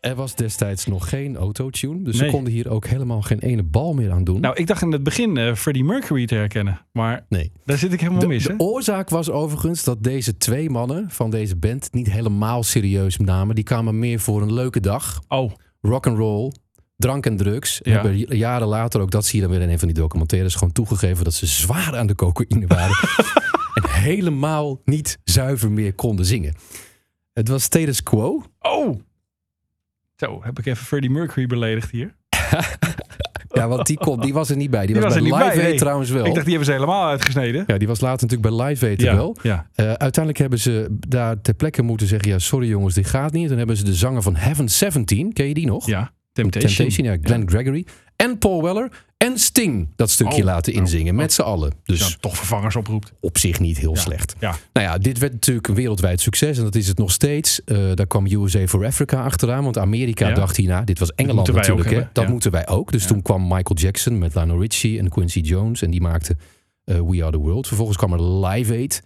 Er 0.00 0.14
was 0.14 0.34
destijds 0.34 0.86
nog 0.86 1.08
geen 1.08 1.36
autotune. 1.36 2.02
Dus 2.02 2.16
Nee. 2.18 2.28
ze 2.28 2.34
konden 2.34 2.52
hier 2.52 2.70
ook 2.70 2.86
helemaal 2.86 3.22
geen 3.22 3.38
ene 3.38 3.62
bal 3.62 3.94
meer 3.94 4.10
aan 4.10 4.24
doen. 4.24 4.40
Nou, 4.40 4.54
ik 4.56 4.66
dacht 4.66 4.82
in 4.82 4.92
het 4.92 5.02
begin 5.02 5.36
eh, 5.36 5.54
Freddie 5.54 5.84
Mercury 5.84 6.26
te 6.26 6.34
herkennen. 6.34 6.86
Maar 6.92 7.26
nee. 7.28 7.52
daar 7.64 7.78
zit 7.78 7.92
ik 7.92 8.00
helemaal 8.00 8.20
De, 8.20 8.26
mis, 8.26 8.42
de 8.42 8.48
hè? 8.48 8.54
oorzaak 8.64 9.08
was 9.08 9.30
overigens 9.30 9.84
dat 9.84 10.02
deze 10.02 10.36
twee 10.36 10.70
mannen 10.70 11.10
van 11.10 11.30
deze 11.30 11.56
band 11.56 11.88
niet 11.92 12.10
helemaal 12.10 12.62
serieus 12.62 13.16
namen. 13.16 13.54
Die 13.54 13.64
kwamen 13.64 13.98
meer 13.98 14.20
voor 14.20 14.42
een 14.42 14.52
leuke 14.52 14.80
dag. 14.80 15.20
Oh, 15.28 15.52
Rock 15.80 16.06
and 16.06 16.18
roll, 16.18 16.52
drank 16.96 17.26
en 17.26 17.36
drugs. 17.36 17.82
En 17.82 17.92
Ja. 17.92 18.02
hebben 18.02 18.36
jaren 18.36 18.68
later, 18.68 19.00
ook 19.00 19.10
dat 19.10 19.26
zie 19.26 19.40
je 19.40 19.46
dan 19.46 19.54
weer 19.56 19.64
in 19.64 19.70
een 19.72 19.78
van 19.78 19.88
die 19.88 19.96
documentaires, 19.96 20.54
gewoon 20.54 20.72
toegegeven 20.72 21.24
dat 21.24 21.34
ze 21.34 21.46
zwaar 21.46 21.96
aan 21.96 22.06
de 22.06 22.14
cocaïne 22.14 22.66
waren. 22.66 22.96
en 23.82 23.90
helemaal 23.90 24.80
niet 24.84 25.18
zuiver 25.24 25.70
meer 25.70 25.94
konden 25.94 26.24
zingen. 26.26 26.54
Het 27.32 27.48
was 27.48 27.62
status 27.62 28.02
quo. 28.02 28.42
oh. 28.60 29.00
Zo, 30.18 30.40
heb 30.42 30.58
ik 30.58 30.66
even 30.66 30.86
Freddie 30.86 31.10
Mercury 31.10 31.46
beledigd 31.46 31.90
hier. 31.90 32.14
Ja, 33.48 33.68
want 33.68 33.86
die, 33.86 33.96
kon, 33.96 34.20
die 34.20 34.32
was 34.32 34.50
er 34.50 34.56
niet 34.56 34.70
bij. 34.70 34.86
Die, 34.86 34.94
Die 34.94 35.02
was, 35.02 35.14
was 35.14 35.22
bij 35.22 35.32
Live 35.32 35.44
Aid 35.44 35.62
nee. 35.62 35.74
trouwens 35.78 36.10
wel. 36.10 36.26
Ik 36.26 36.34
dacht, 36.34 36.46
die 36.46 36.54
hebben 36.54 36.64
ze 36.64 36.72
helemaal 36.72 37.08
uitgesneden. 37.08 37.64
Ja, 37.66 37.78
die 37.78 37.88
was 37.88 38.00
later 38.00 38.26
natuurlijk 38.28 38.56
bij 38.56 38.66
Live 38.66 38.86
Aid 38.86 39.00
ja, 39.00 39.14
wel. 39.14 39.36
ja. 39.42 39.66
Eh, 39.74 39.86
uiteindelijk 39.86 40.38
hebben 40.38 40.58
ze 40.58 40.86
daar 41.08 41.40
ter 41.40 41.54
plekke 41.54 41.82
moeten 41.82 42.06
zeggen... 42.06 42.30
ja, 42.30 42.38
sorry 42.38 42.68
jongens, 42.68 42.94
dit 42.94 43.06
gaat 43.06 43.32
niet. 43.32 43.48
Dan 43.48 43.58
hebben 43.58 43.76
ze 43.76 43.84
de 43.84 43.94
zanger 43.94 44.22
van 44.22 44.36
Heaven 44.36 44.68
17, 44.68 45.32
ken 45.32 45.48
je 45.48 45.54
die 45.54 45.66
nog? 45.66 45.86
ja. 45.86 46.12
Temptation. 46.32 46.72
Temptation, 46.72 47.06
ja, 47.06 47.16
Glenn 47.22 47.48
Gregory. 47.50 47.86
En 48.24 48.38
Paul 48.38 48.62
Weller 48.62 48.90
en 49.16 49.38
Sting 49.38 49.88
dat 49.96 50.10
stukje 50.10 50.38
Oh, 50.38 50.44
laten 50.44 50.72
nou, 50.72 50.84
inzingen. 50.84 51.14
Met 51.14 51.32
z'n 51.32 51.40
allen. 51.42 51.72
Dus 51.84 52.16
toch 52.20 52.36
vervangers 52.36 52.76
oproept. 52.76 53.12
op 53.20 53.38
zich 53.38 53.60
niet 53.60 53.78
heel 53.78 53.94
Ja. 53.94 54.00
slecht. 54.00 54.34
Ja. 54.40 54.56
Nou 54.72 54.86
ja, 54.86 54.98
dit 54.98 55.18
werd 55.18 55.32
natuurlijk 55.32 55.68
een 55.68 55.74
wereldwijd 55.74 56.20
succes. 56.20 56.58
En 56.58 56.64
dat 56.64 56.74
is 56.74 56.88
het 56.88 56.98
nog 56.98 57.10
steeds. 57.12 57.64
Eh, 57.64 57.76
daar 57.94 58.06
kwam 58.06 58.26
USA 58.26 58.66
for 58.66 58.86
Africa 58.86 59.24
achteraan. 59.24 59.64
Want 59.64 59.78
Amerika 59.78 60.30
dacht 60.32 60.56
hierna... 60.56 60.82
Dit 60.82 60.98
was 60.98 61.12
Engeland 61.14 61.50
ook 61.50 61.56
natuurlijk. 61.56 61.90
hè. 61.90 62.02
Dat 62.12 62.28
moeten 62.28 62.50
wij 62.50 62.68
ook. 62.68 62.92
Dus 62.92 63.06
toen 63.06 63.22
kwam 63.22 63.42
Michael 63.42 63.74
Jackson 63.74 64.18
met 64.18 64.34
Lionel 64.34 64.60
Richie 64.60 64.98
en 64.98 65.08
Quincy 65.08 65.40
Jones. 65.40 65.82
En 65.82 65.90
die 65.90 66.00
maakten 66.00 66.38
eh, 66.84 67.00
We 67.00 67.22
Are 67.22 67.30
The 67.32 67.38
World. 67.38 67.66
Vervolgens 67.66 67.96
kwam 67.98 68.12
er 68.12 68.22
Live 68.22 68.72
Aid. 68.72 69.02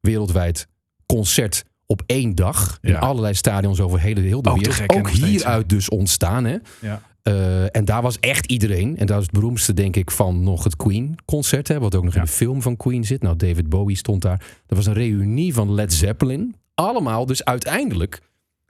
Wereldwijd 0.00 0.66
concert 1.06 1.64
op 1.86 2.02
één 2.06 2.34
dag. 2.34 2.78
In 2.80 2.96
allerlei 2.96 3.34
stadions 3.34 3.80
over 3.80 4.00
hele, 4.00 4.20
heel 4.20 4.42
de 4.42 4.50
Ook 4.50 4.56
wereld. 4.64 4.92
ook 4.96 5.08
steeds, 5.08 5.24
hieruit 5.24 5.68
dus 5.68 5.88
ontstaan. 5.88 6.44
Hè? 6.44 6.56
Ja. 6.80 7.02
Eh, 7.22 7.76
en 7.76 7.84
daar 7.84 8.02
was 8.02 8.18
echt 8.18 8.46
iedereen. 8.46 8.96
En 8.96 9.06
dat 9.06 9.16
is 9.18 9.22
het 9.22 9.32
beroemdste, 9.32 9.74
denk 9.74 9.96
ik, 9.96 10.10
van 10.10 10.42
nog 10.42 10.64
het 10.64 10.76
Queen-concert. 10.76 11.68
Wat 11.78 11.94
ook 11.94 12.04
nog 12.04 12.14
in 12.14 12.20
de 12.20 12.26
film 12.26 12.62
van 12.62 12.76
Queen 12.76 13.04
zit. 13.04 13.22
Nou, 13.22 13.36
David 13.36 13.68
Bowie 13.68 13.96
stond 13.96 14.22
daar. 14.22 14.46
Er 14.66 14.76
was 14.76 14.86
een 14.86 14.92
reunie 14.94 15.54
van 15.54 15.72
Led 15.74 15.92
Zeppelin. 15.92 16.54
Allemaal 16.74 17.26
dus 17.26 17.44
uiteindelijk 17.44 18.20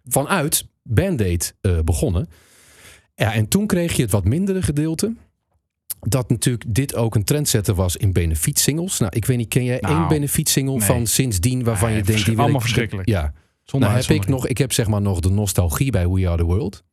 vanuit 0.04 0.66
Band-Aid 0.82 1.54
eh, 1.60 1.78
begonnen. 1.84 2.28
Ja, 3.14 3.32
en 3.34 3.48
toen 3.48 3.66
kreeg 3.66 3.92
je 3.96 4.02
het 4.02 4.10
wat 4.10 4.24
mindere 4.24 4.62
gedeelte. 4.62 5.14
Dat 6.00 6.30
natuurlijk 6.30 6.64
dit 6.74 6.94
ook 6.94 7.14
een 7.14 7.24
trendsetter 7.24 7.74
was 7.74 7.96
in 7.96 8.12
benefietsingles. 8.12 8.98
Nou, 8.98 9.12
ik 9.16 9.24
weet 9.24 9.36
niet, 9.36 9.48
ken 9.48 9.64
jij 9.64 9.78
Nou, 9.80 9.98
één 9.98 10.08
benefietsingle 10.08 10.76
nee. 10.76 10.86
van 10.86 11.06
sindsdien 11.06 11.64
waarvan 11.64 11.88
Nee, 11.88 11.98
je 11.98 12.04
denkt... 12.04 12.24
Die 12.24 12.36
allemaal 12.38 12.54
ik- 12.54 12.60
verschrikkelijk. 12.62 13.08
Ja, 13.08 13.32
Zonder 13.64 13.88
nou, 13.88 14.00
heb 14.00 14.10
ik, 14.10 14.26
nog, 14.26 14.46
ik 14.46 14.58
heb 14.58 14.72
zeg 14.72 14.86
maar 14.86 15.02
nog 15.02 15.20
de 15.20 15.30
nostalgie 15.30 15.90
bij 15.90 16.08
We 16.08 16.28
Are 16.28 16.36
The 16.36 16.44
World. 16.44 16.84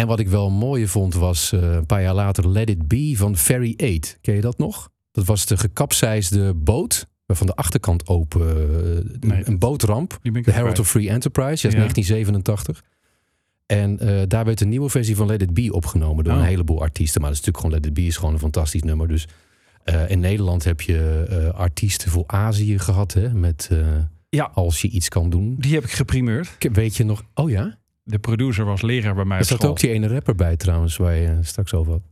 En 0.00 0.06
wat 0.06 0.18
ik 0.20 0.28
wel 0.28 0.46
een 0.46 0.52
mooie 0.52 0.88
vond 0.88 1.14
was 1.14 1.52
eh, 1.52 1.72
een 1.72 1.86
paar 1.86 2.02
jaar 2.02 2.14
later 2.14 2.48
Let 2.48 2.70
It 2.70 2.88
Be 2.88 3.12
van 3.16 3.36
Ferry 3.36 3.74
8. 3.76 4.18
Ken 4.20 4.34
je 4.34 4.40
dat 4.40 4.58
nog? 4.58 4.90
Dat 5.12 5.24
was 5.24 5.46
de 5.46 5.56
gekapseisde 5.56 6.54
boot. 6.54 7.06
Waarvan 7.26 7.46
de 7.46 7.54
achterkant 7.54 8.06
open. 8.08 8.40
eh, 9.20 9.28
Nee. 9.30 9.42
Een 9.46 9.58
bootramp. 9.58 10.18
De 10.22 10.42
Herald 10.52 10.78
of 10.78 10.88
Free 10.88 11.08
Enterprise. 11.10 11.66
Ja, 11.68 11.72
Ja. 11.72 11.78
1987. 11.78 12.82
En 13.66 13.98
eh, 13.98 14.22
daar 14.26 14.44
werd 14.44 14.60
een 14.60 14.68
nieuwe 14.68 14.88
versie 14.88 15.16
van 15.16 15.26
Let 15.26 15.42
It 15.42 15.54
Be 15.54 15.72
opgenomen 15.72 16.24
door 16.24 16.32
Oh. 16.34 16.38
een 16.40 16.46
heleboel 16.46 16.80
artiesten. 16.80 17.20
Maar 17.20 17.30
dat 17.30 17.38
is 17.40 17.44
natuurlijk 17.46 17.64
gewoon 17.74 17.90
Let 17.90 17.98
It 17.98 18.04
Be 18.04 18.08
is 18.10 18.16
gewoon 18.16 18.32
een 18.34 18.40
fantastisch 18.40 18.82
nummer. 18.82 19.08
Dus 19.08 19.28
in 20.08 20.20
Nederland 20.20 20.64
heb 20.64 20.80
je 20.80 21.52
artiesten 21.54 22.10
voor 22.10 22.24
Azië 22.26 22.78
gehad. 22.78 23.12
Hè, 23.12 23.34
met 23.34 23.70
Ja. 24.28 24.50
Als 24.54 24.80
je 24.82 24.88
iets 24.88 25.08
kan 25.08 25.30
doen. 25.30 25.56
Die 25.58 25.74
heb 25.74 25.84
ik 25.84 25.90
geprimeerd. 25.90 26.56
Weet 26.72 26.96
je 26.96 27.04
nog? 27.04 27.22
Oh 27.34 27.50
ja? 27.50 27.78
De 28.10 28.18
producer 28.18 28.64
was 28.64 28.82
leraar 28.82 29.14
bij 29.14 29.24
mij 29.24 29.38
Er 29.38 29.44
zat 29.44 29.64
ook 29.64 29.80
die 29.80 29.90
ene 29.90 30.08
rapper 30.08 30.34
bij 30.34 30.56
trouwens, 30.56 30.96
waar 30.96 31.14
je 31.14 31.38
straks 31.42 31.74
over 31.74 31.92
had. 31.92 32.02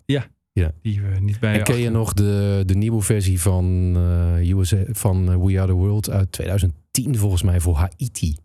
Die 0.83 1.01
we 1.01 1.21
niet 1.21 1.41
bij 1.41 1.55
en 1.55 1.63
ken 1.63 1.79
je 1.79 1.91
nog 1.91 2.13
de, 2.13 2.63
de 2.67 2.75
nieuwe 2.75 3.03
versie 3.03 3.41
van, 3.41 3.93
eh, 3.97 4.51
USA, 4.51 4.77
van 4.89 5.31
eh, 5.31 5.45
We 5.45 5.59
Are 5.59 5.67
The 5.67 5.73
World 5.73 6.11
uit 6.11 6.33
2010 6.33 7.17
volgens 7.17 7.43
mij 7.43 7.61
voor 7.61 7.77
Haiti? 7.77 8.37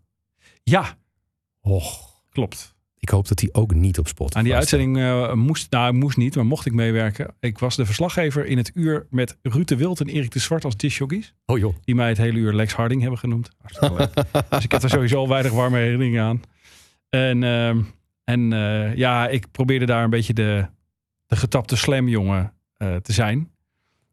Ja, 0.62 0.96
Och, 1.60 2.00
klopt. 2.30 2.74
ik 2.98 3.08
hoop 3.08 3.28
dat 3.28 3.38
die 3.38 3.54
ook 3.54 3.74
niet 3.74 3.98
op 3.98 4.08
Spotify 4.08 4.38
Aan 4.38 4.44
die 4.44 4.54
uitzending 4.54 4.98
eh, 4.98 5.32
moest, 5.32 5.70
nou 5.70 5.92
moest 5.92 6.16
niet, 6.16 6.34
maar 6.36 6.46
mocht 6.46 6.66
ik 6.66 6.72
meewerken. 6.72 7.34
Ik 7.40 7.58
was 7.58 7.76
de 7.76 7.86
verslaggever 7.86 8.46
in 8.46 8.56
het 8.56 8.70
uur 8.74 9.06
met 9.10 9.38
Ruud 9.42 9.68
de 9.68 9.76
Wild 9.76 10.00
en 10.00 10.08
Erik 10.08 10.30
de 10.30 10.38
Zwart 10.38 10.64
als 10.64 10.76
discjockeys. 10.76 11.34
Oh 11.46 11.58
joh. 11.58 11.74
Die 11.84 11.94
mij 11.94 12.08
het 12.08 12.18
hele 12.18 12.38
uur 12.38 12.52
Lex 12.52 12.72
Harding 12.72 13.00
hebben 13.00 13.18
genoemd. 13.18 13.50
Dus 14.50 14.64
ik 14.64 14.72
heb 14.72 14.82
er 14.82 14.90
sowieso 14.90 15.16
al 15.16 15.28
weinig 15.28 15.52
warme 15.52 15.78
herinneringen 15.78 16.22
aan. 16.22 16.40
En, 17.14 17.42
ehm, 17.42 17.80
en 18.24 18.52
eh, 18.52 18.96
ja, 18.96 19.28
ik 19.28 19.50
probeerde 19.50 19.86
daar 19.86 20.04
een 20.04 20.10
beetje 20.10 20.32
de, 20.32 20.66
de 21.26 21.36
getapte 21.36 21.76
slamjongen 21.76 22.52
eh 22.76 22.96
te 22.96 23.12
zijn. 23.12 23.50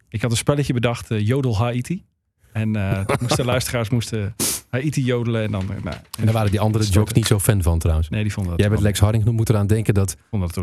Ik 0.08 0.22
had 0.22 0.30
een 0.30 0.36
spelletje 0.36 0.72
bedacht, 0.72 1.10
eh, 1.10 1.26
Jodel 1.26 1.56
Haiti. 1.56 2.04
En 2.52 2.70
moesten 3.22 3.44
luisteraars 3.44 3.90
moesten 3.90 4.34
Haiti 4.68 5.04
jodelen. 5.04 5.42
En 5.42 5.50
dan, 5.50 5.66
nou, 5.66 5.96
En 6.18 6.24
daar 6.24 6.32
waren 6.32 6.50
die 6.50 6.60
andere 6.60 6.84
jokes 6.84 7.12
niet 7.12 7.26
zo 7.26 7.38
fan 7.38 7.62
van 7.62 7.78
trouwens. 7.78 8.08
Nee, 8.08 8.22
die 8.22 8.32
vonden 8.32 8.52
dat 8.52 8.60
Jij 8.60 8.70
bent 8.70 8.82
Lex 8.82 9.00
Harding 9.00 9.24
moet 9.24 9.48
eraan 9.48 9.66
denken 9.66 9.94
dat, 9.94 10.16
dat 10.30 10.54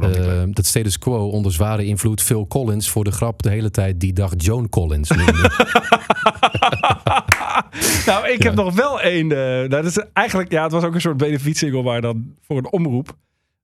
dat 0.54 0.66
status 0.66 1.00
quo 1.00 1.30
onder 1.30 1.52
zware 1.52 1.86
invloed 1.86 2.22
Phil 2.22 2.48
Collins 2.48 2.90
voor 2.90 3.04
de 3.04 3.12
grap 3.12 3.42
de 3.42 3.50
hele 3.50 3.72
tijd 3.72 4.00
die 4.00 4.14
dag 4.14 4.34
Joan 4.38 4.70
Collins 4.70 5.10
noemde. 5.10 5.52
nou, 8.06 8.30
ik 8.30 8.44
heb 8.44 8.56
nog 8.56 8.76
wel 8.76 9.02
één. 9.02 9.32
eh, 9.32 9.38
nou, 9.38 9.68
dat 9.68 9.86
is 9.86 10.00
eigenlijk, 10.14 10.52
ja, 10.52 10.64
het 10.64 10.72
was 10.72 10.84
ook 10.84 10.94
een 10.94 11.02
soort 11.02 11.18
benefietsingle, 11.18 11.84
maar 11.84 12.02
dan 12.02 12.36
voor 12.42 12.58
een 12.58 12.72
omroep. 12.72 13.18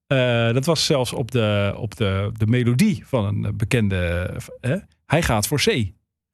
Eh, 0.06 0.52
dat 0.52 0.64
was 0.64 0.86
zelfs 0.86 1.12
op 1.12 1.30
de, 1.30 1.74
op 1.76 1.96
de, 1.96 2.30
de 2.36 2.46
melodie 2.46 3.02
van 3.06 3.24
een 3.24 3.44
eh, 3.44 3.52
bekende. 3.52 4.30
hij 5.06 5.22
gaat 5.22 5.46
voor 5.46 5.58
C. 5.58 5.90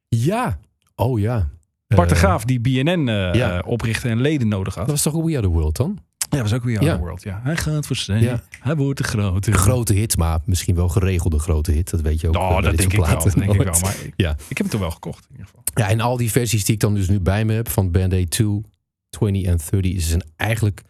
ja. 0.08 0.58
Oh 0.94 1.20
ja. 1.20 1.50
Bart 1.86 2.08
de 2.08 2.14
Graaf, 2.14 2.44
die 2.44 2.60
BNN 2.60 3.06
ja. 3.32 3.62
oprichtte 3.66 4.08
en 4.08 4.20
leden 4.20 4.48
nodig 4.48 4.74
had. 4.74 4.86
Dat 4.86 5.02
was 5.02 5.14
toch 5.14 5.24
We 5.24 5.32
Are 5.32 5.40
The 5.40 5.48
World 5.48 5.76
dan? 5.76 5.98
Ja, 6.36 6.42
was 6.42 6.52
ook 6.52 6.62
weer 6.64 6.82
Ja. 6.82 6.98
World. 6.98 7.22
Ja. 7.22 7.40
Hij 7.42 7.56
gaat 7.56 7.86
voor. 7.86 8.16
Ja. 8.16 8.42
Hij 8.60 8.76
wordt 8.76 8.98
de 8.98 9.04
grote. 9.04 9.50
Een 9.50 9.56
grote 9.58 9.94
hit, 9.94 10.16
maar 10.16 10.38
misschien 10.44 10.74
wel 10.74 10.88
geregelde 10.88 11.38
grote 11.38 11.72
hit. 11.72 11.90
Dat 11.90 12.00
weet 12.00 12.20
je 12.20 12.28
ook. 12.28 12.34
eh, 12.34 12.40
Oh, 12.40 12.48
bij 12.52 12.60
dat 12.62 12.76
denk 12.76 12.92
ik 12.92 12.98
wel. 12.98 13.08
Dat 13.08 13.22
denk 13.34 13.52
ik 13.52 13.62
wel. 13.62 13.80
Maar 13.80 13.96
ik, 14.04 14.12
Ja. 14.16 14.30
ik 14.30 14.38
heb 14.48 14.58
hem 14.58 14.68
toen 14.68 14.80
wel 14.80 14.90
gekocht. 14.90 15.24
In 15.24 15.30
ieder 15.30 15.46
geval. 15.46 15.62
Ja, 15.74 15.88
en 15.88 16.00
al 16.00 16.16
die 16.16 16.30
versies 16.30 16.64
die 16.64 16.74
ik 16.74 16.80
dan 16.80 16.94
dus 16.94 17.08
nu 17.08 17.20
bij 17.20 17.44
me 17.44 17.52
heb 17.52 17.68
van 17.68 17.90
Band 17.90 18.12
Aid 18.12 18.30
2, 18.30 18.60
20 19.10 19.42
en 19.44 19.58
30 19.70 20.00
zijn 20.02 20.22
eigenlijk... 20.36 20.82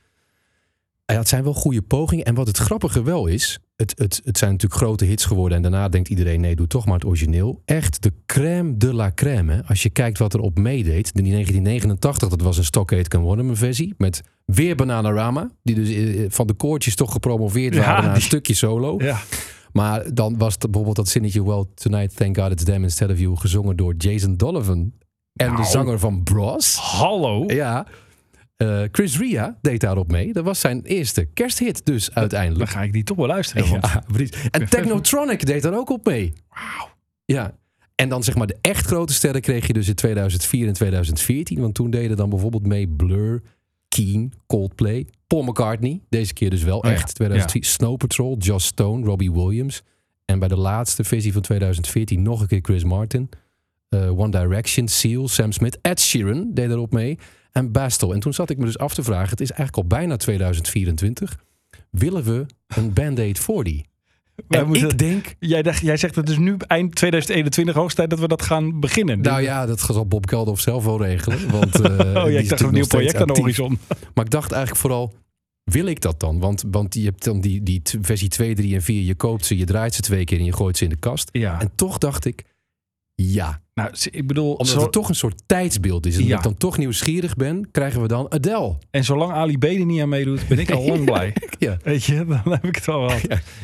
Ja, 1.04 1.18
het 1.18 1.28
zijn 1.28 1.44
wel 1.44 1.54
goede 1.54 1.82
pogingen. 1.82 2.24
En 2.24 2.34
wat 2.34 2.46
het 2.46 2.56
grappige 2.58 3.02
wel 3.02 3.26
is, 3.26 3.58
het, 3.76 3.92
het, 3.98 4.20
het 4.24 4.38
zijn 4.38 4.50
natuurlijk 4.50 4.80
grote 4.80 5.04
hits 5.04 5.24
geworden. 5.24 5.56
En 5.56 5.62
daarna 5.62 5.88
denkt 5.88 6.08
iedereen, 6.08 6.40
nee, 6.40 6.56
doe 6.56 6.66
toch 6.66 6.84
maar 6.86 6.94
het 6.94 7.04
origineel. 7.04 7.62
Echt 7.64 8.02
de 8.02 8.12
crème 8.26 8.76
de 8.76 8.94
la 8.94 9.12
crème. 9.14 9.52
Hè. 9.52 9.62
Als 9.64 9.82
je 9.82 9.90
kijkt 9.90 10.18
wat 10.18 10.34
er 10.34 10.40
op 10.40 10.58
meedeed. 10.58 11.10
In 11.14 11.24
1989, 11.24 12.28
dat 12.28 12.40
was 12.40 12.58
een 12.58 12.64
Stockade 12.64 13.08
Can 13.08 13.22
Waterman 13.22 13.56
versie. 13.56 13.94
Met 13.96 14.22
weer 14.44 14.74
Bananarama. 14.76 15.50
Die 15.62 15.74
dus 15.74 15.90
eh, 15.90 16.24
van 16.28 16.46
de 16.46 16.54
koortjes 16.54 16.94
toch 16.94 17.12
gepromoveerd 17.12 17.74
Ja, 17.74 17.80
waren 17.80 17.96
naar 18.02 18.08
een 18.08 18.14
die- 18.14 18.22
stukje 18.22 18.54
solo. 18.54 18.94
Ja. 18.98 19.20
Maar 19.72 20.14
dan 20.14 20.38
was 20.38 20.52
het 20.52 20.62
bijvoorbeeld 20.62 20.96
dat 20.96 21.08
zinnetje 21.08 21.44
Well, 21.44 21.64
Tonight, 21.74 22.16
Thank 22.16 22.38
God 22.38 22.50
It's 22.50 22.64
Them 22.64 22.82
Instead 22.82 23.10
of 23.10 23.18
You... 23.18 23.36
gezongen 23.36 23.76
door 23.76 23.94
Jason 23.96 24.36
Donovan. 24.36 24.92
En 25.32 25.46
de 25.50 25.52
Nou. 25.52 25.64
zanger 25.64 25.98
van 25.98 26.22
Bros. 26.22 26.76
Hallo. 26.76 27.44
Ja. 27.46 27.86
Eh, 28.62 28.82
Chris 28.92 29.18
Ria 29.18 29.58
deed 29.60 29.80
daarop 29.80 30.10
mee. 30.10 30.32
Dat 30.32 30.44
was 30.44 30.60
zijn 30.60 30.82
eerste 30.82 31.24
kersthit 31.24 31.86
dus 31.86 32.06
Dan 32.06 32.14
uiteindelijk. 32.16 32.70
ga 32.70 32.82
ik 32.82 32.92
die 32.92 33.02
toch 33.04 33.16
wel 33.16 33.26
luisteren. 33.26 33.68
Want 33.70 33.86
Ja. 33.92 34.02
En 34.50 34.68
Technotronic 34.68 35.46
deed 35.46 35.62
daar 35.62 35.74
ook 35.76 35.90
op 35.90 36.06
mee. 36.06 36.32
Wauw. 36.48 36.88
Ja. 37.24 37.56
En 37.94 38.08
dan 38.08 38.22
zeg 38.22 38.34
maar 38.34 38.46
de 38.46 38.56
echt 38.60 38.86
grote 38.86 39.12
sterren 39.12 39.40
kreeg 39.40 39.66
je 39.66 39.72
dus 39.72 39.88
in 39.88 39.94
2004 39.94 40.66
en 40.66 40.72
2014. 40.72 41.60
Want 41.60 41.74
toen 41.74 41.90
deden 41.90 42.16
dan 42.16 42.30
bijvoorbeeld 42.30 42.66
mee 42.66 42.88
Blur, 42.88 43.42
Keen, 43.88 44.32
Coldplay, 44.46 45.06
Paul 45.26 45.42
McCartney. 45.42 46.00
Deze 46.08 46.32
keer 46.32 46.50
dus 46.50 46.62
wel 46.62 46.78
Oh 46.78 46.84
ja, 46.84 46.90
echt. 46.90 47.14
2004, 47.14 47.64
Snow 47.64 47.96
Patrol, 47.96 48.36
Joss 48.38 48.66
Stone, 48.66 49.04
Robbie 49.06 49.32
Williams. 49.32 49.82
En 50.24 50.38
bij 50.38 50.48
de 50.48 50.56
laatste 50.56 51.04
versie 51.04 51.32
van 51.32 51.42
2014 51.42 52.22
nog 52.22 52.40
een 52.40 52.46
keer 52.46 52.58
Chris 52.62 52.84
Martin. 52.84 53.28
eh, 53.88 54.18
One 54.18 54.30
Direction, 54.30 54.88
Seal, 54.88 55.28
Sam 55.28 55.52
Smith, 55.52 55.78
Ed 55.82 56.00
Sheeran 56.00 56.50
deed 56.54 56.70
erop 56.70 56.92
mee. 56.92 57.18
En 57.52 57.72
Bastel. 57.72 58.14
En 58.14 58.20
toen 58.20 58.32
zat 58.34 58.50
ik 58.50 58.58
me 58.58 58.64
dus 58.64 58.78
af 58.78 58.94
te 58.94 59.02
vragen, 59.02 59.28
het 59.30 59.40
is 59.40 59.50
eigenlijk 59.50 59.76
al 59.76 59.98
bijna 59.98 60.16
2024. 60.16 61.36
Willen 61.90 62.24
we 62.24 62.46
een 62.66 62.92
Band-Aid 62.92 63.38
voor 63.38 63.64
die? 63.64 63.84
Wij 64.48 64.60
En 64.60 64.66
moeten- 64.66 64.88
ik 64.88 64.98
denk, 64.98 65.34
Jij, 65.38 65.62
dacht, 65.62 65.80
jij 65.80 65.96
zegt 65.96 66.14
het 66.14 66.28
is 66.28 66.38
nu 66.38 66.56
eind 66.66 66.94
2021 66.94 67.74
hoogst 67.74 67.96
tijd 67.96 68.10
dat 68.10 68.18
we 68.18 68.28
dat 68.28 68.42
gaan 68.42 68.80
beginnen. 68.80 69.20
nou 69.20 69.42
ja, 69.42 69.66
dat 69.66 69.80
zal 69.80 70.06
Bob 70.06 70.28
Geldof 70.28 70.60
zelf 70.60 70.84
wel 70.84 71.02
regelen. 71.02 71.50
Want, 71.50 71.72
die 71.72 71.90
oh 72.22 72.30
ja, 72.30 72.38
ik 72.38 72.48
dacht 72.48 72.60
een 72.62 72.72
nieuw 72.72 72.86
project 72.86 73.16
aan 73.16 73.26
de 73.26 73.40
horizon. 73.40 73.78
Maar 74.14 74.24
ik 74.24 74.30
dacht 74.30 74.52
eigenlijk 74.52 74.80
vooral, 74.82 75.14
wil 75.64 75.86
ik 75.86 76.00
dat 76.00 76.20
dan? 76.20 76.38
Want, 76.38 76.64
want 76.70 76.94
je 76.94 77.04
hebt 77.04 77.24
dan 77.24 77.40
die, 77.40 77.62
die 77.62 77.80
versie 78.00 78.28
2, 78.28 78.54
3 78.54 78.74
en 78.74 78.82
4. 78.82 79.02
Je 79.02 79.14
koopt 79.14 79.44
ze, 79.46 79.56
je 79.56 79.64
draait 79.64 79.94
ze 79.94 80.00
twee 80.02 80.24
keer 80.24 80.38
en 80.38 80.44
je 80.44 80.52
gooit 80.52 80.76
ze 80.76 80.84
in 80.84 80.90
de 80.90 80.96
kast. 80.96 81.28
Ja, 81.32 81.60
En 81.60 81.70
toch 81.74 81.98
dacht 81.98 82.24
ik, 82.24 82.44
ja. 83.14 83.61
Nou, 83.74 83.90
ik 84.10 84.26
bedoel, 84.26 84.50
Omdat 84.50 84.66
zo- 84.68 84.80
het 84.80 84.92
toch 84.92 85.08
een 85.08 85.14
soort 85.14 85.42
tijdsbeeld 85.46 86.06
is. 86.06 86.16
En 86.16 86.24
Ja. 86.26 86.36
ik 86.36 86.42
dan 86.42 86.56
toch 86.56 86.78
nieuwsgierig 86.78 87.34
ben, 87.36 87.70
krijgen 87.70 88.02
we 88.02 88.08
dan 88.08 88.32
Adele. 88.32 88.78
en 88.90 89.04
zolang 89.04 89.32
Ali 89.32 89.58
B 89.58 89.64
er 89.64 89.84
niet 89.84 90.00
aan 90.00 90.08
meedoet, 90.08 90.48
ben 90.48 90.58
ik 90.58 90.70
al 90.70 90.86
lang 90.92 91.04
blij. 91.04 91.34
Ja. 91.58 91.76
Weet 91.82 92.04
je, 92.04 92.24
dan 92.26 92.40
heb 92.52 92.64
ik 92.64 92.74
het 92.74 92.84
wel 92.84 93.00
wel. 93.00 93.16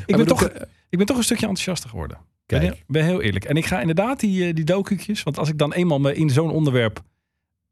Ik, 0.06 0.16
ben 0.16 0.26
toch, 0.26 0.42
ik 0.88 0.98
ben 0.98 1.06
toch 1.06 1.16
een 1.16 1.24
stukje 1.24 1.46
enthousiaster 1.46 1.90
geworden. 1.90 2.18
Kijk. 2.46 2.62
heel- 2.62 2.74
ben 2.86 3.04
heel 3.04 3.22
eerlijk. 3.22 3.44
En 3.44 3.56
ik 3.56 3.66
ga 3.66 3.80
inderdaad 3.80 4.20
die, 4.20 4.46
eh, 4.46 4.54
die 4.54 4.64
docu'tjes, 4.64 5.22
want 5.22 5.38
als 5.38 5.48
ik 5.48 5.58
dan 5.58 5.72
eenmaal 5.72 5.98
me 6.00 6.14
in 6.14 6.30
zo'n 6.30 6.50
onderwerp 6.50 7.02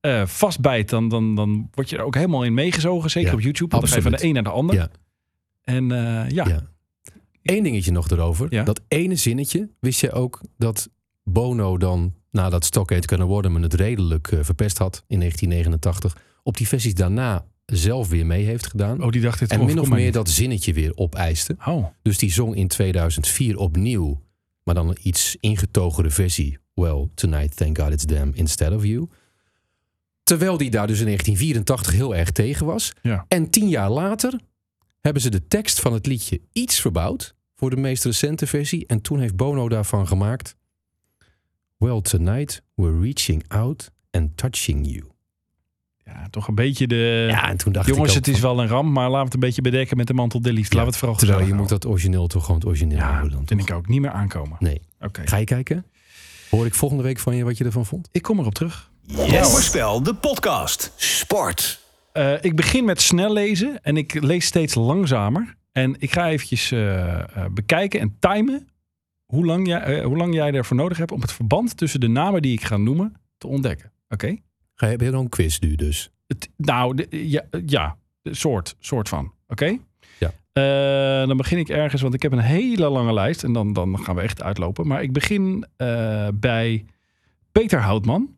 eh, 0.00 0.26
vastbijt, 0.26 0.88
dan, 0.90 1.08
dan, 1.08 1.34
dan 1.34 1.68
word 1.74 1.90
je 1.90 1.96
er 1.96 2.02
ook 2.04 2.14
helemaal 2.14 2.42
in 2.44 2.54
meegezogen. 2.54 3.10
Zeker 3.10 3.32
op 3.32 3.40
YouTube, 3.40 3.70
want 3.70 3.82
dan 3.82 3.90
ga 3.90 3.96
je 3.96 4.02
van 4.02 4.12
de 4.20 4.24
een 4.24 4.34
naar 4.34 4.42
de 4.42 4.50
ander. 4.50 4.74
Ja. 4.74 4.88
En 5.62 5.92
eh, 5.92 6.30
ja. 6.30 6.62
Eén 7.42 7.62
dingetje 7.62 7.92
nog 7.92 8.10
erover. 8.10 8.64
Dat 8.64 8.80
ene 8.88 9.16
zinnetje, 9.16 9.68
wist 9.80 10.00
je 10.00 10.12
ook 10.12 10.40
dat 10.58 10.88
Bono 11.30 11.78
dan, 11.78 12.14
nadat 12.30 12.64
Stockade 12.64 13.06
kunnen 13.06 13.26
worden, 13.26 13.52
men 13.52 13.62
het 13.62 13.74
redelijk 13.74 14.32
eh, 14.32 14.38
verpest 14.42 14.78
had 14.78 15.04
in 15.06 15.18
1989, 15.18 16.22
op 16.42 16.56
die 16.56 16.68
versies 16.68 16.94
daarna 16.94 17.46
zelf 17.64 18.08
weer 18.08 18.26
mee 18.26 18.44
heeft 18.44 18.66
gedaan. 18.66 19.02
oh, 19.02 19.10
die 19.10 19.20
dacht 19.20 19.38
dit 19.38 19.50
en 19.50 19.64
min 19.64 19.80
of 19.80 19.88
meer 19.88 20.12
dat 20.12 20.28
zinnetje 20.28 20.72
weer 20.72 20.96
opeiste. 20.96 21.56
Oh, 21.66 21.86
Dus 22.02 22.18
die 22.18 22.32
zong 22.32 22.56
in 22.56 22.68
2004 22.68 23.56
opnieuw, 23.58 24.22
maar 24.62 24.74
dan 24.74 24.88
een 24.88 24.98
iets 25.02 25.36
ingetogere 25.40 26.10
versie. 26.10 26.58
Well, 26.74 27.08
tonight, 27.14 27.56
thank 27.56 27.78
God 27.78 27.92
it's 27.92 28.04
them 28.04 28.30
instead 28.34 28.72
of 28.72 28.84
you. 28.84 29.08
Terwijl 30.22 30.56
die 30.56 30.70
daar 30.70 30.86
dus 30.86 30.98
in 30.98 31.04
1984 31.04 31.92
heel 31.92 32.16
erg 32.16 32.30
tegen 32.30 32.66
was. 32.66 32.92
Ja. 33.02 33.24
En 33.28 33.50
tien 33.50 33.68
jaar 33.68 33.90
later 33.90 34.40
hebben 35.00 35.22
ze 35.22 35.30
de 35.30 35.46
tekst 35.46 35.80
van 35.80 35.92
het 35.92 36.06
liedje 36.06 36.40
iets 36.52 36.80
verbouwd 36.80 37.34
voor 37.54 37.70
de 37.70 37.76
meest 37.76 38.04
recente 38.04 38.46
versie. 38.46 38.86
En 38.86 39.00
toen 39.00 39.20
heeft 39.20 39.36
Bono 39.36 39.68
daarvan 39.68 40.06
gemaakt. 40.06 40.56
Well, 41.78 42.00
tonight 42.00 42.62
we're 42.74 43.00
reaching 43.00 43.44
out 43.48 43.90
and 44.10 44.36
touching 44.36 44.86
you. 44.86 45.14
ja, 46.04 46.26
toch 46.30 46.48
een 46.48 46.54
beetje 46.54 46.86
de... 46.86 47.26
Ja, 47.30 47.48
en 47.48 47.56
toen 47.56 47.72
dacht 47.72 47.86
Jongens, 47.86 48.10
ik 48.10 48.18
ook 48.18 48.24
het 48.24 48.34
is 48.34 48.40
van, 48.40 48.54
wel 48.54 48.64
een 48.64 48.68
ramp, 48.68 48.92
maar 48.92 49.04
laten 49.04 49.18
we 49.18 49.24
het 49.24 49.34
een 49.34 49.40
beetje 49.40 49.62
bedekken 49.62 49.96
met 49.96 50.06
de 50.06 50.14
mantel 50.14 50.40
der 50.40 50.52
liefde. 50.52 50.76
Ja, 50.76 50.82
Laten 50.82 51.00
we 51.00 51.06
het 51.06 51.18
vooral 51.18 51.36
Terwijl 51.36 51.54
je 51.54 51.60
moet 51.62 51.68
dat 51.68 51.86
origineel 51.86 52.26
toch 52.26 52.44
gewoon 52.44 52.60
het 52.60 52.66
origineel 52.68 52.98
houden. 52.98 53.16
houden 53.16 53.38
Ja, 53.38 53.44
dan 53.46 53.58
vind 53.58 53.68
ik 53.70 53.76
ook. 53.76 53.88
Niet 53.88 54.00
meer 54.00 54.10
aankomen. 54.10 54.56
Nee. 54.60 54.80
Oké. 55.00 55.22
Ga 55.24 55.36
je 55.36 55.44
kijken? 55.44 55.86
Hoor 56.50 56.66
ik 56.66 56.74
volgende 56.74 57.02
week 57.02 57.18
van 57.18 57.36
je 57.36 57.44
wat 57.44 57.58
je 57.58 57.64
ervan 57.64 57.86
vond? 57.86 58.08
Ik 58.12 58.22
kom 58.22 58.38
erop 58.38 58.54
terug. 58.54 58.90
Voorspel 59.42 60.02
de 60.02 60.14
podcast. 60.14 60.92
Sport. 60.96 61.80
Eh, 62.12 62.32
ik 62.40 62.56
begin 62.56 62.84
met 62.84 63.00
snel 63.00 63.32
lezen 63.32 63.82
en 63.82 63.96
ik 63.96 64.22
lees 64.22 64.46
steeds 64.46 64.74
langzamer. 64.74 65.56
En 65.72 65.94
ik 65.98 66.12
ga 66.12 66.28
eventjes 66.28 66.70
eh, 66.70 67.18
eh, 67.18 67.26
bekijken 67.50 68.00
en 68.00 68.16
timen 68.18 68.68
hoe 69.26 69.44
lang, 69.46 69.66
jij, 69.66 69.80
eh, 69.82 70.04
hoe 70.04 70.16
lang 70.16 70.34
jij 70.34 70.52
ervoor 70.52 70.76
nodig 70.76 70.98
hebt 70.98 71.12
om 71.12 71.20
het 71.20 71.32
verband 71.32 71.76
tussen 71.76 72.00
de 72.00 72.08
namen 72.08 72.42
die 72.42 72.52
ik 72.52 72.64
ga 72.64 72.76
noemen 72.76 73.14
te 73.38 73.46
ontdekken. 73.46 73.92
Oké? 74.08 74.36
Ga 74.74 74.86
je, 74.88 74.96
dan 74.96 75.14
een 75.14 75.28
quiz 75.28 75.58
nu 75.58 75.74
dus? 75.74 76.10
Het- 76.26 76.48
Nou, 76.56 76.94
de- 76.94 77.28
ja, 77.30 77.42
ja 77.66 77.96
soort, 78.22 78.76
soort 78.78 79.08
van. 79.08 79.32
Oké? 79.48 79.76
Ja. 80.18 80.32
Eh, 80.52 81.26
dan 81.28 81.36
begin 81.36 81.58
ik 81.58 81.68
ergens, 81.68 82.02
want 82.02 82.14
ik 82.14 82.22
heb 82.22 82.32
een 82.32 82.38
hele 82.38 82.88
lange 82.88 83.12
lijst 83.12 83.44
en 83.44 83.52
dan, 83.52 83.72
dan 83.72 83.98
gaan 83.98 84.14
we 84.14 84.20
echt 84.20 84.42
uitlopen. 84.42 84.86
Maar 84.86 85.02
ik 85.02 85.12
begin 85.12 85.66
eh, 85.76 86.28
bij 86.34 86.84
Peter 87.52 87.80
Houtman, 87.80 88.36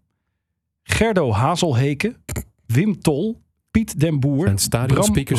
Gerdo 0.82 1.32
Hazelheke, 1.32 2.16
Wim 2.66 3.00
Tol, 3.00 3.40
Piet 3.78 4.00
den 4.00 4.20
Boer, 4.20 4.52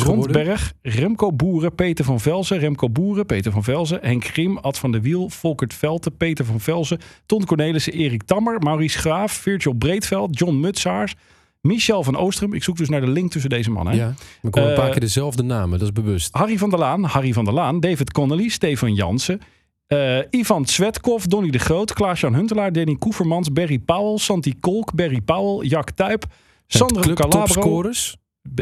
Rondberg, 0.02 0.72
Remco 0.82 1.32
Boeren, 1.32 1.74
Peter 1.74 2.04
van 2.04 2.20
Velzen, 2.20 2.58
Remco 2.58 2.90
Boeren, 2.90 3.26
Peter 3.26 3.52
van 3.52 3.64
Velzen, 3.64 3.98
Henk 4.02 4.24
Grim, 4.24 4.58
Ad 4.58 4.78
van 4.78 4.92
der 4.92 5.02
Wiel, 5.02 5.28
Volkert 5.28 5.74
Velte, 5.74 6.10
Peter 6.10 6.44
van 6.44 6.60
Velzen, 6.60 6.98
Ton 7.26 7.44
Cornelissen, 7.44 7.92
Erik 7.92 8.22
Tammer, 8.22 8.58
Maurice 8.60 8.98
Graaf, 8.98 9.32
Virgil 9.32 9.72
Breedveld, 9.72 10.38
John 10.38 10.54
Mutsaars, 10.60 11.14
Michel 11.60 12.02
van 12.02 12.16
Oostrum. 12.16 12.52
Ik 12.54 12.62
zoek 12.62 12.76
dus 12.76 12.88
naar 12.88 13.00
de 13.00 13.08
link 13.08 13.30
tussen 13.30 13.50
deze 13.50 13.70
mannen. 13.70 13.96
Ja, 13.96 14.14
ik 14.42 14.54
hoor 14.54 14.64
een 14.66 14.74
paar 14.74 14.84
Eh, 14.86 14.90
keer 14.90 15.00
dezelfde 15.00 15.42
namen, 15.42 15.78
dat 15.78 15.88
is 15.88 15.92
bewust. 16.02 16.34
Harry 16.34 16.58
van 16.58 16.70
der 16.70 16.78
Laan, 16.78 17.04
Harry 17.04 17.32
van 17.32 17.44
der 17.44 17.54
Laan, 17.54 17.80
David 17.80 18.12
Connolly, 18.12 18.48
Stefan 18.48 18.94
Jansen, 18.94 19.40
eh, 19.86 20.18
Ivan 20.30 20.66
Zwetkov, 20.66 21.24
Donny 21.24 21.50
de 21.50 21.58
Groot, 21.58 21.92
Klaas-Jan 21.92 22.34
Huntelaar, 22.34 22.72
Danny 22.72 22.94
Koevermans, 22.94 23.52
Barry 23.52 23.78
Powell, 23.78 24.18
Santi 24.18 24.54
Kolk, 24.60 24.94
Barry 24.94 25.20
Powell, 25.20 25.68
Jack 25.68 25.90
Tuip, 25.90 26.24
Sandro 26.66 27.12
Calabro. 27.14 27.28
topscorers? 27.28 28.16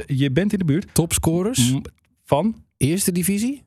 Je 0.07 0.31
bent 0.31 0.53
in 0.53 0.59
de 0.59 0.65
buurt. 0.65 0.95
Topscorers? 0.95 1.75
Van 2.25 2.65
Eerste 2.77 3.13
divisie? 3.13 3.63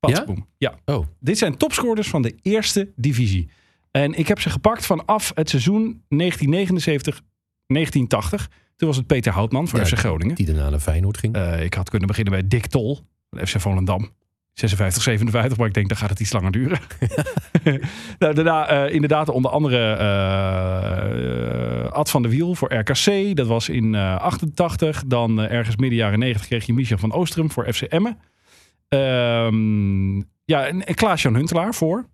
Patsboom. 0.00 0.46
Ja? 0.58 0.74
Oh, 0.84 1.06
Dit 1.20 1.38
zijn 1.38 1.56
topscorers 1.56 2.08
van 2.08 2.22
de 2.22 2.34
eerste 2.42 2.92
divisie. 2.96 3.48
En 3.90 4.14
ik 4.14 4.28
heb 4.28 4.40
ze 4.40 4.50
gepakt 4.50 4.86
vanaf 4.86 5.32
het 5.34 5.48
seizoen 5.50 6.02
1979, 6.08 7.20
1980. 7.66 8.50
Toen 8.76 8.88
was 8.88 8.96
het 8.96 9.06
Peter 9.06 9.32
Houtman 9.32 9.68
voor 9.68 9.78
Ja, 9.78 9.84
FC 9.86 9.98
Groningen. 9.98 10.34
die 10.34 10.46
daarna 10.46 10.70
naar 10.70 10.80
Feyenoord 10.80 11.18
ging. 11.18 11.34
Eh, 11.34 11.62
ik 11.64 11.74
had 11.74 11.90
kunnen 11.90 12.08
beginnen 12.08 12.32
bij 12.32 12.48
Dick 12.48 12.66
Tol, 12.66 13.00
van 13.30 13.46
FC 13.46 13.60
Volendam. 13.60 14.10
56, 14.54 15.02
57, 15.02 15.58
maar 15.58 15.66
ik 15.66 15.74
denk 15.74 15.88
dan 15.88 15.96
gaat 15.96 16.10
het 16.10 16.20
iets 16.20 16.32
langer 16.32 16.50
duren. 16.50 16.78
nou, 18.18 18.34
daarna 18.34 18.68
eh, 18.68 18.94
inderdaad 18.94 19.28
onder 19.28 19.50
andere 19.50 19.92
eh, 19.92 21.92
Ad 21.92 22.10
van 22.10 22.22
der 22.22 22.30
Wiel 22.30 22.54
voor 22.54 22.74
RKC. 22.74 23.36
Dat 23.36 23.46
was 23.46 23.68
in 23.68 23.94
eh 23.94 24.16
88. 24.16 25.02
Dan 25.06 25.40
eh, 25.40 25.52
ergens 25.52 25.76
midden 25.76 25.98
jaren 25.98 26.18
90 26.18 26.46
kreeg 26.46 26.66
je 26.66 26.72
Michel 26.72 26.98
van 26.98 27.12
Oostrum 27.12 27.50
voor 27.50 27.72
FC 27.72 27.82
Emmen. 27.82 28.18
Ehm, 28.88 30.16
ja, 30.44 30.66
en, 30.66 30.86
en 30.86 30.94
Klaas-Jan 30.94 31.34
Huntelaar 31.34 31.74
voor 31.74 32.06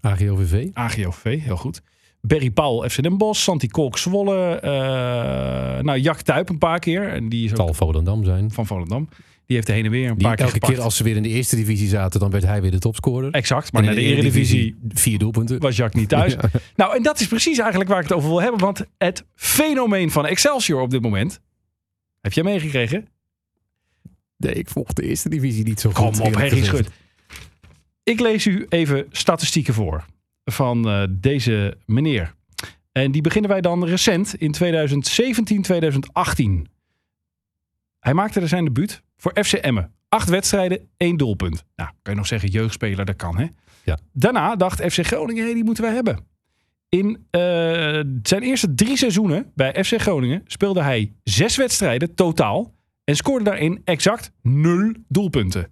AGOVV? 0.00 0.68
AGOV, 0.72 1.42
heel 1.42 1.56
goed. 1.56 1.82
Berry 2.20 2.50
Paul, 2.50 2.88
FC 2.88 3.02
Den 3.02 3.18
Bosch. 3.18 3.42
Santi 3.42 3.68
Kolk, 3.68 3.98
Zwolle. 3.98 4.58
nou, 5.82 5.98
Jack 5.98 6.20
Tuip 6.20 6.48
een 6.48 6.58
paar 6.58 6.78
keer. 6.78 7.08
En 7.08 7.28
die 7.28 7.44
is 7.44 7.50
Zal 7.50 7.74
Volendam 7.74 8.24
zijn. 8.24 8.50
van 8.50 8.66
Volendam. 8.66 9.08
Die 9.46 9.56
heeft 9.56 9.66
de 9.66 9.72
heen 9.72 9.84
en 9.84 9.90
weer 9.90 10.08
een 10.10 10.14
Die 10.14 10.26
paar 10.26 10.36
keer 10.36 10.44
elke 10.44 10.54
gepakt. 10.58 10.74
keer 10.74 10.82
als 10.82 10.96
ze 10.96 11.04
weer 11.04 11.16
in 11.16 11.22
de 11.22 11.28
eerste 11.28 11.56
divisie 11.56 11.88
zaten, 11.88 12.20
dan 12.20 12.30
werd 12.30 12.44
hij 12.44 12.60
weer 12.62 12.70
de 12.70 12.78
topscorer. 12.78 13.30
Exact, 13.32 13.72
maar 13.72 13.80
En 13.82 13.86
naar 13.86 13.96
de 13.96 14.02
Eredivisie 14.02 14.76
vier 14.88 15.18
doelpunten. 15.18 15.60
was 15.60 15.76
Jacques 15.76 16.00
niet 16.00 16.08
thuis. 16.10 16.32
Ja. 16.42 16.48
Nou, 16.76 16.96
en 16.96 17.02
dat 17.02 17.20
is 17.20 17.26
precies 17.26 17.58
eigenlijk 17.58 17.90
waar 17.90 17.98
ik 18.02 18.08
het 18.08 18.16
over 18.16 18.28
wil 18.28 18.40
hebben. 18.42 18.60
Want 18.60 18.84
het 18.98 19.24
fenomeen 19.34 20.10
van 20.10 20.26
Excelsior 20.26 20.80
op 20.80 20.90
dit 20.90 21.02
moment... 21.02 21.40
Heb 22.20 22.32
jij 22.32 22.44
meegekregen? 22.44 23.08
Nee, 24.36 24.52
ik 24.54 24.68
volg 24.68 24.92
de 24.92 25.02
eerste 25.02 25.28
divisie 25.28 25.64
niet 25.64 25.80
zo 25.80 25.90
goed. 25.90 26.16
Kom 26.18 26.26
op, 26.26 26.34
Henry. 26.36 26.64
Schut. 26.64 26.88
Ik 28.02 28.20
lees 28.20 28.46
u 28.46 28.66
even 28.68 29.06
statistieken 29.10 29.74
voor 29.74 30.04
van 30.44 30.88
eh, 30.88 31.02
deze 31.10 31.76
meneer. 31.86 32.34
En 32.92 33.12
die 33.12 33.22
beginnen 33.22 33.50
wij 33.50 33.60
dan 33.60 33.84
recent 33.86 34.34
in 34.34 34.52
2017, 34.52 35.62
2018. 35.62 36.68
Hij 37.98 38.14
maakte 38.14 38.40
er 38.40 38.48
zijn 38.48 38.64
debuut 38.64 39.02
voor 39.22 39.44
FC 39.44 39.52
Emmen. 39.52 39.92
Acht 40.08 40.28
wedstrijden, 40.28 40.88
één 40.96 41.16
doelpunt. 41.16 41.64
Nou, 41.76 41.90
kan 42.02 42.12
je 42.12 42.18
nog 42.18 42.26
zeggen, 42.26 42.48
jeugdspeler, 42.48 43.04
dat 43.04 43.16
kan 43.16 43.38
hè. 43.38 43.46
Ja. 43.84 43.98
Daarna 44.12 44.56
dacht 44.56 44.80
FC 44.80 45.06
Groningen, 45.06 45.44
hey, 45.44 45.54
die 45.54 45.64
moeten 45.64 45.84
wij 45.84 45.94
hebben. 45.94 46.26
In 46.88 47.26
eh, 47.30 47.40
zijn 48.22 48.42
eerste 48.42 48.74
drie 48.74 48.96
seizoenen 48.96 49.52
bij 49.54 49.84
FC 49.84 50.00
Groningen 50.00 50.42
speelde 50.46 50.82
hij 50.82 51.12
zes 51.22 51.56
wedstrijden 51.56 52.14
totaal. 52.14 52.74
En 53.04 53.16
scoorde 53.16 53.44
daarin 53.44 53.80
exact 53.84 54.32
nul 54.42 54.92
doelpunten. 55.08 55.70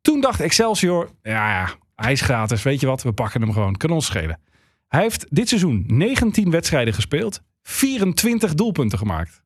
Toen 0.00 0.20
dacht 0.20 0.40
Excelsior, 0.40 1.10
ja, 1.22 1.50
ja, 1.50 1.68
hij 1.94 2.12
is 2.12 2.20
gratis, 2.20 2.62
weet 2.62 2.80
je 2.80 2.86
wat, 2.86 3.02
we 3.02 3.12
pakken 3.12 3.40
hem 3.40 3.52
gewoon, 3.52 3.76
kan 3.76 3.90
ons 3.90 4.06
schelen. 4.06 4.40
Hij 4.88 5.02
heeft 5.02 5.26
dit 5.28 5.48
seizoen 5.48 5.84
19 5.86 6.50
wedstrijden 6.50 6.94
gespeeld, 6.94 7.42
24 7.62 8.54
doelpunten 8.54 8.98
gemaakt. 8.98 9.42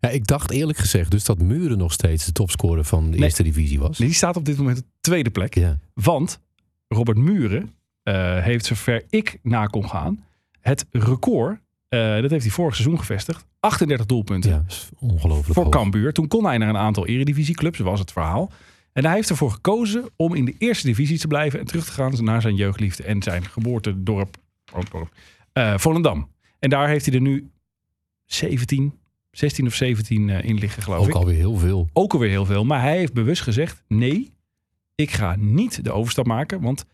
Ja, 0.00 0.08
ik 0.08 0.26
dacht 0.26 0.50
eerlijk 0.50 0.78
gezegd 0.78 1.10
dus 1.10 1.24
dat 1.24 1.38
Muren 1.42 1.78
nog 1.78 1.92
steeds 1.92 2.24
de 2.24 2.32
topscorer 2.32 2.84
van 2.84 3.04
de 3.04 3.10
Nee. 3.10 3.20
eerste 3.20 3.42
divisie 3.42 3.78
was. 3.78 3.98
Die 3.98 4.12
staat 4.12 4.36
op 4.36 4.44
dit 4.44 4.56
moment 4.58 4.78
op 4.78 4.84
de 4.84 4.90
tweede 5.00 5.30
plek. 5.30 5.54
Ja. 5.54 5.78
Want 5.94 6.40
Robert 6.88 7.18
Muren 7.18 7.72
eh, 8.02 8.42
heeft, 8.42 8.64
zover 8.66 9.04
ik 9.10 9.38
na 9.42 9.66
kon 9.66 9.88
gaan, 9.88 10.24
het 10.60 10.86
record. 10.90 11.58
eh, 11.88 12.20
dat 12.20 12.30
heeft 12.30 12.44
hij 12.44 12.52
vorig 12.52 12.74
seizoen 12.74 12.98
gevestigd. 12.98 13.46
38 13.60 14.06
doelpunten 14.06 14.50
Ja, 14.50 14.64
ongelooflijk 14.98 15.54
voor 15.54 15.62
hoog. 15.62 15.72
Cambuur. 15.72 16.12
Toen 16.12 16.28
kon 16.28 16.44
hij 16.44 16.58
naar 16.58 16.68
een 16.68 16.76
aantal 16.76 17.06
eredivisieclubs, 17.06 17.78
was 17.78 18.00
het 18.00 18.12
verhaal. 18.12 18.50
En 18.92 19.04
hij 19.04 19.14
heeft 19.14 19.30
ervoor 19.30 19.50
gekozen 19.50 20.04
om 20.16 20.34
in 20.34 20.44
de 20.44 20.54
eerste 20.58 20.86
divisie 20.86 21.18
te 21.18 21.26
blijven 21.26 21.60
en 21.60 21.66
terug 21.66 21.84
te 21.84 21.92
gaan 21.92 22.24
naar 22.24 22.40
zijn 22.42 22.54
jeugdliefde 22.54 23.02
en 23.02 23.22
zijn 23.22 23.44
geboortedorp, 23.44 24.36
dorp, 24.90 25.08
eh, 25.52 25.78
Volendam. 25.78 26.28
En 26.58 26.70
daar 26.70 26.88
heeft 26.88 27.06
hij 27.06 27.14
er 27.14 27.20
nu 27.20 27.50
17, 28.24 28.92
16 29.30 29.66
of 29.66 29.74
17 29.74 30.28
eh, 30.28 30.44
in 30.44 30.58
liggen, 30.58 30.82
geloof 30.82 31.00
Ook 31.00 31.08
ik. 31.08 31.14
alweer 31.14 31.36
heel 31.36 31.56
veel. 31.56 31.88
Ook 31.92 32.12
alweer 32.12 32.30
heel 32.30 32.44
veel. 32.44 32.64
Maar 32.64 32.80
hij 32.80 32.96
heeft 32.96 33.12
bewust 33.12 33.42
gezegd: 33.42 33.82
nee, 33.88 34.32
ik 34.94 35.10
ga 35.10 35.36
niet 35.36 35.84
de 35.84 35.92
overstap 35.92 36.26
maken. 36.26 36.60
Want 36.60 36.84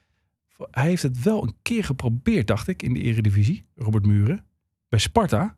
hij 0.70 0.86
heeft 0.86 1.02
het 1.02 1.22
wel 1.22 1.42
een 1.42 1.54
keer 1.62 1.84
geprobeerd, 1.84 2.46
dacht 2.46 2.68
ik, 2.68 2.82
in 2.82 2.94
de 2.94 3.00
Eredivisie. 3.00 3.64
Robert 3.74 4.06
Muren. 4.06 4.44
Bij 4.88 4.98
Sparta. 4.98 5.56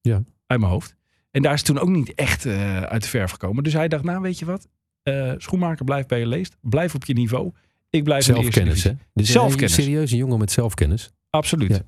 Ja. 0.00 0.22
Uit 0.46 0.60
mijn 0.60 0.72
hoofd. 0.72 0.96
En 1.30 1.42
daar 1.42 1.52
is 1.52 1.62
toen 1.62 1.78
ook 1.78 1.88
niet 1.88 2.14
echt 2.14 2.46
eh, 2.46 2.82
uit 2.82 3.02
de 3.02 3.08
verf 3.08 3.30
gekomen. 3.30 3.64
Dus 3.64 3.72
hij 3.72 3.88
dacht: 3.88 4.04
nou, 4.04 4.20
weet 4.20 4.38
je 4.38 4.44
wat? 4.44 4.68
Eh, 5.02 5.32
schoenmaker, 5.36 5.84
blijf 5.84 6.06
bij 6.06 6.18
je 6.18 6.26
leest. 6.26 6.56
Blijf 6.60 6.94
op 6.94 7.04
je 7.04 7.14
niveau. 7.14 7.52
Ik 7.90 8.04
blijf 8.04 8.28
in 8.28 8.34
de 8.34 8.40
eerste 8.40 8.52
Zelfkennis, 8.52 8.84
hè? 8.84 8.92
Dus 9.14 9.30
Zelfkennis. 9.30 9.76
Een 9.76 9.82
serieuze 9.82 10.16
jongen 10.16 10.38
met 10.38 10.52
zelfkennis. 10.52 11.10
Absoluut. 11.30 11.70
Ja. 11.70 11.82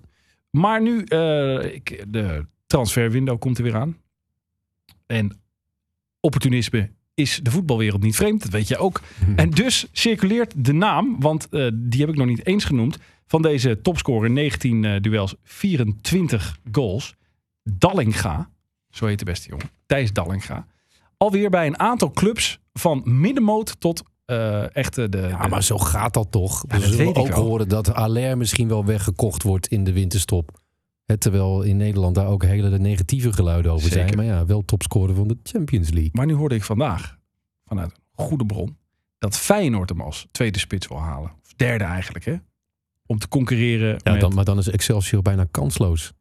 Maar 0.50 0.82
nu, 0.82 1.02
ik, 1.72 2.04
de 2.08 2.46
transferwindow 2.68 3.38
komt 3.38 3.58
er 3.58 3.64
weer 3.64 3.76
aan. 3.76 3.96
En 5.06 5.40
opportunisme 6.20 6.90
is 7.14 7.40
de 7.42 7.50
voetbalwereld 7.50 8.02
niet 8.02 8.16
vreemd, 8.16 8.42
dat 8.42 8.50
weet 8.52 8.68
je 8.68 8.76
ook. 8.76 9.00
En 9.36 9.50
dus 9.50 9.86
circuleert 9.92 10.64
de 10.64 10.72
naam, 10.72 11.16
want 11.20 11.48
eh, 11.48 11.68
die 11.74 12.00
heb 12.00 12.08
ik 12.08 12.16
nog 12.16 12.26
niet 12.26 12.46
eens 12.46 12.64
genoemd, 12.64 12.98
van 13.26 13.42
deze 13.42 13.80
topscorer 13.80 14.30
19 14.30 14.84
eh, 14.84 15.00
duels, 15.00 15.34
24 15.42 16.58
goals. 16.72 17.14
Dallinga, 17.62 18.50
zo 18.90 19.06
heet 19.06 19.18
de 19.18 19.24
beste 19.24 19.48
jongen, 19.48 19.70
Thijs 19.86 20.12
Dallinga. 20.12 20.66
Alweer 21.16 21.50
bij 21.50 21.66
een 21.66 21.78
aantal 21.78 22.10
clubs 22.10 22.58
van 22.72 23.02
middenmoot 23.04 23.80
tot 23.80 24.02
eh 24.24 24.76
echt 24.76 24.94
de, 24.94 25.08
Ja, 25.30 25.42
de- 25.42 25.48
maar 25.48 25.62
zo 25.62 25.78
gaat 25.78 26.14
dat 26.14 26.30
toch. 26.30 26.62
Ja, 26.68 26.74
We 26.74 26.80
dat 26.80 26.82
zullen 26.90 26.98
weet 27.06 27.16
ik 27.16 27.22
ook 27.22 27.28
wel. 27.28 27.44
horen 27.44 27.68
dat 27.68 27.92
Aller 27.94 28.36
misschien 28.38 28.68
wel 28.68 28.84
weggekocht 28.84 29.42
wordt 29.42 29.66
in 29.66 29.84
de 29.84 29.92
winterstop. 29.92 30.60
Terwijl 31.16 31.62
in 31.62 31.76
Nederland 31.76 32.14
daar 32.14 32.26
ook 32.26 32.44
hele 32.44 32.78
negatieve 32.78 33.32
geluiden 33.32 33.72
over 33.72 33.88
zijn. 33.88 34.08
Zeker. 34.08 34.16
Maar 34.16 34.26
ja, 34.26 34.46
wel 34.46 34.64
topscorer 34.64 35.14
van 35.14 35.28
de 35.28 35.38
Champions 35.42 35.90
League. 35.90 36.10
Maar 36.12 36.26
nu 36.26 36.34
hoorde 36.34 36.54
ik 36.54 36.64
vandaag 36.64 37.18
vanuit 37.64 37.90
een 37.90 38.24
goede 38.24 38.46
bron 38.46 38.76
dat 39.18 39.36
Feyenoord 39.36 39.88
hem 39.88 40.00
als 40.00 40.28
tweede 40.30 40.58
spits 40.58 40.88
wil 40.88 41.00
halen. 41.00 41.32
Of 41.44 41.54
derde 41.56 41.84
eigenlijk, 41.84 42.24
hè? 42.24 42.36
Om 43.06 43.18
te 43.18 43.28
concurreren 43.28 44.00
Ja, 44.02 44.12
met... 44.12 44.20
dan, 44.20 44.34
maar 44.34 44.44
dan 44.44 44.58
is 44.58 44.68
Excelsior 44.68 45.22
bijna 45.22 45.46
kansloos. 45.50 46.12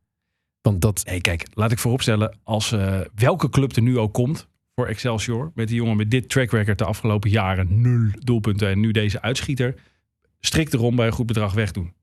Want 0.62 0.82
dat, 0.82 1.04
Nee, 1.06 1.22
kijk, 1.22 1.48
laat 1.54 1.72
ik 1.72 1.80
vooropstellen, 1.80 2.38
als 2.44 2.72
eh, 2.72 3.00
welke 3.16 3.50
club 3.50 3.76
er 3.76 3.82
nu 3.82 3.98
ook 3.98 4.14
komt 4.14 4.48
voor 4.76 4.88
Excelsior, 4.88 5.52
met 5.56 5.68
die 5.68 5.76
jongen 5.76 5.98
met 5.98 6.12
dit 6.12 6.30
track 6.30 6.52
record 6.52 6.78
de 6.78 6.86
afgelopen 6.86 7.30
jaren, 7.30 7.82
nul 7.82 8.10
doelpunten 8.20 8.70
en 8.70 8.80
nu 8.80 8.92
deze 8.92 9.22
uitschieter, 9.22 9.76
strikt 10.40 10.74
erom 10.74 10.96
bij 10.96 11.06
een 11.08 11.14
goed 11.14 11.26
bedrag 11.26 11.54
wegdoen. 11.54 11.94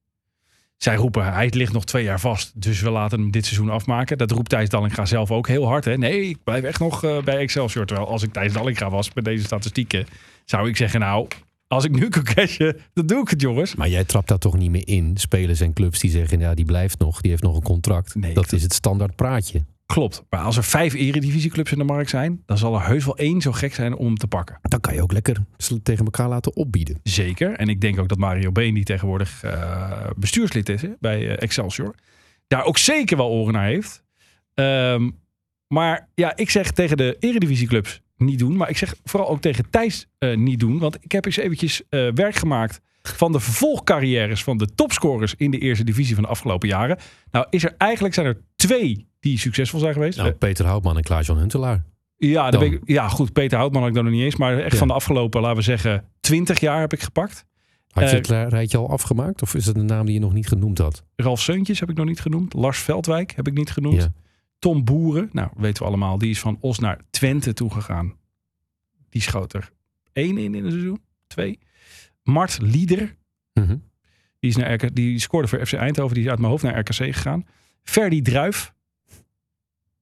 Zij 0.84 0.96
roepen, 0.96 1.32
hij 1.32 1.50
ligt 1.54 1.72
nog 1.72 1.84
twee 1.84 2.04
jaar 2.04 2.20
vast, 2.20 2.52
dus 2.54 2.80
we 2.80 2.90
laten 2.90 3.20
hem 3.20 3.30
dit 3.30 3.44
seizoen 3.44 3.70
afmaken. 3.70 4.18
Dat 4.18 4.30
roept 4.30 4.48
Thijs 4.48 4.68
Dallinga 4.68 5.06
zelf 5.06 5.30
ook 5.30 5.48
heel 5.48 5.66
hard. 5.66 5.84
Hè? 5.84 5.96
Nee, 5.98 6.28
ik 6.28 6.38
blijf 6.44 6.64
echt 6.64 6.80
nog 6.80 7.04
eh, 7.04 7.22
bij 7.22 7.36
Excelsior. 7.36 7.86
Terwijl 7.86 8.08
als 8.08 8.22
ik 8.22 8.32
Thijs 8.32 8.52
Dallinga 8.52 8.90
was 8.90 9.14
met 9.14 9.24
deze 9.24 9.44
statistieken, 9.44 10.06
zou 10.44 10.68
ik 10.68 10.76
zeggen, 10.76 11.00
nou, 11.00 11.28
als 11.68 11.84
ik 11.84 11.90
nu 11.90 12.08
kan 12.14 12.22
cashen, 12.22 12.76
dan 12.92 13.06
doe 13.06 13.20
ik 13.20 13.28
het 13.28 13.40
jongens. 13.40 13.74
maar 13.74 13.88
jij 13.88 14.04
trapt 14.04 14.28
daar 14.28 14.38
toch 14.38 14.56
niet 14.56 14.70
meer 14.70 14.88
in. 14.88 15.16
Spelers 15.16 15.60
en 15.60 15.72
clubs 15.72 16.00
die 16.00 16.10
zeggen, 16.10 16.38
ja, 16.38 16.54
die 16.54 16.64
blijft 16.64 16.98
nog. 16.98 17.20
Die 17.20 17.30
heeft 17.30 17.42
nog 17.42 17.56
een 17.56 17.62
contract. 17.62 18.14
Nee, 18.14 18.34
dat 18.34 18.52
is 18.52 18.62
het 18.62 18.74
standaard 18.74 19.16
praatje. 19.16 19.64
Klopt, 19.86 20.24
maar 20.30 20.40
als 20.40 20.56
er 20.56 20.64
vijf 20.64 20.94
eredivisieclubs 20.94 21.72
in 21.72 21.78
de 21.78 21.84
markt 21.84 22.10
zijn, 22.10 22.42
dan 22.46 22.58
zal 22.58 22.74
er 22.74 22.86
heus 22.86 23.04
wel 23.04 23.16
één 23.16 23.40
zo 23.40 23.52
gek 23.52 23.74
zijn 23.74 23.96
om 23.96 24.06
hem 24.06 24.16
te 24.16 24.26
pakken. 24.26 24.58
Dan 24.62 24.80
kan 24.80 24.94
je 24.94 25.02
ook 25.02 25.12
lekker 25.12 25.44
ze 25.56 25.82
tegen 25.82 26.04
elkaar 26.04 26.28
laten 26.28 26.56
opbieden. 26.56 27.00
Zeker. 27.02 27.52
En 27.52 27.68
ik 27.68 27.80
denk 27.80 27.98
ook 27.98 28.08
dat 28.08 28.18
Mario 28.18 28.52
Been, 28.52 28.74
die 28.74 28.84
tegenwoordig 28.84 29.42
eh, 29.42 30.10
bestuurslid 30.16 30.68
is 30.68 30.82
hè, 30.82 30.88
bij 31.00 31.28
eh, 31.28 31.42
Excelsior, 31.42 31.94
daar 32.46 32.64
ook 32.64 32.78
zeker 32.78 33.16
wel 33.16 33.30
oren 33.30 33.52
naar 33.52 33.66
heeft. 33.66 34.02
Ehm, 34.54 35.10
maar 35.68 36.08
ja, 36.14 36.36
ik 36.36 36.50
zeg 36.50 36.70
tegen 36.70 36.96
de 36.96 37.16
eredivisieclubs 37.20 38.00
niet 38.16 38.38
doen. 38.38 38.56
Maar 38.56 38.70
ik 38.70 38.76
zeg 38.76 38.94
vooral 39.04 39.28
ook 39.28 39.40
tegen 39.40 39.70
Thijs 39.70 40.06
eh, 40.18 40.36
niet 40.36 40.60
doen. 40.60 40.78
Want 40.78 40.96
ik 41.00 41.12
heb 41.12 41.24
eens 41.24 41.36
eventjes 41.36 41.82
werk 42.14 42.34
gemaakt 42.34 42.80
van 43.08 43.32
de 43.32 43.40
vervolgcarrières 43.40 44.44
van 44.44 44.56
de 44.58 44.66
topscorers 44.74 45.34
in 45.36 45.50
de 45.50 45.58
eerste 45.58 45.84
divisie 45.84 46.14
van 46.14 46.24
de 46.24 46.30
afgelopen 46.30 46.68
jaren. 46.68 46.98
Nou, 47.30 47.46
is 47.50 47.64
er 47.64 47.74
eigenlijk 47.78 48.14
zijn 48.14 48.26
er 48.26 48.40
twee 48.56 49.06
die 49.20 49.38
succesvol 49.38 49.80
zijn 49.80 49.92
geweest. 49.92 50.18
Nou, 50.18 50.32
Peter 50.32 50.66
Houtman 50.66 50.96
en 50.96 51.02
Klaas-Jan 51.02 51.38
Huntelaar. 51.38 51.84
ja, 52.16 52.50
dan 52.50 52.62
ik, 52.62 52.80
ja, 52.84 53.08
goed. 53.08 53.32
Peter 53.32 53.58
Houtman 53.58 53.80
had 53.80 53.90
ik 53.90 53.96
dan 53.96 54.04
nog 54.04 54.12
niet 54.14 54.22
eens. 54.22 54.36
Maar 54.36 54.58
echt 54.58 54.72
Ja. 54.72 54.78
van 54.78 54.88
de 54.88 54.94
afgelopen, 54.94 55.40
laten 55.40 55.56
we 55.56 55.62
zeggen, 55.62 56.04
20 56.20 56.60
jaar 56.60 56.80
heb 56.80 56.92
ik 56.92 57.02
gepakt. 57.02 57.44
Had 57.90 58.02
je 58.04 58.08
Eh, 58.10 58.16
het 58.16 58.26
ra- 58.26 58.48
rijtje 58.48 58.78
al 58.78 58.90
afgemaakt? 58.90 59.42
Of 59.42 59.54
is 59.54 59.66
het 59.66 59.76
een 59.76 59.86
naam 59.86 60.04
die 60.06 60.14
je 60.14 60.20
nog 60.20 60.32
niet 60.32 60.48
genoemd 60.48 60.78
had? 60.78 61.04
Ralf 61.16 61.40
Seuntjes 61.40 61.80
heb 61.80 61.90
ik 61.90 61.96
nog 61.96 62.06
niet 62.06 62.20
genoemd. 62.20 62.52
Lars 62.54 62.78
Veldwijk 62.78 63.32
heb 63.36 63.46
ik 63.46 63.54
niet 63.54 63.70
genoemd. 63.70 64.02
Ja. 64.02 64.12
Tom 64.58 64.84
Boeren, 64.84 65.28
nou 65.32 65.48
weten 65.56 65.82
we 65.82 65.88
allemaal, 65.88 66.18
die 66.18 66.30
is 66.30 66.40
van 66.40 66.58
Os 66.60 66.78
naar 66.78 67.00
Twente 67.10 67.52
toegegaan. 67.52 68.14
Die 69.10 69.22
schoot 69.22 69.52
er 69.52 69.70
één 70.12 70.38
in 70.38 70.54
in 70.54 70.64
een 70.64 70.70
seizoen, 70.70 71.00
twee. 71.26 71.58
Mart 72.24 72.58
Lieder, 72.60 73.16
Mhm. 73.52 73.76
die, 74.38 74.50
is 74.50 74.56
naar 74.56 74.72
RK, 74.74 74.94
die 74.94 75.18
scoorde 75.18 75.48
voor 75.48 75.66
FC 75.66 75.72
Eindhoven, 75.72 76.14
die 76.14 76.24
is 76.24 76.30
uit 76.30 76.38
mijn 76.38 76.50
hoofd 76.50 76.62
naar 76.64 76.78
RKC 76.78 76.94
gegaan. 77.14 77.46
Ferdy 77.82 78.22
Druif, 78.22 78.72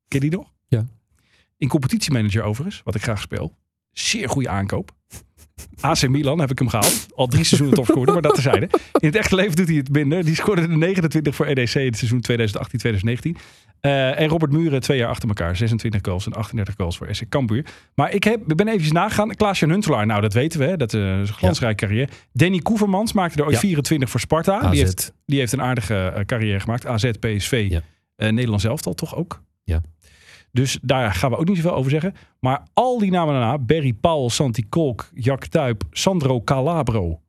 ken 0.09 0.21
je 0.21 0.21
die 0.21 0.31
nog? 0.31 0.53
Ja. 0.69 0.87
In 1.57 1.69
competitiemanager 1.69 2.43
overigens, 2.43 2.83
wat 2.85 2.95
ik 2.95 3.03
graag 3.03 3.21
speel. 3.21 3.57
Zeer 3.93 4.29
goede 4.29 4.49
aankoop. 4.49 4.97
AC 5.81 6.09
Milan 6.09 6.41
heb 6.41 6.51
ik 6.51 6.59
hem 6.59 6.69
gehaald. 6.69 7.07
Al 7.15 7.27
drie 7.27 7.45
seizoenen 7.45 7.77
topscorer, 7.77 8.13
maar 8.13 8.23
dat 8.23 8.35
terzijde. 8.35 8.69
In 8.99 9.07
het 9.07 9.17
echte 9.17 9.35
leven 9.35 9.57
doet 9.57 9.67
hij 9.69 9.77
het 9.77 9.91
minder. 9.93 10.25
Die 10.25 10.35
scoorde 10.35 10.69
de 10.69 10.77
29 10.77 11.35
voor 11.35 11.47
EDC 11.47 11.75
in 11.75 11.87
het 11.87 11.97
seizoen 11.97 12.21
2018-2019. 13.37 13.41
Eh, 13.81 14.21
en 14.21 14.29
Robert 14.29 14.53
Muren 14.53 14.81
twee 14.81 14.99
jaar 14.99 15.09
achter 15.09 15.29
elkaar. 15.29 15.57
26 15.57 16.01
goals 16.05 16.27
en 16.27 16.33
38 16.33 16.75
goals 16.77 16.97
voor 16.97 17.09
SC 17.11 17.29
Cambuur. 17.29 17.65
Maar 17.95 18.13
ik, 18.15 18.25
heb, 18.25 18.41
ik 18.51 18.57
ben 18.57 18.69
even 18.69 18.93
nagegaan. 18.95 19.35
Klaas-Jan 19.35 19.71
Huntelaar, 19.71 20.07
nou 20.07 20.21
dat 20.21 20.33
weten 20.33 20.61
we. 20.61 20.77
Dat 20.77 20.95
eh, 20.95 21.21
is 21.21 21.29
een 21.29 21.35
glansrijke 21.35 21.87
carrière. 21.87 22.09
Danny 22.33 22.59
Koevermans 22.59 23.13
maakte 23.13 23.39
er 23.39 23.45
ooit 23.45 23.55
Ja. 23.55 23.61
24 23.61 24.11
voor 24.11 24.21
Sparta. 24.21 24.61
AZ. 24.61 24.71
Die 24.71 24.81
heeft, 24.85 25.13
die 25.27 25.39
heeft 25.39 25.53
een 25.53 25.63
aardige 25.63 25.95
eh, 25.95 26.25
carrière 26.25 26.61
gemaakt. 26.61 26.87
AZ, 26.87 27.11
PSV, 27.21 27.67
Ja. 27.71 27.81
eh, 28.17 28.31
Nederlands 28.31 28.65
elftal 28.65 28.95
toch 28.95 29.17
ook? 29.17 29.43
Ja. 29.65 29.81
Dus 30.53 30.79
daar 30.83 31.15
gaan 31.15 31.31
we 31.31 31.37
ook 31.37 31.47
niet 31.49 31.57
zoveel 31.57 31.75
over 31.75 31.91
zeggen. 31.91 32.15
Maar 32.41 32.63
al 32.73 32.99
die 32.99 33.11
namen 33.11 33.35
daarna, 33.35 33.59
Barry 33.59 33.93
Paul, 33.93 34.31
Santi 34.31 34.69
Kolk, 34.69 35.11
Jack 35.15 35.47
Tuip, 35.47 35.83
Sandro 35.91 36.43
Calabro, 36.43 37.21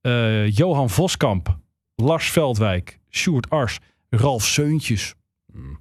eh, 0.00 0.50
Johan 0.50 0.90
Voskamp, 0.90 1.58
Lars 1.94 2.30
Veldwijk, 2.30 2.98
Sjoerd 3.10 3.50
Ars, 3.50 3.78
Ralf 4.08 4.44
Seuntjes. 4.44 5.14
Hmm. 5.52 5.78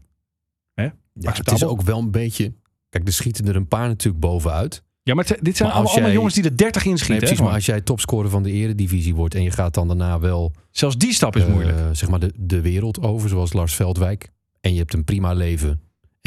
Ja, 1.20 1.32
het 1.34 1.52
is 1.52 1.64
ook 1.66 1.82
wel 1.82 2.00
een 2.00 2.12
beetje... 2.12 2.54
Kijk, 2.90 3.08
er 3.08 3.14
schieten 3.14 3.48
er 3.48 3.56
een 3.56 3.68
paar 3.68 3.88
natuurlijk 3.88 4.20
bovenuit. 4.24 4.84
Ja, 5.04 5.14
maar 5.14 5.26
het- 5.26 5.40
dit 5.42 5.58
zijn 5.58 5.70
Maar 5.70 5.78
allemaal, 5.78 6.12
jongens 6.12 6.34
die 6.34 6.44
er 6.44 6.58
30 6.58 6.84
Nee, 6.84 6.92
inschieten. 6.94 7.18
precies, 7.20 7.38
hè, 7.40 7.44
maar 7.46 7.54
als 7.54 7.66
jij 7.66 7.82
topscorer 7.82 8.30
van 8.30 8.44
de 8.44 8.52
eredivisie 8.52 9.16
wordt... 9.16 9.36
en 9.36 9.44
je 9.44 9.52
gaat 9.52 9.74
dan 9.74 9.88
daarna 9.88 10.20
wel 10.20 10.52
Zelfs 10.72 10.98
die 10.98 11.14
stap 11.14 11.36
is 11.36 11.44
eh, 11.44 11.50
moeilijk. 11.50 11.78
zeg 11.92 12.10
maar 12.10 12.20
de, 12.20 12.34
de 12.36 12.62
wereld 12.62 13.02
over, 13.02 13.30
zoals 13.30 13.54
Lars 13.54 13.76
Veldwijk... 13.76 14.30
en 14.62 14.72
je 14.74 14.78
hebt 14.80 14.94
een 14.94 15.04
prima 15.04 15.34
leven... 15.34 15.82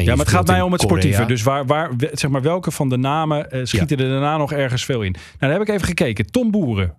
Ja, 0.05 0.15
maar 0.15 0.25
het 0.25 0.33
gaat 0.33 0.47
mij 0.47 0.61
om 0.61 0.71
het 0.71 0.81
Korea. 0.81 0.99
sportieve. 0.99 1.25
Dus 1.25 1.43
waar, 1.43 1.65
waar, 1.65 1.91
zeg 2.11 2.29
maar, 2.29 2.41
welke 2.41 2.71
van 2.71 2.89
de 2.89 2.97
namen 2.97 3.51
eh, 3.51 3.59
schieten 3.63 3.97
er 3.97 4.09
daarna 4.09 4.37
nog 4.37 4.51
ergens 4.51 4.85
veel 4.85 5.01
in? 5.01 5.11
Nou, 5.11 5.23
daar 5.37 5.51
heb 5.51 5.61
ik 5.61 5.69
even 5.69 5.87
gekeken. 5.87 6.31
Tom 6.31 6.51
Boeren, 6.51 6.97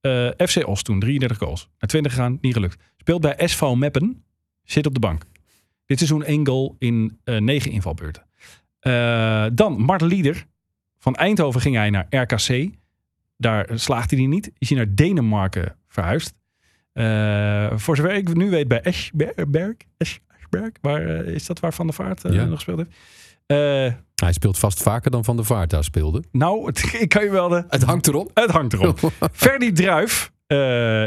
eh, 0.00 0.28
FC 0.36 0.66
Os 0.66 0.82
toen, 0.82 1.00
33 1.00 1.38
goals. 1.38 1.68
Naar 1.78 1.90
20 1.90 2.12
gegaan, 2.12 2.38
niet 2.40 2.52
gelukt. 2.52 2.82
Speelt 2.96 3.20
bij 3.20 3.34
SV 3.36 3.62
Meppen, 3.74 4.24
zit 4.64 4.86
op 4.86 4.94
de 4.94 5.00
bank. 5.00 5.24
Dit 5.86 5.98
seizoen 5.98 6.24
één 6.24 6.46
goal 6.46 6.76
in 6.78 7.18
eh 7.24 7.36
9 7.36 7.70
invalbeurten. 7.70 8.22
Dan 9.54 9.80
Mart 9.80 10.00
Lieder. 10.00 10.46
Van 10.98 11.14
Eindhoven 11.14 11.60
ging 11.60 11.76
hij 11.76 11.90
naar 11.90 12.06
RKC. 12.10 12.70
Daar 13.36 13.68
slaagde 13.74 14.16
hij 14.16 14.26
niet. 14.26 14.50
Is 14.58 14.68
hij 14.68 14.78
naar 14.78 14.94
Denemarken 14.94 15.76
verhuisd. 15.88 16.34
Voor 17.80 17.96
zover 17.96 18.14
ik 18.14 18.34
nu 18.34 18.50
weet 18.50 18.68
bij 18.68 18.80
Eschberg. 18.80 19.76
Waar 20.80 21.06
eh, 21.06 21.34
is 21.34 21.46
dat 21.46 21.60
waar 21.60 21.74
Van 21.74 21.86
der 21.86 21.94
Vaart 21.94 22.24
eh, 22.24 22.32
Ja. 22.32 22.44
nog 22.44 22.54
gespeeld 22.54 22.78
heeft? 22.78 22.90
Eh, 23.46 23.94
Hij 24.14 24.32
speelt 24.32 24.58
vast 24.58 24.82
vaker 24.82 25.10
dan 25.10 25.24
Van 25.24 25.36
der 25.36 25.44
Vaart 25.44 25.70
daar 25.70 25.84
speelde. 25.84 26.22
nou, 26.32 26.66
het, 26.66 26.92
ik 27.02 27.08
kan 27.08 27.24
je 27.24 27.30
wel 27.30 27.48
de... 27.48 27.64
Het 27.68 27.82
hangt 27.82 28.06
erop. 28.06 28.30
Het 28.34 28.50
hangt 28.50 28.72
erop. 28.72 29.12
Ferdy 29.32 29.72
Druif. 29.72 30.32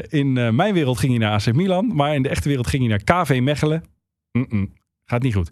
in 0.10 0.34
mijn 0.56 0.74
wereld 0.74 1.00
ging 1.00 1.12
hij 1.18 1.22
naar 1.28 1.40
AC 1.48 1.54
Milan. 1.54 1.96
Maar 1.96 2.16
in 2.16 2.22
de 2.24 2.30
echte 2.30 2.48
wereld 2.48 2.68
ging 2.68 2.88
hij 2.88 3.02
naar 3.06 3.24
KV 3.24 3.40
Mechelen. 3.42 3.84
Gaat 5.06 5.22
niet 5.22 5.34
goed. 5.36 5.52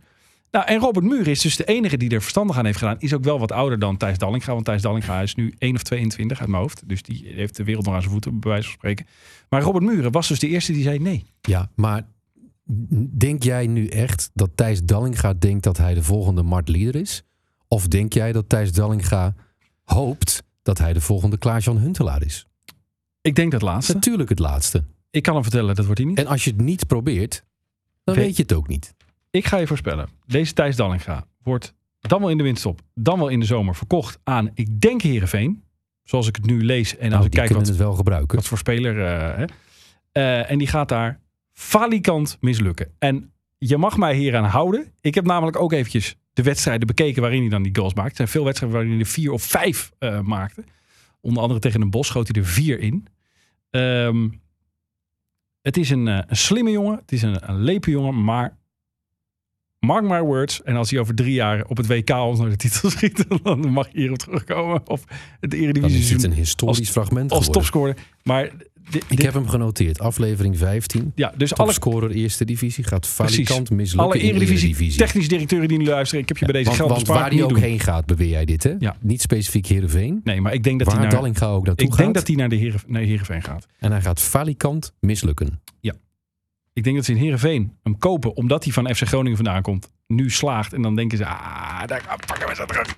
Nou, 0.51 0.65
en 0.65 0.79
Robert 0.79 1.05
Muur 1.05 1.27
is 1.27 1.41
dus 1.41 1.55
de 1.55 1.63
enige 1.65 1.97
die 1.97 2.09
er 2.09 2.21
verstandig 2.21 2.57
aan 2.57 2.65
heeft 2.65 2.77
gedaan. 2.77 2.95
Is 2.99 3.13
ook 3.13 3.23
wel 3.23 3.39
wat 3.39 3.51
ouder 3.51 3.79
dan 3.79 3.97
Thijs 3.97 4.17
Dallinga. 4.17 4.53
Want 4.53 4.65
Thijs 4.65 4.81
Dallinga 4.81 5.21
is 5.21 5.35
nu 5.35 5.53
1 5.57 5.75
of 5.75 5.83
22 5.83 6.39
uit 6.39 6.49
mijn 6.49 6.61
hoofd. 6.61 6.83
Dus 6.89 7.01
die 7.03 7.31
heeft 7.35 7.55
de 7.55 7.63
wereld 7.63 7.85
nog 7.85 7.93
aan 7.93 7.99
zijn 8.01 8.11
voeten, 8.13 8.39
bij 8.39 8.49
wijze 8.51 8.67
van 8.67 8.73
spreken. 8.77 9.05
Maar 9.49 9.61
Robert 9.61 9.83
Muren 9.85 10.11
was 10.11 10.27
dus 10.27 10.39
de 10.39 10.47
eerste 10.47 10.71
die 10.71 10.83
zei 10.83 10.99
nee. 10.99 11.25
Ja, 11.41 11.69
maar 11.75 12.05
denk 13.17 13.43
jij 13.43 13.67
nu 13.67 13.87
echt 13.87 14.29
dat 14.33 14.49
Thijs 14.55 14.83
Dallinga 14.83 15.33
denkt 15.33 15.63
dat 15.63 15.77
hij 15.77 15.93
de 15.93 16.03
volgende 16.03 16.43
Mart 16.43 16.67
Lieder 16.69 16.95
is? 16.95 17.23
Of 17.67 17.87
denk 17.87 18.13
jij 18.13 18.31
dat 18.31 18.49
Thijs 18.49 18.71
Dallinga 18.71 19.35
hoopt 19.83 20.43
dat 20.61 20.77
hij 20.77 20.93
de 20.93 21.01
volgende 21.01 21.37
Klaas-Jan 21.37 21.77
Huntelaar 21.77 22.23
is? 22.23 22.47
Ik 23.21 23.35
denk 23.35 23.51
dat 23.51 23.61
laatste. 23.61 23.93
Natuurlijk 23.93 24.29
het 24.29 24.39
laatste. 24.39 24.83
Ik 25.09 25.23
kan 25.23 25.33
hem 25.33 25.43
vertellen, 25.43 25.75
dat 25.75 25.85
wordt 25.85 25.99
hij 25.99 26.09
niet. 26.09 26.17
En 26.19 26.27
als 26.27 26.43
je 26.43 26.49
het 26.51 26.61
niet 26.61 26.87
probeert, 26.87 27.43
dan 28.03 28.15
Weet- 28.15 28.25
weet 28.25 28.35
je 28.35 28.41
het 28.43 28.53
ook 28.53 28.67
niet. 28.67 28.93
Ik 29.29 29.45
ga 29.45 29.57
je 29.57 29.67
voorspellen. 29.67 30.09
Deze 30.25 30.53
Thijs 30.53 30.75
Dallinga 30.75 31.25
wordt 31.43 31.73
dan 31.99 32.19
wel 32.19 32.29
in 32.29 32.37
de 32.37 32.43
winststop, 32.43 32.81
dan 32.93 33.19
wel 33.19 33.27
in 33.27 33.39
de 33.39 33.45
zomer 33.45 33.75
verkocht 33.75 34.19
aan, 34.23 34.51
ik 34.53 34.81
denk 34.81 35.01
Herenveen. 35.01 35.63
Zoals 36.03 36.27
ik 36.27 36.35
het 36.35 36.45
nu 36.45 36.63
lees. 36.65 36.95
En 36.97 37.03
als 37.03 37.11
Nou, 37.13 37.25
ik 37.25 37.31
kijk 37.31 37.49
wat, 37.49 37.67
het 37.67 37.75
wel 37.77 37.93
gebruiken. 37.93 38.35
wat 38.37 38.47
voor 38.47 38.57
speler. 38.57 39.05
eh, 39.05 39.37
hè. 39.37 39.45
Eh, 40.11 40.51
en 40.51 40.57
die 40.57 40.67
gaat 40.67 40.89
daar 40.89 41.19
falikant 41.53 42.37
mislukken. 42.39 42.91
En 42.99 43.31
je 43.57 43.77
mag 43.77 43.97
mij 43.97 44.15
hier 44.15 44.35
aan 44.35 44.43
houden. 44.49 44.91
Ik 45.01 45.15
heb 45.15 45.25
namelijk 45.25 45.57
ook 45.59 45.71
eventjes 45.71 46.15
de 46.33 46.43
wedstrijden 46.43 46.87
bekeken 46.87 47.21
waarin 47.21 47.41
hij 47.41 47.49
dan 47.49 47.63
die 47.63 47.75
goals 47.75 47.93
maakt. 47.93 48.09
Er 48.09 48.15
zijn 48.15 48.27
veel 48.27 48.43
wedstrijden 48.43 48.77
waarin 48.77 48.95
hij 48.97 49.05
er 49.05 49.11
vier 49.11 49.31
of 49.31 49.43
vijf 49.43 49.91
eh, 49.99 50.19
maakte. 50.19 50.63
Onder 51.21 51.41
andere 51.41 51.59
tegen 51.59 51.81
een 51.81 51.89
bos 51.89 52.07
schoot 52.07 52.27
hij 52.33 52.41
er 52.41 52.47
vier 52.47 52.79
in. 52.79 53.07
Ehm, 53.69 54.29
het 55.61 55.77
is 55.77 55.89
een, 55.89 56.07
eh, 56.07 56.19
een 56.27 56.35
slimme 56.37 56.71
jongen. 56.71 56.97
Het 56.97 57.11
is 57.11 57.21
een, 57.21 57.49
een 57.49 57.59
lepe 57.63 57.91
jongen. 57.91 58.23
Maar 58.23 58.57
mark 59.79 60.03
my 60.03 60.21
words. 60.21 60.63
En 60.63 60.75
als 60.75 60.89
hij 60.91 60.99
over 60.99 61.15
drie 61.15 61.33
jaar 61.33 61.65
op 61.65 61.77
het 61.77 61.87
WK 61.87 62.09
ons 62.09 62.39
naar 62.39 62.49
de 62.49 62.55
titel 62.55 62.89
schiet. 62.95 63.25
Dan 63.43 63.69
mag 63.69 63.87
je 63.91 63.97
hierop 63.99 64.17
terugkomen. 64.17 64.89
Of 64.89 65.03
het 65.39 65.51
Dan 65.51 65.59
Eredivisie 65.59 65.97
is 65.97 65.99
het 65.99 66.07
seizoen 66.07 66.29
een 66.31 66.37
historisch 66.37 66.79
als- 66.79 66.89
fragment 66.89 67.31
als 67.31 67.45
geworden. 67.45 67.61
topscorer. 67.61 67.95
Maar 68.23 68.51
Ik 69.07 69.21
heb 69.21 69.33
hem 69.33 69.47
genoteerd. 69.47 69.99
Aflevering 69.99 70.57
15. 70.57 71.11
ja, 71.15 71.33
dus 71.37 71.53
alle, 71.55 71.67
Topscorer 71.67 72.11
eerste 72.11 72.45
divisie 72.45 72.83
gaat 72.83 73.07
falikant 73.07 73.69
mislukken 73.69 73.99
alle 73.99 74.13
in 74.13 74.19
de 74.19 74.25
Eredivisie, 74.33 74.67
Eredivisie. 74.67 74.99
technische 74.99 75.29
directeuren 75.29 75.67
die 75.67 75.77
nu 75.77 75.85
luisteren. 75.85 76.21
Ik 76.21 76.27
heb 76.27 76.37
je 76.37 76.45
bij 76.45 76.63
deze 76.63 76.75
geld 76.75 76.89
want 76.89 77.07
waar 77.07 77.29
hij 77.29 77.43
ook 77.43 77.49
doen. 77.49 77.57
heen 77.57 77.79
gaat, 77.79 78.05
beweer 78.05 78.29
jij 78.29 78.45
dit, 78.45 78.63
hè? 78.63 78.73
Ja. 78.79 78.95
Niet 78.99 79.21
specifiek 79.21 79.65
Heerenveen. 79.65 80.21
Nee, 80.23 80.41
maar 80.41 80.53
ik 80.53 80.63
denk 80.63 80.79
dat 80.79 80.91
hij 80.91 81.01
naar, 81.01 81.09
Dallinga 81.09 81.47
ook 81.47 81.65
naartoe 81.65 81.85
ik 81.85 81.91
gaat. 81.91 82.01
denk 82.01 82.13
dat 82.13 82.27
hij 82.27 82.35
naar 82.35 82.49
de 82.49 82.55
Heren, 82.55 82.81
naar 82.87 83.01
Heerenveen 83.01 83.43
gaat. 83.43 83.65
En 83.79 83.91
hij 83.91 84.01
gaat 84.01 84.19
falikant 84.19 84.93
mislukken. 84.99 85.61
Ik 86.73 86.83
denk 86.83 86.95
dat 86.95 87.05
ze 87.05 87.11
in 87.11 87.17
Heerenveen 87.17 87.77
hem 87.83 87.97
kopen 87.97 88.35
omdat 88.35 88.63
hij 88.63 88.73
van 88.73 88.95
FC 88.95 89.07
Groningen 89.07 89.37
vandaan 89.37 89.61
komt. 89.61 89.91
Nu 90.07 90.29
slaagt 90.29 90.73
en 90.73 90.81
dan 90.81 90.95
denken 90.95 91.17
ze, 91.17 91.25
ah, 91.25 91.72
daar 91.85 92.15
pakken 92.25 92.47
we 92.47 92.55
ze 92.55 92.65
terug. 92.65 92.95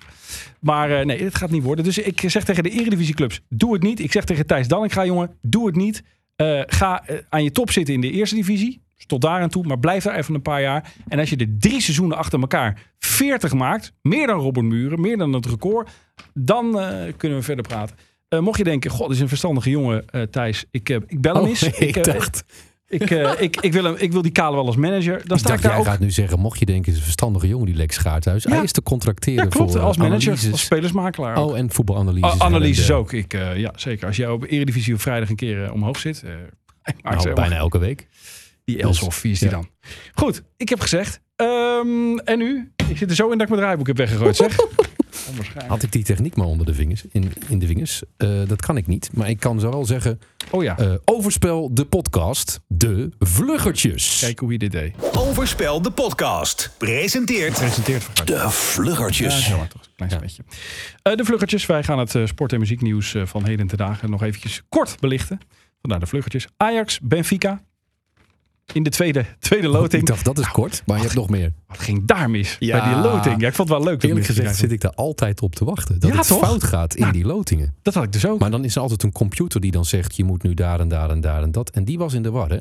Maar 0.60 0.98
eh, 0.98 1.04
nee, 1.04 1.24
het 1.24 1.34
gaat 1.34 1.50
niet 1.50 1.62
worden. 1.62 1.84
Dus 1.84 1.98
ik 1.98 2.22
zeg 2.26 2.44
tegen 2.44 2.62
de 2.62 2.70
Eredivisieclubs, 2.70 3.40
doe 3.48 3.72
het 3.72 3.82
niet. 3.82 4.00
Ik 4.00 4.12
zeg 4.12 4.24
tegen 4.24 4.46
Thijs 4.46 4.68
Dallinga, 4.68 5.04
jongen, 5.04 5.38
doe 5.42 5.66
het 5.66 5.76
niet. 5.76 6.02
Eh, 6.36 6.60
ga 6.66 7.06
eh, 7.06 7.16
aan 7.28 7.44
je 7.44 7.52
top 7.52 7.70
zitten 7.70 7.94
in 7.94 8.00
de 8.00 8.10
eerste 8.10 8.34
divisie. 8.34 8.82
Dus 8.96 9.06
tot 9.06 9.20
daar 9.20 9.40
aan 9.40 9.48
toe, 9.48 9.66
maar 9.66 9.78
blijf 9.78 10.04
daar 10.04 10.16
even 10.16 10.34
een 10.34 10.42
paar 10.42 10.60
jaar. 10.60 10.92
En 11.08 11.18
als 11.18 11.30
je 11.30 11.36
de 11.36 11.56
drie 11.58 11.80
seizoenen 11.80 12.16
achter 12.16 12.40
elkaar 12.40 12.92
40 12.98 13.52
maakt, 13.52 13.92
meer 14.02 14.26
dan 14.26 14.40
Robert 14.40 14.66
Muren, 14.66 15.00
meer 15.00 15.16
dan 15.16 15.32
het 15.32 15.46
record, 15.46 15.90
dan 16.34 16.70
kunnen 17.16 17.38
we 17.38 17.44
verder 17.44 17.64
praten. 17.64 17.96
Mocht 18.28 18.58
je 18.58 18.64
denken, 18.64 18.90
god, 18.90 19.06
dit 19.06 19.16
is 19.16 19.22
een 19.22 19.28
verstandige 19.28 19.70
jongen, 19.70 20.30
Thijs. 20.30 20.64
Ik, 20.70 20.88
ik 20.88 21.20
bel 21.20 21.34
hem 21.34 21.42
Oh, 21.42 21.48
eens. 21.48 21.62
ik 21.78 21.96
eh, 21.96 22.02
dacht, 22.02 22.44
ik, 22.88 23.10
eh, 23.10 23.30
ik, 23.46 23.60
ik, 23.60 23.72
wil 23.72 23.84
hem, 23.84 23.94
ik 23.98 24.12
wil 24.12 24.22
die 24.22 24.32
Kale 24.32 24.56
wel 24.56 24.66
als 24.66 24.76
manager. 24.76 25.22
Dan 25.26 25.36
ik 25.36 25.42
sta 25.42 25.48
dacht 25.48 25.54
ik 25.54 25.62
daar 25.62 25.70
jij 25.70 25.80
ook. 25.80 25.86
gaat 25.86 25.98
nu 25.98 26.10
zeggen, 26.10 26.38
mocht 26.38 26.58
je 26.58 26.66
denken, 26.66 26.92
is 26.92 26.98
een 26.98 27.04
verstandige 27.04 27.48
jongen 27.48 27.66
die 27.66 27.74
Lex 27.74 27.96
Gaarthuis. 27.96 28.42
Ja. 28.42 28.50
Hij 28.54 28.62
is 28.62 28.72
te 28.72 28.82
contracteren 28.82 29.44
Ja, 29.44 29.50
klopt. 29.50 29.72
voor 29.72 29.80
Als 29.80 29.96
manager, 29.96 30.22
analyses. 30.28 30.52
als 30.52 30.60
spelersmakelaar. 30.64 31.36
ook. 31.36 31.50
Oh, 31.50 31.58
en 31.58 31.70
voetbalanalyses. 31.70 32.40
A- 32.40 32.44
analyses 32.44 32.88
en, 32.88 32.94
eh, 32.94 33.00
ook. 33.00 33.12
Ik, 33.12 33.34
eh, 33.34 33.56
ja, 33.56 33.72
zeker. 33.76 34.06
Als 34.06 34.16
jij 34.16 34.28
op 34.28 34.44
Eredivisie 34.44 34.94
op 34.94 35.00
vrijdag 35.00 35.28
een 35.28 35.36
keer 35.36 35.64
eh, 35.64 35.72
omhoog 35.72 35.98
zit. 35.98 36.22
eh, 36.82 36.92
Nou, 37.02 37.32
bijna 37.32 37.56
elke 37.56 37.78
week. 37.78 38.06
Die 38.64 38.82
Elshoff, 38.82 39.22
wie 39.22 39.32
is 39.32 39.38
die 39.38 39.48
ja. 39.48 39.54
dan? 39.54 39.68
Goed, 40.14 40.42
ik 40.56 40.68
heb 40.68 40.80
gezegd. 40.80 41.20
Ehm, 41.36 42.16
en 42.24 42.38
nu? 42.38 42.72
Ik 42.88 42.96
zit 42.96 43.10
er 43.10 43.16
zo 43.16 43.24
in 43.24 43.32
dat 43.32 43.40
ik 43.40 43.48
mijn 43.48 43.60
draaiboek 43.60 43.86
heb 43.86 43.96
weggegooid, 43.96 44.36
zeg. 44.36 44.56
Onwaarschijnlijk. 45.28 45.68
Had 45.68 45.82
ik 45.82 45.92
die 45.92 46.04
techniek 46.04 46.36
maar 46.36 46.46
onder 46.46 46.66
de 46.66 46.74
vingers, 46.74 47.04
in, 47.12 47.32
in 47.48 47.58
de 47.58 47.66
vingers. 47.66 48.02
Eh, 48.16 48.28
dat 48.46 48.60
kan 48.62 48.76
ik 48.76 48.86
niet. 48.86 49.10
Maar 49.12 49.28
ik 49.30 49.40
kan 49.40 49.60
zo 49.60 49.70
wel 49.70 49.84
zeggen, 49.84 50.20
Oh 50.50 50.62
ja, 50.62 50.78
eh, 50.78 50.94
overspel 51.04 51.74
de 51.74 51.84
podcast, 51.84 52.60
de 52.66 53.10
vluggertjes. 53.18 54.18
kijk 54.20 54.38
hoe 54.38 54.52
je 54.52 54.58
dit 54.58 54.72
deed. 54.72 54.94
Overspel 55.18 55.82
de 55.82 55.90
podcast. 55.90 56.70
Presenteert 56.78 57.54
Presenteert 57.54 58.26
De 58.26 58.32
Ja, 58.32 58.50
vluggertjes. 58.50 59.44
zo 59.44 59.56
maar 59.58 59.68
toch. 59.68 59.82
Een 59.82 60.08
klein 60.08 60.10
spetje. 60.30 60.42
Eh, 61.02 61.14
de 61.14 61.24
vluggertjes. 61.24 61.66
Wij 61.66 61.82
gaan 61.82 61.98
het 61.98 62.14
sport- 62.24 62.52
en 62.52 62.58
muzieknieuws 62.58 63.14
van 63.24 63.44
heden 63.44 63.66
ten 63.66 63.78
dagen 63.78 64.10
nog 64.10 64.22
eventjes 64.22 64.62
kort 64.68 65.00
belichten. 65.00 65.38
Vandaar 65.80 66.00
de 66.00 66.06
vluggertjes. 66.06 66.46
Ajax, 66.56 67.00
Benfica. 67.02 67.62
In 68.72 68.82
de 68.82 68.90
tweede, 68.90 69.24
tweede 69.38 69.68
loting. 69.68 70.02
Ik 70.02 70.08
dacht, 70.08 70.24
dat 70.24 70.38
is 70.38 70.48
kort, 70.48 70.82
maar 70.86 70.96
je 70.96 71.02
hebt 71.02 71.14
nog 71.14 71.28
meer. 71.28 71.52
Wat 71.66 71.78
ging 71.78 72.06
daar 72.06 72.30
mis 72.30 72.56
Ja. 72.58 72.80
bij 72.84 72.94
die 72.94 73.02
loting? 73.02 73.40
Ja, 73.40 73.48
ik 73.48 73.54
vond 73.54 73.68
het 73.68 73.78
wel 73.78 73.86
leuk. 73.86 74.02
Eerlijk 74.02 74.26
gezegd 74.26 74.56
zit 74.56 74.72
ik 74.72 74.80
daar 74.80 74.94
altijd 74.94 75.40
op 75.40 75.54
te 75.54 75.64
wachten. 75.64 76.00
Dat 76.00 76.10
Ja, 76.10 76.16
het 76.16 76.26
toch? 76.26 76.38
fout 76.38 76.64
gaat 76.64 76.94
in 76.94 77.00
Nou. 77.00 77.12
die 77.12 77.24
lotingen. 77.24 77.74
Dat 77.82 77.94
had 77.94 78.04
ik 78.04 78.12
dus 78.12 78.26
ook. 78.26 78.38
Maar 78.40 78.50
dan 78.50 78.64
is 78.64 78.74
er 78.76 78.80
altijd 78.82 79.02
een 79.02 79.12
computer 79.12 79.60
die 79.60 79.70
dan 79.70 79.84
zegt... 79.84 80.16
je 80.16 80.24
moet 80.24 80.42
nu 80.42 80.54
daar 80.54 80.80
en 80.80 80.88
daar 80.88 81.10
en 81.10 81.20
daar 81.20 81.42
en 81.42 81.52
dat. 81.52 81.70
En 81.70 81.84
die 81.84 81.98
was 81.98 82.14
in 82.14 82.22
de 82.22 82.30
war, 82.30 82.48
hè? 82.48 82.58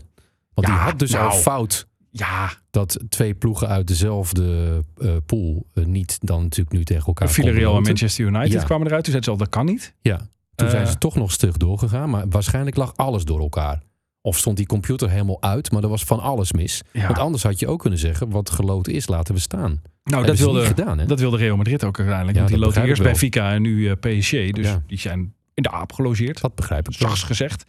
Want 0.54 0.68
die 0.68 0.76
had 0.76 1.00
dus 1.00 1.12
nou. 1.12 1.30
al 1.32 1.38
fout... 1.38 1.88
ja, 2.12 2.54
dat 2.70 3.00
twee 3.10 3.34
ploegen 3.34 3.68
uit 3.68 3.88
dezelfde 3.88 4.82
eh, 4.98 5.10
pool... 5.26 5.66
eh, 5.74 5.86
niet 5.86 6.18
dan 6.22 6.42
natuurlijk 6.42 6.76
nu 6.76 6.84
tegen 6.84 7.06
elkaar 7.06 7.30
Villarreal 7.30 7.76
en. 7.78 7.82
Manchester 7.84 8.26
United 8.26 8.52
Ja. 8.52 8.64
kwamen 8.64 8.88
eruit. 8.88 9.04
Toen 9.04 9.14
zeiden 9.14 9.24
ze 9.24 9.30
al, 9.40 9.46
dat 9.46 9.50
kan 9.50 9.66
niet. 9.66 9.94
Ja, 10.02 10.18
toen 10.56 10.68
Eh. 10.68 10.74
zijn 10.74 10.88
ze 10.88 10.98
toch 10.98 11.16
nog 11.16 11.32
stug 11.32 11.58
doorgegaan. 11.58 12.10
Maar 12.10 12.26
waarschijnlijk 12.30 12.76
lag 12.76 12.94
alles 12.96 13.24
door 13.24 13.40
elkaar. 13.40 13.82
Of 14.26 14.38
stond 14.38 14.58
die 14.58 14.66
computer 14.66 15.10
helemaal 15.10 15.42
uit, 15.42 15.72
maar 15.72 15.84
er 15.84 15.90
was 15.90 16.04
van 16.04 16.20
alles 16.20 16.52
mis. 16.52 16.82
Ja. 16.92 17.06
Want 17.06 17.20
anders 17.20 17.44
had 17.44 17.60
je 17.60 17.68
ook 17.68 17.80
kunnen 17.80 18.00
zeggen... 18.00 18.30
wat 18.30 18.50
geloten 18.50 18.94
is, 18.94 19.08
laten 19.08 19.34
we 19.34 19.40
staan. 19.40 19.82
Nou, 20.04 20.26
dat 20.26 20.38
wilde, 20.38 20.66
gedaan, 20.66 20.98
hè? 21.00 21.06
dat 21.06 21.20
wilde 21.20 21.38
Real 21.38 21.58
Madrid 21.58 21.84
ook 21.84 21.98
uiteindelijk. 21.98 22.36
Ja, 22.38 22.44
want 22.44 22.54
die 22.56 22.64
loten 22.66 22.84
eerst 22.84 23.02
ik 23.02 23.08
Benfica 23.08 23.52
en 23.52 23.62
nu 23.62 23.90
eh, 23.90 23.96
PSG. 23.96 24.32
Dus 24.52 24.66
Ja. 24.66 24.84
die 24.88 25.00
zijn 25.00 25.34
in 25.54 25.64
de 25.64 25.72
aap 25.72 25.94
gelogeerd. 25.94 26.42
Dat 26.42 26.56
begrijp 26.56 26.88
ik. 26.90 26.96
Zachts 26.96 27.24
gezegd. 27.24 27.66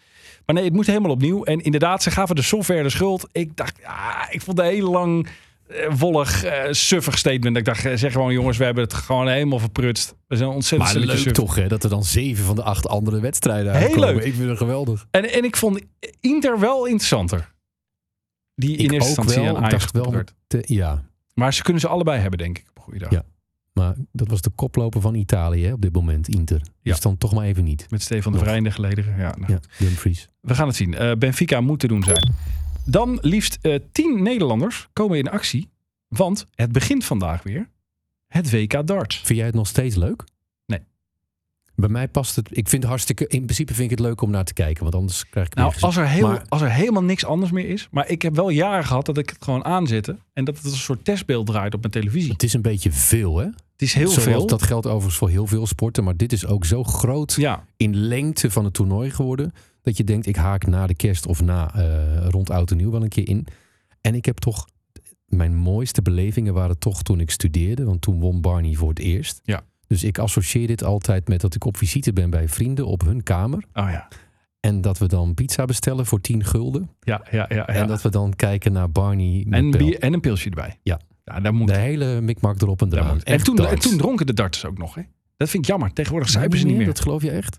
Maar 0.47 0.55
nee, 0.55 0.65
het 0.65 0.73
moet 0.73 0.87
helemaal 0.87 1.11
opnieuw. 1.11 1.45
En 1.45 1.61
inderdaad, 1.61 2.03
ze 2.03 2.11
gaven 2.11 2.37
de 2.37 2.43
software 2.43 2.83
de 2.83 2.91
schuld. 2.91 3.29
Ik 3.33 3.57
dacht, 3.57 3.79
ja, 3.83 4.31
ik 4.31 4.43
vond 4.43 4.59
het 4.59 4.67
een 4.67 4.73
heel 4.73 4.91
lang, 4.91 5.29
wollig, 5.99 6.45
eh, 6.45 6.73
suffig 6.73 7.19
statement. 7.19 7.57
Ik 7.57 7.65
dacht, 7.65 7.85
eh, 7.85 7.97
zeg 7.97 8.13
gewoon 8.13 8.33
jongens, 8.33 8.57
we 8.57 8.65
hebben 8.65 8.83
het 8.85 8.95
gewoon 8.95 9.29
helemaal 9.29 9.59
verprutst. 9.59 10.15
We 10.27 10.37
zijn 10.37 10.49
ontzettend 10.49 10.95
Maar 10.95 11.17
leuk 11.17 11.35
toch, 11.35 11.55
hè? 11.55 11.69
Dat 11.69 11.85
er 11.85 11.91
dan 11.91 12.05
zeven 12.05 12.45
van 12.45 12.55
de 12.55 12.63
acht 12.63 12.89
andere 12.89 13.21
wedstrijden 13.21 13.75
Heel 13.77 13.99
leuk. 13.99 14.25
Ik 14.25 14.35
vind 14.35 14.49
het 14.49 14.59
geweldig. 14.59 15.07
En, 15.11 15.33
en 15.33 15.45
ik 15.45 15.57
vond 15.57 15.81
Inter 16.21 16.61
wel 16.61 16.87
interessanter. 16.87 17.55
Die 18.55 18.77
in 18.77 18.85
ik 18.85 18.93
eerste 18.93 19.09
instantie 19.09 19.43
wel. 19.43 19.57
aan 19.57 19.65
Ajax 19.65 19.91
wel... 19.93 20.15
te- 20.47 20.63
ja, 20.67 21.05
Maar 21.35 21.55
ze 21.55 21.63
kunnen 21.63 21.83
ze 21.83 21.89
allebei 21.89 22.21
hebben, 22.21 22.39
denk 22.39 22.59
ik, 22.59 22.65
op 22.69 22.77
een 22.77 22.83
goede 22.83 22.99
dag. 22.99 23.11
Ja. 23.11 23.25
maar 23.73 23.95
dat 24.13 24.29
was 24.29 24.41
de 24.41 24.51
koploper 24.51 25.01
van 25.01 25.15
Italië 25.15 25.65
hè, 25.67 25.73
op 25.73 25.83
dit 25.83 25.93
moment, 25.93 26.29
Inter. 26.29 26.61
Ja. 26.63 26.93
Dus 26.93 27.01
dan 27.01 27.19
toch 27.19 27.35
maar 27.35 27.45
even 27.45 27.65
niet. 27.65 27.87
Met 27.91 28.03
Stefan 28.03 28.33
de 28.33 28.39
Nog. 28.39 28.47
Vrij 28.47 28.59
in 28.59 28.65
de 28.65 28.71
gelederen. 28.71 29.19
Ja, 29.19 29.35
nou. 29.39 29.53
Ja, 29.53 29.59
Dumfries. 29.79 30.29
We 30.41 30.55
gaan 30.55 30.67
het 30.67 30.77
zien. 30.77 30.95
Eh, 30.95 31.13
Benfica 31.19 31.61
moet 31.61 31.79
te 31.81 31.87
doen 31.87 32.03
zijn. 32.03 32.35
Dan 32.87 33.19
liefst 33.21 33.59
eh, 33.63 33.75
tien 33.93 34.23
Nederlanders 34.23 34.89
komen 34.93 35.19
in 35.19 35.29
actie. 35.31 35.69
Want 36.09 36.47
het 36.55 36.73
begint 36.73 37.05
vandaag 37.05 37.43
weer. 37.43 37.69
Het 38.27 38.51
WK 38.51 38.87
darts. 38.87 39.17
Vind 39.17 39.39
jij 39.39 39.47
het 39.47 39.55
nog 39.55 39.67
steeds 39.67 39.97
leuk? 39.97 40.25
Nee. 40.67 40.81
Bij 41.75 41.89
mij 41.89 42.09
past 42.09 42.37
het... 42.37 42.49
Ik 42.51 42.69
vind 42.69 42.83
het 42.83 42.91
hartstikke... 42.91 43.27
In 43.27 43.43
principe 43.45 43.75
vind 43.75 43.91
ik 43.91 43.99
het 43.99 44.07
leuk 44.07 44.21
om 44.21 44.31
naar 44.31 44.45
te 44.45 44.53
kijken. 44.53 44.83
Want 44.83 44.95
anders 44.95 45.29
krijg 45.29 45.47
ik 45.47 45.55
Nou, 45.55 45.75
als 45.81 45.97
er, 45.97 46.09
heel, 46.09 46.27
Maar- 46.29 46.45
als 46.49 46.61
er 46.63 46.71
helemaal 46.73 47.03
niks 47.03 47.25
anders 47.25 47.51
meer 47.51 47.69
is. 47.69 47.89
Maar 47.91 48.09
ik 48.09 48.23
heb 48.23 48.35
wel 48.35 48.49
jaren 48.49 48.85
gehad 48.85 49.07
dat 49.07 49.19
ik 49.19 49.29
het 49.31 49.45
gewoon 49.45 49.65
aanzette. 49.65 50.17
En 50.33 50.45
dat 50.45 50.57
het 50.57 50.65
als 50.65 50.73
een 50.73 50.79
soort 50.79 51.05
testbeeld 51.05 51.47
draait 51.47 51.75
op 51.75 51.81
mijn 51.81 51.93
televisie. 51.93 52.33
Het 52.33 52.43
is 52.43 52.53
een 52.53 52.63
beetje 52.63 52.93
veel, 52.93 53.39
hè? 53.39 53.45
Het 53.45 53.83
is 53.85 53.95
heel 53.95 54.09
Zoals 54.09 54.23
veel. 54.29 54.47
Dat 54.47 54.63
geldt 54.63 54.87
overigens 54.87 55.17
voor 55.17 55.29
heel 55.29 55.47
veel 55.47 55.67
sporten. 55.67 56.05
Maar 56.05 56.17
dit 56.17 56.33
is 56.33 56.47
ook 56.47 56.65
zo 56.65 56.85
groot 56.85 57.33
Ja, 57.33 57.65
in 57.77 57.97
lengte 57.97 58.51
van 58.51 58.65
het 58.65 58.75
toernooi 58.75 59.11
geworden. 59.11 59.53
Dat 59.87 59.97
je 59.97 60.05
denkt, 60.05 60.27
ik 60.27 60.37
haak 60.37 60.67
na 60.67 60.87
de 60.87 60.95
kerst 60.95 61.27
of 61.27 61.43
na 61.43 61.75
eh, 61.75 62.29
rond 62.29 62.51
oud 62.51 62.71
en 62.71 62.77
nieuw 62.77 62.91
wel 62.91 63.03
een 63.03 63.09
keer 63.09 63.29
in. 63.29 63.47
En 64.01 64.15
ik 64.15 64.25
heb 64.25 64.37
toch... 64.39 64.67
Mijn 65.27 65.57
mooiste 65.57 66.03
belevingen 66.03 66.55
waren 66.55 66.79
toch 66.79 67.03
toen 67.03 67.21
ik 67.21 67.31
studeerde. 67.31 67.85
Want 67.85 68.01
toen 68.01 68.21
won 68.21 68.41
Barney 68.41 68.75
voor 68.75 68.89
het 68.89 68.99
eerst. 68.99 69.41
Ja. 69.43 69.65
Dus 69.87 70.05
ik 70.05 70.19
associeer 70.19 70.67
dit 70.67 70.85
altijd 70.85 71.29
met 71.29 71.41
dat 71.41 71.55
ik 71.55 71.65
op 71.65 71.77
visite 71.77 72.13
ben 72.13 72.31
bij 72.31 72.49
vrienden 72.49 72.87
op 72.87 73.05
hun 73.05 73.23
kamer. 73.23 73.65
oh 73.73 73.91
ja. 73.91 74.09
En 74.61 74.81
dat 74.81 74.99
we 74.99 75.07
dan 75.07 75.35
pizza 75.35 75.65
bestellen 75.65 76.07
voor 76.07 76.21
10 76.21 76.45
gulden. 76.45 76.91
Ja, 77.01 77.27
ja, 77.31 77.47
ja. 77.49 77.55
ja. 77.57 77.67
En 77.67 77.87
dat 77.87 78.03
we 78.03 78.09
dan 78.09 78.37
kijken 78.37 78.73
naar 78.73 78.91
Barney 78.91 79.45
met 79.47 79.59
en, 79.59 79.71
Bel. 79.71 79.81
bier, 79.81 79.99
en 79.99 80.13
een 80.13 80.21
pilsje 80.21 80.49
erbij. 80.49 80.79
Ja. 80.83 81.01
Ja, 81.25 81.41
daar 81.41 81.55
moet. 81.55 81.69
De 81.69 81.77
hele 81.77 82.21
mikmak 82.21 82.61
erop 82.61 82.83
en 82.83 82.93
eraan. 82.93 83.23
En, 83.23 83.45
toen, 83.45 83.57
en 83.57 83.63
darts. 83.63 83.89
toen 83.89 83.99
dronken 83.99 84.27
de 84.27 84.35
darters 84.35 84.65
ook 84.65 84.79
nog. 84.79 84.95
Hè? 84.95 85.03
Dat 85.37 85.51
vind 85.51 85.63
ik 85.63 85.69
jammer. 85.69 85.93
Tegenwoordig 85.93 86.31
zuipen 86.31 86.59
ze 86.59 86.67
niet 86.67 86.77
meer. 86.77 86.87
Dat 86.87 87.01
geloof 87.01 87.23
je 87.23 87.31
echt? 87.31 87.59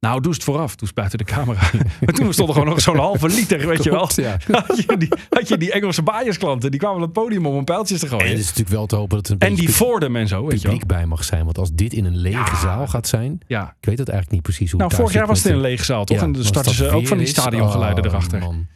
Nou, 0.00 0.20
doe 0.20 0.32
het 0.32 0.44
vooraf. 0.44 0.74
Toen 0.74 0.88
buiten 0.94 1.18
de 1.18 1.24
camera. 1.24 1.60
maar 2.04 2.14
toen 2.14 2.32
stond 2.32 2.48
er 2.48 2.54
gewoon 2.54 2.68
nog 2.68 2.80
zo'n 2.80 2.96
halve 2.96 3.28
liter, 3.28 3.66
weet 3.66 3.84
je 3.84 3.90
wel. 3.90 4.08
Ja. 4.14 4.36
Had 4.66 4.82
je 4.86 4.96
die, 4.96 5.08
had 5.30 5.48
je 5.48 5.56
die 5.56 5.72
Engelse 5.72 6.02
baaiersklanten. 6.02 6.70
Die 6.70 6.80
kwamen 6.80 6.96
op 6.96 7.02
het 7.02 7.12
podium 7.12 7.46
om 7.46 7.56
een 7.56 7.64
pijltjes 7.64 8.00
te 8.00 8.06
En 8.06 8.12
het 8.12 8.20
gooien. 8.22 8.38
is 8.38 8.44
natuurlijk 8.46 8.68
wel 8.68 8.86
te 8.86 8.96
hopen 8.96 9.16
dat 9.16 9.26
er 9.26 9.32
een 9.32 9.38
En 9.38 9.54
die 9.54 9.68
en 9.68 9.68
zo, 9.68 10.06
weet 10.12 10.26
je 10.26 10.38
wel. 10.38 10.50
publiek 10.58 10.86
bij 10.86 11.06
mag 11.06 11.24
zijn. 11.24 11.44
Want 11.44 11.58
als 11.58 11.72
dit 11.72 11.92
in 11.92 12.04
een 12.04 12.16
lege 12.16 12.36
Ja. 12.38 12.60
zaal 12.60 12.86
gaat 12.86 13.08
zijn... 13.08 13.40
Ja. 13.46 13.76
Ik 13.80 13.86
weet 13.86 13.98
het 13.98 14.08
eigenlijk 14.08 14.30
niet 14.30 14.42
precies 14.42 14.70
hoe 14.70 14.80
Nou, 14.80 14.94
vorig 14.94 15.12
jaar 15.12 15.26
was 15.26 15.38
het 15.38 15.46
in 15.48 15.54
een 15.54 15.60
lege 15.60 15.84
zaal, 15.84 16.04
toch? 16.04 16.22
En 16.22 16.32
dan 16.32 16.44
starten 16.44 16.74
ze 16.74 16.90
ook 16.90 17.06
van 17.06 17.18
die 17.18 17.26
stadiongeluiden 17.26 18.04
oh, 18.04 18.10
erachter. 18.10 18.38
man. 18.38 18.66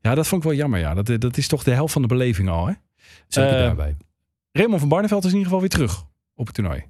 Ja, 0.00 0.14
dat 0.14 0.26
vond 0.26 0.42
ik 0.42 0.48
wel 0.48 0.58
jammer, 0.58 0.80
ja. 0.80 0.94
Dat, 0.94 1.20
dat 1.20 1.36
is 1.36 1.48
toch 1.48 1.62
de 1.62 1.70
helft 1.72 1.92
van 1.92 2.02
de 2.02 2.08
beleving 2.08 2.48
al, 2.48 2.66
hè? 2.66 2.72
Zeker 3.28 3.50
Eh, 3.52 3.58
daarbij. 3.58 3.96
Raymond 4.52 4.80
van 4.80 4.88
Barneveld 4.88 5.24
is 5.24 5.30
in 5.30 5.36
ieder 5.38 5.52
geval 5.52 5.60
weer 5.68 5.76
terug 5.76 6.04
op 6.34 6.46
het 6.46 6.54
toernooi. 6.54 6.84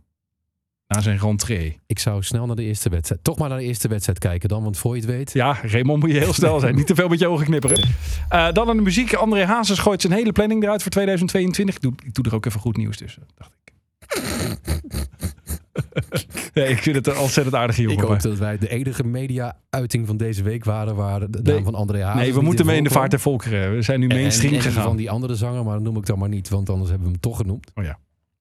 Na 0.89 1.01
zijn 1.01 1.19
rentree. 1.19 1.81
Ik 1.87 1.99
zou 1.99 2.23
snel 2.23 2.47
naar 2.47 2.57
de 2.57 2.63
eerste 2.63 2.89
wedstrijd. 2.89 3.25
Toch 3.25 3.39
maar 3.39 3.49
naar 3.49 3.59
de 3.59 3.65
eerste 3.65 3.89
wedstrijd 3.89 4.19
kijken 4.19 4.49
dan. 4.49 4.63
Want 4.63 4.79
voor 4.79 4.95
je 4.95 5.01
het 5.01 5.11
weet... 5.11 5.33
Ja, 5.33 5.59
Raymond 5.63 6.01
moet 6.03 6.11
je 6.11 6.19
heel 6.19 6.33
snel 6.33 6.61
zijn. 6.61 6.75
Niet 6.75 6.87
te 6.87 6.95
veel 6.95 7.09
met 7.09 7.19
je 7.19 7.27
ogen 7.29 7.45
knipperen. 7.47 7.85
Eh, 8.29 8.53
dan 8.53 8.69
aan 8.69 8.77
de 8.77 8.83
muziek. 8.83 9.13
André 9.15 9.45
Hazes 9.45 9.79
gooit 9.79 10.01
zijn 10.01 10.13
hele 10.13 10.33
planning 10.33 10.63
eruit 10.63 10.83
voor 10.83 10.91
2022. 10.91 11.75
Ik 11.75 11.81
doe, 11.81 11.93
ik 12.05 12.15
doe 12.15 12.25
er 12.25 12.35
ook 12.35 12.47
even 12.47 12.61
goed 12.61 12.77
nieuws 12.77 12.97
tussen, 12.97 13.23
dacht 13.35 13.51
ik. 13.65 13.73
nee, 16.55 16.69
ik 16.69 16.79
vind 16.79 16.97
het 16.97 17.07
een 17.07 17.17
ontzettend 17.19 17.57
aardige 17.57 17.83
jongen. 17.83 17.97
Ik 17.99 18.05
hoop 18.05 18.21
dat 18.23 18.39
wij 18.39 18.59
de 18.59 18.69
enige 18.69 19.05
media-uiting 19.05 20.07
van 20.07 20.17
deze 20.17 20.43
week 20.43 20.65
waren... 20.65 20.95
waar 20.97 21.31
de 21.31 21.41
Nee. 21.43 21.55
naam 21.55 21.65
van 21.65 21.75
André 21.75 22.03
Hazes 22.03 22.23
Nee, 22.23 22.35
we 22.35 22.41
moeten 22.41 22.67
mee 22.67 22.77
in 22.77 22.85
de 22.85 22.91
vaart 22.91 23.11
der 23.11 23.21
volkeren. 23.21 23.75
We 23.75 23.83
zijn 23.83 24.01
nu 24.01 24.07
mainstream 24.07 24.55
en, 24.55 24.61
gegaan. 24.61 24.83
van 24.83 24.97
die 24.97 25.11
andere 25.11 25.35
zanger, 25.35 25.65
maar 25.65 25.75
dat 25.75 25.83
noem 25.83 25.97
ik 25.97 26.07
dan 26.07 26.19
maar 26.19 26.29
niet. 26.29 26.49
Want 26.49 26.71
anders 26.71 26.89
hebben 26.91 27.07
we 27.07 27.13
hem 27.13 27.23
toch 27.23 27.37
genoemd. 27.37 27.71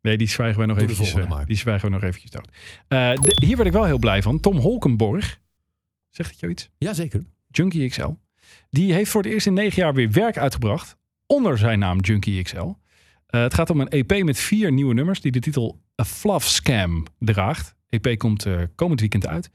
Nee, 0.03 0.17
die 0.17 0.27
zwijgen 0.29 0.59
we 0.59 0.65
nog 0.65 0.77
Doe 0.77 0.85
de 0.87 0.93
eventjes. 0.93 1.25
eh, 1.25 1.45
die 1.45 1.55
zwijgen 1.57 1.85
we 1.87 1.93
nog 1.93 2.03
eventjes 2.03 2.31
dood. 2.31 2.47
Eh, 2.87 3.13
de- 3.13 3.45
hier 3.45 3.55
werd 3.55 3.67
ik 3.67 3.73
wel 3.73 3.83
heel 3.83 3.97
blij 3.99 4.21
van. 4.21 4.39
Tom 4.39 4.57
Holkenborg. 4.57 5.39
Zegt 6.09 6.29
het 6.31 6.39
jou 6.39 6.51
iets? 6.51 6.69
Jazeker. 6.77 7.23
Junkie 7.47 7.89
XL. 7.89 8.09
Die 8.69 8.93
heeft 8.93 9.11
voor 9.11 9.21
het 9.23 9.31
eerst 9.31 9.45
in 9.47 9.53
negen 9.53 9.81
jaar 9.83 9.93
weer 9.93 10.11
werk 10.11 10.37
uitgebracht. 10.37 10.97
Onder 11.27 11.57
zijn 11.57 11.79
naam 11.79 11.99
Junkie 11.99 12.41
XL. 12.43 12.57
Eh, 13.27 13.41
het 13.41 13.53
gaat 13.53 13.69
om 13.69 13.79
een 13.79 13.89
EP 13.89 14.23
met 14.23 14.37
vier 14.39 14.71
nieuwe 14.71 14.93
nummers. 14.93 15.21
Die 15.21 15.31
de 15.31 15.39
titel 15.39 15.81
A 16.01 16.05
Fluff 16.05 16.47
Scam 16.47 17.05
draagt. 17.19 17.75
EP 17.89 18.17
komt 18.17 18.45
komend 18.75 18.99
weekend 18.99 19.27
uit. 19.27 19.49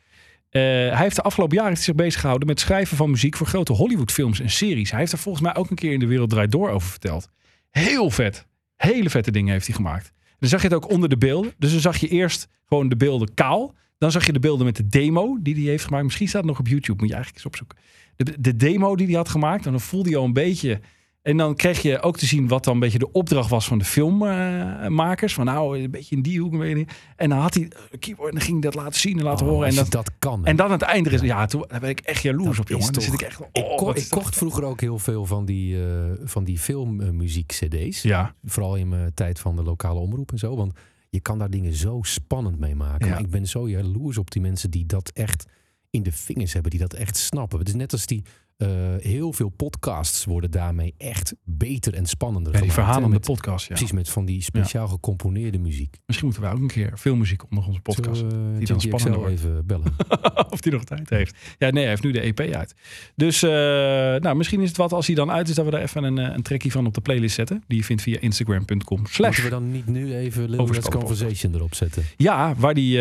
Hij 0.51 0.97
heeft 0.97 1.17
de 1.17 1.23
afgelopen 1.23 1.57
jaren 1.57 1.77
zich 1.77 1.95
bezig 1.95 2.21
gehouden 2.21 2.49
met 2.49 2.61
schrijven 2.61 2.97
van 2.97 3.11
muziek 3.11 3.37
voor 3.37 3.47
grote 3.47 3.73
Hollywoodfilms 3.73 4.41
en 4.41 4.51
series. 4.51 4.91
Hij 4.91 5.01
heeft 5.01 5.13
er 5.13 5.19
volgens 5.19 5.45
mij 5.45 5.55
ook 5.55 5.71
een 5.71 5.77
keer 5.77 5.93
in 5.93 5.99
de 5.99 6.07
Wereld 6.07 6.31
Draait 6.31 6.51
Door 6.53 6.71
over 6.71 6.89
verteld. 6.91 7.29
Heel 7.71 8.11
vet. 8.11 8.47
Hele 8.77 9.11
vette 9.11 9.31
dingen 9.31 9.53
heeft 9.53 9.67
hij 9.67 9.75
gemaakt. 9.77 10.13
Dan 10.39 10.49
zag 10.49 10.63
je 10.63 10.69
het 10.69 10.77
ook 10.77 10.91
onder 10.91 11.09
de 11.09 11.19
beelden. 11.19 11.53
Dus 11.59 11.71
dan 11.71 11.81
zag 11.81 11.97
je 11.97 12.09
eerst 12.09 12.49
gewoon 12.65 12.89
de 12.89 12.97
beelden 12.97 13.35
kaal. 13.35 13.75
Dan 13.99 14.11
zag 14.11 14.27
je 14.27 14.33
de 14.33 14.39
beelden 14.39 14.67
met 14.67 14.77
de 14.77 14.87
demo 14.87 15.39
die 15.41 15.55
hij 15.55 15.65
heeft 15.65 15.85
gemaakt. 15.85 16.05
Misschien 16.05 16.29
staat 16.29 16.41
het 16.41 16.51
nog 16.51 16.59
op 16.59 16.69
YouTube, 16.69 16.99
moet 16.99 17.09
je 17.09 17.15
eigenlijk 17.15 17.45
eens 17.45 17.47
opzoeken. 17.47 17.79
De, 18.17 18.41
de 18.41 18.57
demo 18.57 18.97
die 18.97 19.07
hij 19.07 19.17
had 19.17 19.29
gemaakt. 19.29 19.67
En 19.67 19.71
dan 19.71 19.81
voelde 19.81 20.11
je 20.11 20.17
al 20.17 20.25
een 20.25 20.33
beetje... 20.33 20.81
En 21.29 21.37
dan 21.37 21.55
kreeg 21.57 21.83
je 21.83 22.01
ook 22.01 22.17
te 22.19 22.27
zien 22.27 22.49
wat 22.49 22.65
dan 22.65 22.75
een 22.75 22.81
beetje 22.81 22.99
de 22.99 23.13
opdracht 23.13 23.51
was 23.51 23.67
van 23.67 23.79
de 23.79 23.85
filmmakers. 23.85 25.35
van 25.35 25.45
nou, 25.45 25.79
een 25.83 25.91
beetje 25.91 26.17
in 26.17 26.23
die 26.23 26.41
hoek. 26.41 26.63
in- 26.65 26.89
En 27.17 27.29
dan 27.29 27.39
had 27.39 27.55
hij 27.55 27.71
een 27.91 27.99
keyboard 27.99 28.29
en 28.29 28.35
dan 28.39 28.45
ging 28.47 28.63
hij 28.63 28.71
dat 28.71 28.83
laten 28.83 29.01
zien 29.01 29.19
en 29.19 29.25
laten 29.25 29.47
Oh, 29.47 29.53
horen. 29.53 29.69
En 29.69 29.75
dat, 29.75 29.91
dat 29.91 30.11
kan. 30.19 30.41
hè. 30.43 30.47
en 30.47 30.57
dan 30.57 30.67
aan 30.67 30.73
het 30.73 30.83
einde 30.83 31.11
is... 31.11 31.21
Ja, 31.21 31.47
toen 31.47 31.65
daar 31.69 31.81
ben 31.81 31.89
ik 31.91 32.01
echt 32.01 32.23
jaloers 32.23 32.57
Dat 32.57 32.59
op, 32.61 32.69
jongen. 32.69 32.93
Dan 32.93 33.03
zit 33.03 33.13
ik 33.13 33.21
echt... 33.23 33.41
ik, 33.53 33.65
oh, 33.65 33.77
ko- 33.77 33.91
ik 33.91 34.07
kocht 34.09 34.37
vroeger 34.37 34.65
ook 34.65 34.81
heel 34.81 34.99
veel 34.99 35.27
van 35.27 35.45
die, 35.45 35.85
eh, 35.87 36.11
van 36.25 36.45
die 36.45 36.59
filmmuziek-cd's. 36.59 38.03
Ja, 38.03 38.35
Vooral 38.45 38.77
in 38.77 38.89
mijn 38.89 39.15
tijd 39.15 39.39
van 39.41 39.57
de 39.57 39.63
lokale 39.63 39.99
omroep 40.01 40.31
en 40.33 40.39
zo. 40.39 40.57
Want 40.57 40.73
je 41.11 41.21
kan 41.21 41.39
daar 41.39 41.51
dingen 41.51 41.75
zo 41.75 41.99
spannend 42.03 42.59
mee 42.59 42.75
maken. 42.75 43.07
Ja. 43.07 43.13
Maar 43.13 43.21
ik 43.23 43.31
ben 43.31 43.47
zo 43.47 43.69
jaloers 43.69 44.19
op 44.19 44.31
die 44.31 44.43
mensen 44.43 44.71
die 44.71 44.87
dat 44.87 45.11
echt 45.15 45.47
in 45.91 46.03
de 46.03 46.13
vingers 46.13 46.53
hebben. 46.53 46.71
Die 46.71 46.81
dat 46.81 46.93
echt 46.95 47.17
snappen. 47.17 47.59
Het 47.59 47.69
is 47.69 47.75
net 47.75 47.93
als 47.93 48.07
die... 48.07 48.23
eh, 48.59 48.69
heel 48.99 49.33
veel 49.33 49.49
podcasts 49.49 50.25
worden 50.25 50.51
daarmee 50.51 50.95
echt 50.97 51.35
beter 51.45 51.95
en 51.95 52.07
spannender 52.07 52.53
ja 52.55 52.61
die 52.61 52.73
verhalende 52.73 53.09
met- 53.09 53.21
podcast, 53.21 53.69
ja. 53.69 53.75
Precies, 53.75 53.93
met 53.93 54.09
van 54.09 54.25
die 54.25 54.43
speciaal 54.43 54.89
gecomponeerde 54.89 55.59
muziek. 55.59 55.97
Misschien 56.07 56.29
moeten 56.29 56.45
wij 56.45 56.55
ook 56.55 56.61
een 56.61 56.67
keer 56.67 56.93
filmmuziek 56.97 57.43
onder 57.51 57.67
onze 57.67 57.81
podcast. 57.81 58.21
We, 58.21 58.55
die 58.59 58.67
dan 58.67 58.81
spannender 58.81 59.27
even 59.27 59.67
bellen. 59.67 59.95
of 60.51 60.61
die 60.61 60.73
nog 60.73 60.85
tijd 60.85 61.11
heeft. 61.11 61.37
Ja, 61.59 61.71
nee, 61.71 61.81
hij 61.81 61.91
heeft 61.91 62.03
nu 62.03 62.11
de 62.11 62.21
EP 62.21 62.41
uit. 62.41 62.75
Dus 63.17 63.43
eh, 63.43 63.51
nou, 63.51 64.37
misschien 64.37 64.61
is 64.61 64.69
het 64.69 64.77
wat 64.77 64.93
als 64.93 65.07
hij 65.07 65.15
dan 65.15 65.31
uit 65.31 65.49
is... 65.49 65.55
dat 65.55 65.65
we 65.65 65.71
daar 65.71 65.83
even 65.83 66.05
een, 66.05 66.19
eh, 66.19 66.35
een 66.35 66.43
trekje 66.43 66.71
van 66.71 66.87
op 66.87 66.95
de 66.95 67.01
playlist 67.01 67.35
zetten. 67.35 67.63
Die 67.67 67.79
je 67.79 67.85
vindt 67.85 68.03
via 68.03 68.21
instagram.com 68.21 69.01
Moeten 69.19 69.43
we 69.43 69.49
dan 69.49 69.71
niet 69.71 69.87
nu 69.87 70.15
even 70.15 70.51
Little 70.51 70.91
Conversation 70.91 71.55
erop 71.55 71.75
zetten? 71.75 72.05
Ja, 72.17 72.55
waar 72.55 72.75
die... 72.75 72.97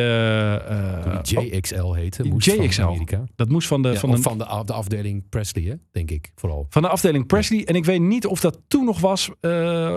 Die 1.21 1.37
oh, 1.37 1.45
JXL 1.45 1.91
heette. 1.93 2.23
JXL. 2.37 2.81
Van 2.81 2.89
Amerika. 2.89 3.23
dat 3.35 3.49
moest 3.49 3.67
van 3.67 3.81
de, 3.81 3.89
Ja, 3.89 3.95
van, 3.95 4.11
de, 4.11 4.17
van 4.17 4.37
de, 4.37 4.61
de 4.65 4.73
afdeling 4.73 5.29
Presley, 5.51 5.71
hè? 5.71 5.77
denk 5.91 6.11
ik 6.11 6.31
vooral. 6.35 6.65
van 6.69 6.81
de 6.81 6.87
afdeling 6.87 7.25
Presley. 7.25 7.65
En 7.65 7.75
ik 7.75 7.85
weet 7.85 8.01
niet 8.01 8.25
of 8.25 8.39
dat 8.39 8.59
toen 8.67 8.85
nog 8.85 8.99
was... 8.99 9.29
eh, 9.29 9.49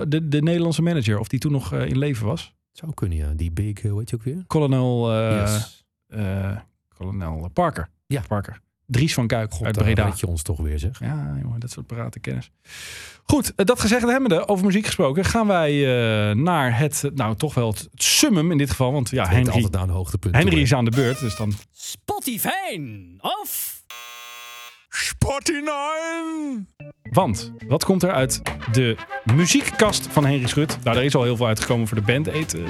de, 0.08 0.28
de 0.28 0.42
Nederlandse 0.42 0.82
manager. 0.82 1.18
Of 1.18 1.28
die 1.28 1.38
toen 1.38 1.52
nog 1.52 1.72
eh, 1.72 1.86
in 1.86 1.98
leven 1.98 2.26
was. 2.26 2.54
Zou 2.72 2.94
kunnen, 2.94 3.18
ja. 3.18 3.32
Die 3.36 3.50
big, 3.50 3.82
eh, 3.82 3.90
hoe 3.90 3.98
heet 3.98 4.10
je 4.10 4.16
ook 4.16 4.22
weer? 4.22 4.44
Kolonel... 4.46 5.12
eh 5.12 5.40
yes. 5.40 5.84
eh, 6.06 6.56
kolonel 6.88 7.48
Parker. 7.52 7.88
Ja. 8.06 8.22
Parker. 8.28 8.60
Dries 8.86 9.14
van 9.14 9.26
Kuik 9.26 9.52
God, 9.52 9.66
uit 9.66 9.76
Breda. 9.76 10.04
red 10.04 10.20
je 10.20 10.26
ons 10.26 10.42
toch 10.42 10.58
weer, 10.58 10.78
zeg. 10.78 11.00
Ja, 11.00 11.38
jongen, 11.42 11.60
dat 11.60 11.70
soort 11.70 11.86
parate 11.86 12.20
kennis. 12.20 12.50
Goed, 13.24 13.52
dat 13.56 13.80
gezegd 13.80 14.02
hebbende, 14.06 14.48
over 14.48 14.64
muziek 14.66 14.84
gesproken, 14.86 15.24
gaan 15.24 15.46
wij 15.46 15.70
eh, 15.72 16.36
naar 16.36 16.78
het, 16.78 17.10
nou 17.14 17.36
toch 17.36 17.54
wel 17.54 17.68
het 17.68 17.88
summum 17.94 18.50
in 18.50 18.58
dit 18.58 18.70
geval. 18.70 18.92
Want 18.92 19.10
ja, 19.10 19.26
Henry, 19.26 19.50
altijd 19.50 19.72
naar 19.72 19.82
een 19.82 19.88
hoogtepunt. 19.88 20.34
Henry 20.34 20.60
is 20.60 20.74
aan 20.74 20.84
de 20.84 20.90
beurt, 20.90 21.20
dus 21.20 21.36
dan... 21.36 21.52
Spotify 21.72 22.80
of 23.18 23.79
Want, 27.10 27.52
wat 27.68 27.84
komt 27.84 28.02
er 28.02 28.10
uit 28.12 28.42
de 28.72 28.96
muziekkast 29.34 30.06
van 30.10 30.24
Henry 30.26 30.46
Schut? 30.46 30.78
Nou, 30.84 30.96
er 30.96 31.02
is 31.02 31.14
al 31.14 31.22
heel 31.22 31.36
veel 31.36 31.46
uitgekomen 31.46 31.88
voor 31.88 31.96
de 31.96 32.02
band 32.02 32.28
eh, 32.28 32.34
Ja, 32.40 32.40
hij 32.50 32.68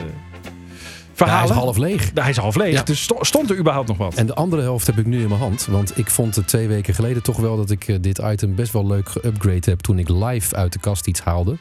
verhalen. 1.14 1.50
is 1.56 1.62
half 1.62 1.76
leeg. 1.76 2.10
Hij 2.14 2.30
is 2.30 2.36
half 2.36 2.56
leeg, 2.56 2.72
Ja. 2.72 2.82
dus 2.82 3.02
sto- 3.02 3.22
stond 3.24 3.50
er 3.50 3.58
überhaupt 3.58 3.88
nog 3.88 3.96
wat? 3.96 4.14
En 4.14 4.26
de 4.26 4.34
andere 4.34 4.62
helft 4.62 4.86
heb 4.86 4.98
ik 4.98 5.06
nu 5.06 5.20
in 5.22 5.28
mijn 5.28 5.40
hand. 5.40 5.66
Want 5.66 5.98
ik 5.98 6.10
vond 6.10 6.36
het 6.36 6.48
twee 6.48 6.68
weken 6.68 6.94
geleden 6.94 7.22
toch 7.22 7.36
wel 7.36 7.56
dat 7.56 7.70
ik 7.70 7.88
eh, 7.88 7.96
dit 8.00 8.18
item 8.18 8.54
best 8.54 8.72
wel 8.72 8.86
leuk 8.86 9.08
geupgrade 9.08 9.70
heb. 9.70 9.80
Toen 9.80 9.98
ik 9.98 10.08
live 10.08 10.54
uit 10.56 10.72
de 10.72 10.78
kast 10.78 11.06
iets 11.06 11.20
haalde. 11.20 11.56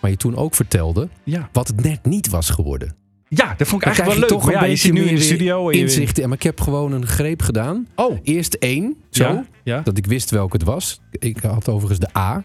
Maar 0.00 0.10
je 0.10 0.16
toen 0.16 0.36
ook 0.36 0.54
vertelde 0.54 1.08
ja. 1.24 1.48
wat 1.52 1.68
het 1.68 1.82
net 1.82 2.04
niet 2.04 2.28
was 2.28 2.50
geworden. 2.50 2.96
Ja, 3.32 3.54
dat 3.56 3.68
vond 3.68 3.82
ik 3.82 3.88
Dan 3.88 3.96
eigenlijk 3.96 4.06
wel 4.06 4.14
leuk. 4.18 4.28
toch 4.28 4.50
ja, 4.50 4.64
je 4.64 4.76
zit 4.76 4.92
nu 4.92 5.02
in 5.02 5.14
de 5.14 5.20
studio. 5.20 5.70
En 5.70 6.28
maar 6.28 6.36
ik 6.36 6.42
heb 6.42 6.60
gewoon 6.60 6.92
een 6.92 7.06
greep 7.06 7.42
gedaan. 7.42 7.86
Oh, 7.94 8.18
Eerst 8.22 8.54
één, 8.54 8.96
zo. 9.10 9.22
ja, 9.24 9.46
ja. 9.64 9.80
Dat 9.80 9.98
ik 9.98 10.06
wist 10.06 10.30
welke 10.30 10.56
het 10.56 10.66
was. 10.66 11.00
Ik 11.10 11.38
had 11.38 11.68
overigens 11.68 11.98
de 12.00 12.18
A. 12.18 12.44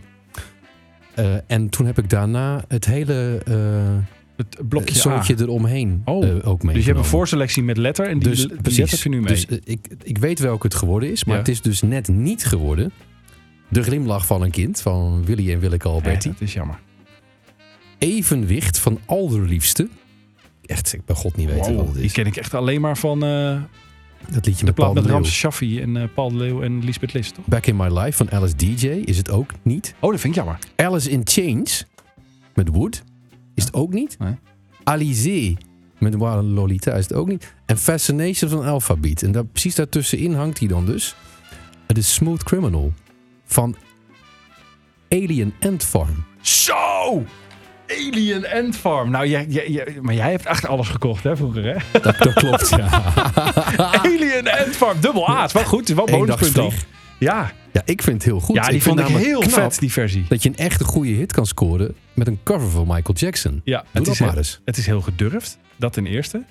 Eh, 1.15 1.35
en 1.47 1.69
toen 1.69 1.85
heb 1.85 1.97
ik 1.97 2.09
daarna 2.09 2.63
het 2.67 2.85
hele 2.85 3.41
eh 3.45 3.55
Het 4.37 4.69
blokje 4.69 4.95
soortje 4.95 5.35
eromheen 5.39 6.01
Oh, 6.05 6.23
eh, 6.23 6.29
ook 6.29 6.41
meegenomen. 6.43 6.73
Dus 6.73 6.83
je 6.85 6.91
hebt 6.91 7.03
een 7.03 7.09
voorselectie 7.09 7.63
met 7.63 7.77
letter 7.77 8.07
en 8.07 8.19
die, 8.19 8.29
Dus 8.29 8.47
die 8.47 8.55
precies. 8.61 9.03
je 9.03 9.09
nu 9.09 9.17
mee. 9.21 9.27
Dus 9.27 9.45
ik, 9.63 9.87
ik 10.03 10.17
weet 10.17 10.39
welke 10.39 10.65
het 10.67 10.75
geworden 10.75 11.11
is, 11.11 11.23
maar 11.23 11.33
Ja. 11.35 11.39
het 11.41 11.49
is 11.49 11.61
dus 11.61 11.81
net 11.81 12.07
niet 12.07 12.45
geworden. 12.45 12.91
De 13.69 13.83
glimlach 13.83 14.25
van 14.25 14.41
een 14.41 14.51
kind 14.51 14.81
van 14.81 15.25
Willy 15.25 15.51
en 15.51 15.59
Willeke 15.59 15.87
Alberti. 15.87 16.27
Ja, 16.27 16.33
dat 16.33 16.47
is 16.47 16.53
jammer. 16.53 16.79
Evenwicht 17.97 18.79
van 18.79 18.99
allerliefste. 19.05 19.87
Echt, 20.65 20.93
ik 20.93 21.05
ben 21.05 21.15
god 21.15 21.35
niet 21.35 21.49
weten 21.49 21.65
Wow, 21.65 21.75
wat 21.77 21.85
het 21.85 21.95
die 21.95 22.03
is. 22.05 22.11
ken 22.11 22.25
ik 22.25 22.35
echt 22.35 22.53
alleen 22.53 22.81
maar 22.81 22.97
van 22.97 23.23
eh, 23.23 23.61
Dat 24.29 24.45
liedje 24.45 24.59
de 24.59 24.65
met 24.65 24.75
Paul 24.75 24.91
plaat 24.91 25.03
met. 25.03 25.13
Ramses 25.13 25.35
Shaffi 25.35 25.81
en 25.81 25.97
eh, 25.97 26.03
Paul 26.13 26.29
de 26.29 26.35
Leeuw 26.35 26.61
en 26.61 26.83
Lisbeth 26.83 27.13
List, 27.13 27.33
toch? 27.33 27.45
Back 27.45 27.65
in 27.65 27.75
My 27.75 27.99
Life 27.99 28.11
van 28.11 28.31
Alice 28.31 28.55
DJ 28.55 28.87
is 28.87 29.17
het 29.17 29.29
ook 29.29 29.51
niet. 29.61 29.95
Oh, 29.99 30.11
dat 30.11 30.19
vind 30.19 30.35
ik 30.35 30.43
jammer. 30.43 30.59
Alice 30.75 31.09
in 31.09 31.21
Chains 31.23 31.85
met 32.53 32.67
Wood 32.67 33.03
is 33.55 33.63
het 33.63 33.73
ook 33.73 33.93
niet. 33.93 34.19
Nee. 34.19 34.35
Alizé 34.83 35.53
met 35.99 36.13
Lolita 36.13 36.91
is 36.93 37.07
het 37.07 37.13
ook 37.13 37.27
niet. 37.27 37.53
En 37.65 37.77
Fascination 37.77 38.49
van 38.49 38.65
Alphabet. 38.65 39.23
En 39.23 39.31
daar, 39.31 39.45
precies 39.45 39.75
daartussenin 39.75 40.33
hangt 40.33 40.59
hij 40.59 40.67
dan 40.67 40.85
dus. 40.85 41.15
Het 41.87 41.97
is 41.97 42.13
Smooth 42.13 42.43
Criminal 42.43 42.93
van 43.45 43.75
Alien 45.09 45.53
Ant 45.59 45.83
Farm. 45.83 46.23
Zo! 46.41 47.23
Alien 47.87 48.47
Ant 48.53 48.75
Farm. 48.75 49.09
Nou, 49.11 49.27
jij, 49.27 49.45
jij, 49.49 49.69
jij- 49.69 49.97
maar 50.01 50.13
jij 50.13 50.31
hebt 50.31 50.45
echt 50.45 50.67
alles 50.67 50.87
gekocht, 50.87 51.23
hè, 51.23 51.35
vroeger, 51.37 51.63
hè? 51.63 51.99
Dat, 52.01 52.17
dat 52.17 52.33
klopt, 52.33 52.69
ja. 52.69 52.87
Alien 54.03 54.49
Ant 54.65 54.75
Farm, 54.75 54.99
dubbel 55.01 55.29
A. 55.29 55.37
Het 55.37 55.47
is 55.47 55.53
wel 55.53 55.63
goed, 55.63 55.79
het 55.79 55.89
is 55.89 55.95
wel 55.95 56.05
bonuspunt. 56.05 56.85
Ja, 57.19 57.51
Ja, 57.71 57.81
ik 57.85 58.01
vind 58.01 58.15
het 58.15 58.23
heel 58.23 58.39
goed. 58.39 58.55
ja 58.55 58.67
die 58.69 58.81
vond 58.83 58.99
ik 58.99 59.05
namelijk 59.05 59.27
heel 59.29 59.41
vet, 59.49 59.79
die 59.79 59.91
versie. 59.91 60.25
Dat 60.29 60.43
je 60.43 60.49
een 60.49 60.57
echte 60.57 60.83
goede 60.83 61.11
hit 61.11 61.33
kan 61.33 61.45
scoren 61.45 61.95
met 62.13 62.27
een 62.27 62.39
cover 62.43 62.69
van 62.69 62.87
Michael 62.87 63.13
Jackson. 63.17 63.61
Ja, 63.63 63.77
Doe 63.79 63.87
het 63.91 64.03
dat 64.05 64.13
is, 64.13 64.19
maar 64.19 64.29
heel, 64.29 64.37
eens. 64.37 64.61
het 64.65 64.77
is 64.77 64.85
heel 64.85 65.01
gedurfd, 65.01 65.57
dat 65.75 65.93
ten 65.93 66.05
eerste. 66.05 66.43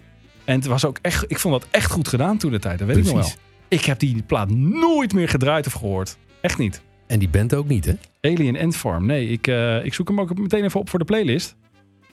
En 0.45 0.55
het 0.57 0.67
was 0.67 0.85
ook 0.85 0.99
echt, 1.03 1.25
ik 1.29 1.39
vond 1.39 1.61
dat 1.61 1.69
echt 1.71 1.91
goed 1.91 2.09
gedaan 2.09 2.37
toen 2.39 2.51
de 2.51 2.59
tijd, 2.59 2.79
dat 2.79 2.87
weet 2.89 2.97
ik 2.97 3.05
nog 3.05 3.13
wel. 3.15 3.31
Ik 3.69 3.85
heb 3.85 3.99
die 3.99 4.23
plaat 4.23 4.51
nooit 4.51 5.13
meer 5.13 5.29
gedraaid 5.29 5.67
of 5.67 5.73
gehoord. 5.73 6.17
Echt 6.41 6.59
niet. 6.59 6.83
En 7.07 7.19
die 7.19 7.29
band 7.29 7.55
ook 7.55 7.69
niet, 7.69 7.85
hè? 7.85 7.95
Alien 8.21 8.59
Ant 8.61 8.77
Farm. 8.77 9.07
Nee, 9.07 9.29
ik, 9.29 9.47
eh, 9.47 9.85
ik 9.85 9.95
zoek 9.95 10.09
hem 10.09 10.21
ook 10.21 10.39
meteen 10.39 10.65
even 10.65 10.81
op 10.81 10.89
voor 10.91 10.99
de 10.99 11.05
playlist. 11.05 11.57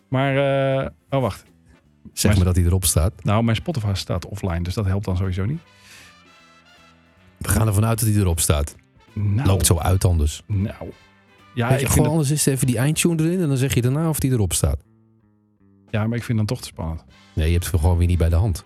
Maar, 0.10 0.36
eh, 0.82 0.90
oh 1.10 1.22
wacht. 1.22 1.44
Zeg 2.14 2.26
Maar- 2.32 2.36
maar 2.36 2.46
dat 2.46 2.56
hij 2.56 2.66
erop 2.66 2.86
staat. 2.86 3.24
Nou, 3.24 3.44
mijn 3.44 3.56
Spotify 3.56 3.94
staat 3.94 4.26
offline, 4.26 4.62
dus 4.62 4.74
dat 4.74 4.86
helpt 4.86 5.06
dan 5.06 5.18
sowieso 5.18 5.46
niet. 5.46 5.60
gaan 7.42 7.68
ervan 7.68 7.86
uit 7.86 8.00
dat 8.00 8.10
hij 8.10 8.18
erop 8.18 8.40
staat. 8.40 8.76
Nou, 9.14 9.48
Loopt 9.48 9.66
zo 9.66 9.78
uit 9.78 10.06
anders. 10.06 10.44
Nou. 10.48 10.92
Ja, 11.54 11.70
Weet 11.70 11.82
ik 11.82 11.88
gewoon 11.88 12.08
anders 12.10 12.32
is 12.32 12.46
even 12.46 12.68
die 12.68 12.78
eindtune 12.78 13.24
erin 13.24 13.42
en 13.42 13.48
dan 13.48 13.58
zeg 13.58 13.74
je 13.74 13.82
daarna 13.82 14.10
of 14.10 14.20
die 14.20 14.32
erop 14.32 14.54
staat. 14.54 14.84
ja, 15.90 16.08
maar 16.08 16.18
ik 16.18 16.24
vind 16.24 16.38
dan 16.38 16.48
toch 16.48 16.62
te 16.62 16.68
spannend. 16.68 17.04
Nee, 17.34 17.46
je 17.48 17.54
hebt 17.54 17.72
het 17.72 17.80
gewoon 17.80 17.98
weer 17.98 18.08
niet 18.08 18.18
bij 18.18 18.30
de 18.30 18.36
hand. 18.36 18.64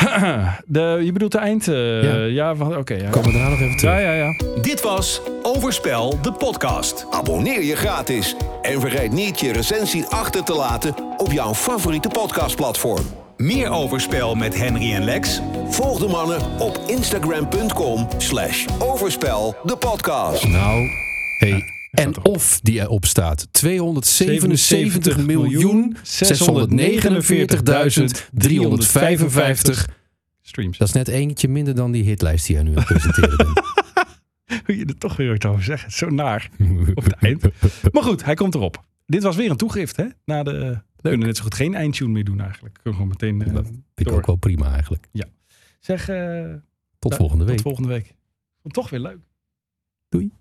de, 0.66 1.00
je 1.04 1.12
bedoelt 1.12 1.32
de 1.32 1.38
eind... 1.38 1.68
eh, 1.68 2.28
Ja. 2.28 2.54
oké. 2.78 2.94
ja. 2.94 3.10
Komen 3.10 3.30
we 3.32 3.36
daarna 3.38 3.48
nog 3.50 3.60
even 3.60 3.76
terug. 3.76 3.94
ja, 4.00 4.12
ja, 4.12 4.12
ja. 4.12 4.60
Dit 4.62 4.80
was 4.82 5.20
Overspel, 5.42 6.18
de 6.22 6.32
podcast. 6.32 7.06
Abonneer 7.10 7.62
je 7.64 7.76
gratis. 7.76 8.34
En 8.62 8.80
vergeet 8.80 9.12
niet 9.12 9.40
je 9.40 9.52
recensie 9.52 10.04
achter 10.06 10.44
te 10.44 10.54
laten 10.54 10.94
op 11.16 11.32
jouw 11.32 11.54
favoriete 11.54 12.08
podcastplatform. 12.08 13.04
Meer 13.36 13.70
Overspel 13.70 14.34
met 14.34 14.58
Henry 14.58 14.92
en 14.94 15.04
Lex? 15.04 15.40
Volg 15.68 15.98
de 15.98 16.06
mannen 16.08 16.40
op 16.58 16.80
instagram.com 16.86 18.08
slash 18.18 18.66
overspel 18.78 19.56
de 19.64 19.76
podcast. 19.76 20.46
Nou, 20.48 20.88
hey. 21.38 21.79
En 21.90 22.24
of 22.24 22.60
die 22.62 22.80
erop 22.80 23.04
staat. 23.04 23.48
277 23.50 25.18
miljoen 25.26 25.96
649.355. 25.96 26.02
streams. 30.42 30.78
Dat 30.78 30.88
is 30.88 30.94
net 30.94 31.08
eentje 31.08 31.48
minder 31.48 31.74
dan 31.74 31.92
die 31.92 32.02
hitlijst 32.04 32.46
die 32.46 32.54
jij 32.54 32.64
nu 32.64 32.70
aan 32.70 32.76
het 32.76 32.86
presenteren 32.86 33.36
bent. 33.36 33.60
Hoe 34.66 34.76
je 34.76 34.84
er 34.84 34.98
toch 34.98 35.16
weer 35.16 35.30
wat 35.30 35.44
over 35.44 35.62
zegt. 35.64 35.92
Zo 35.92 36.08
naar 36.10 36.50
op 36.94 37.04
het 37.04 37.12
eind. 37.12 37.42
Maar 37.92 38.02
goed, 38.02 38.24
hij 38.24 38.34
komt 38.34 38.54
erop. 38.54 38.84
Dit 39.06 39.22
was 39.22 39.36
weer 39.36 39.50
een 39.50 39.56
toegift, 39.56 39.96
hè? 39.96 40.04
Na 40.24 40.42
de, 40.42 40.78
we 40.96 41.08
kunnen 41.08 41.26
net 41.26 41.36
zo 41.36 41.42
goed 41.42 41.54
geen 41.54 41.74
eindtune 41.74 42.10
meer 42.12 42.24
doen 42.24 42.40
eigenlijk. 42.40 42.74
Kunnen 42.82 43.00
gewoon 43.00 43.08
meteen 43.08 43.42
eh, 43.42 43.54
Dat 43.54 43.66
vind 43.66 43.82
ik 43.94 44.06
door. 44.06 44.16
ook 44.16 44.26
wel 44.26 44.36
prima 44.36 44.72
eigenlijk. 44.72 45.08
Zeg, 45.80 46.08
eh, 46.08 46.54
Tot 46.98 47.14
volgende 47.14 47.44
week. 47.44 47.54
Tot 47.54 47.62
volgende 47.62 47.88
week. 47.88 48.14
Vond 48.62 48.74
toch 48.74 48.90
weer 48.90 49.00
leuk. 49.00 49.18
Doei. 50.08 50.32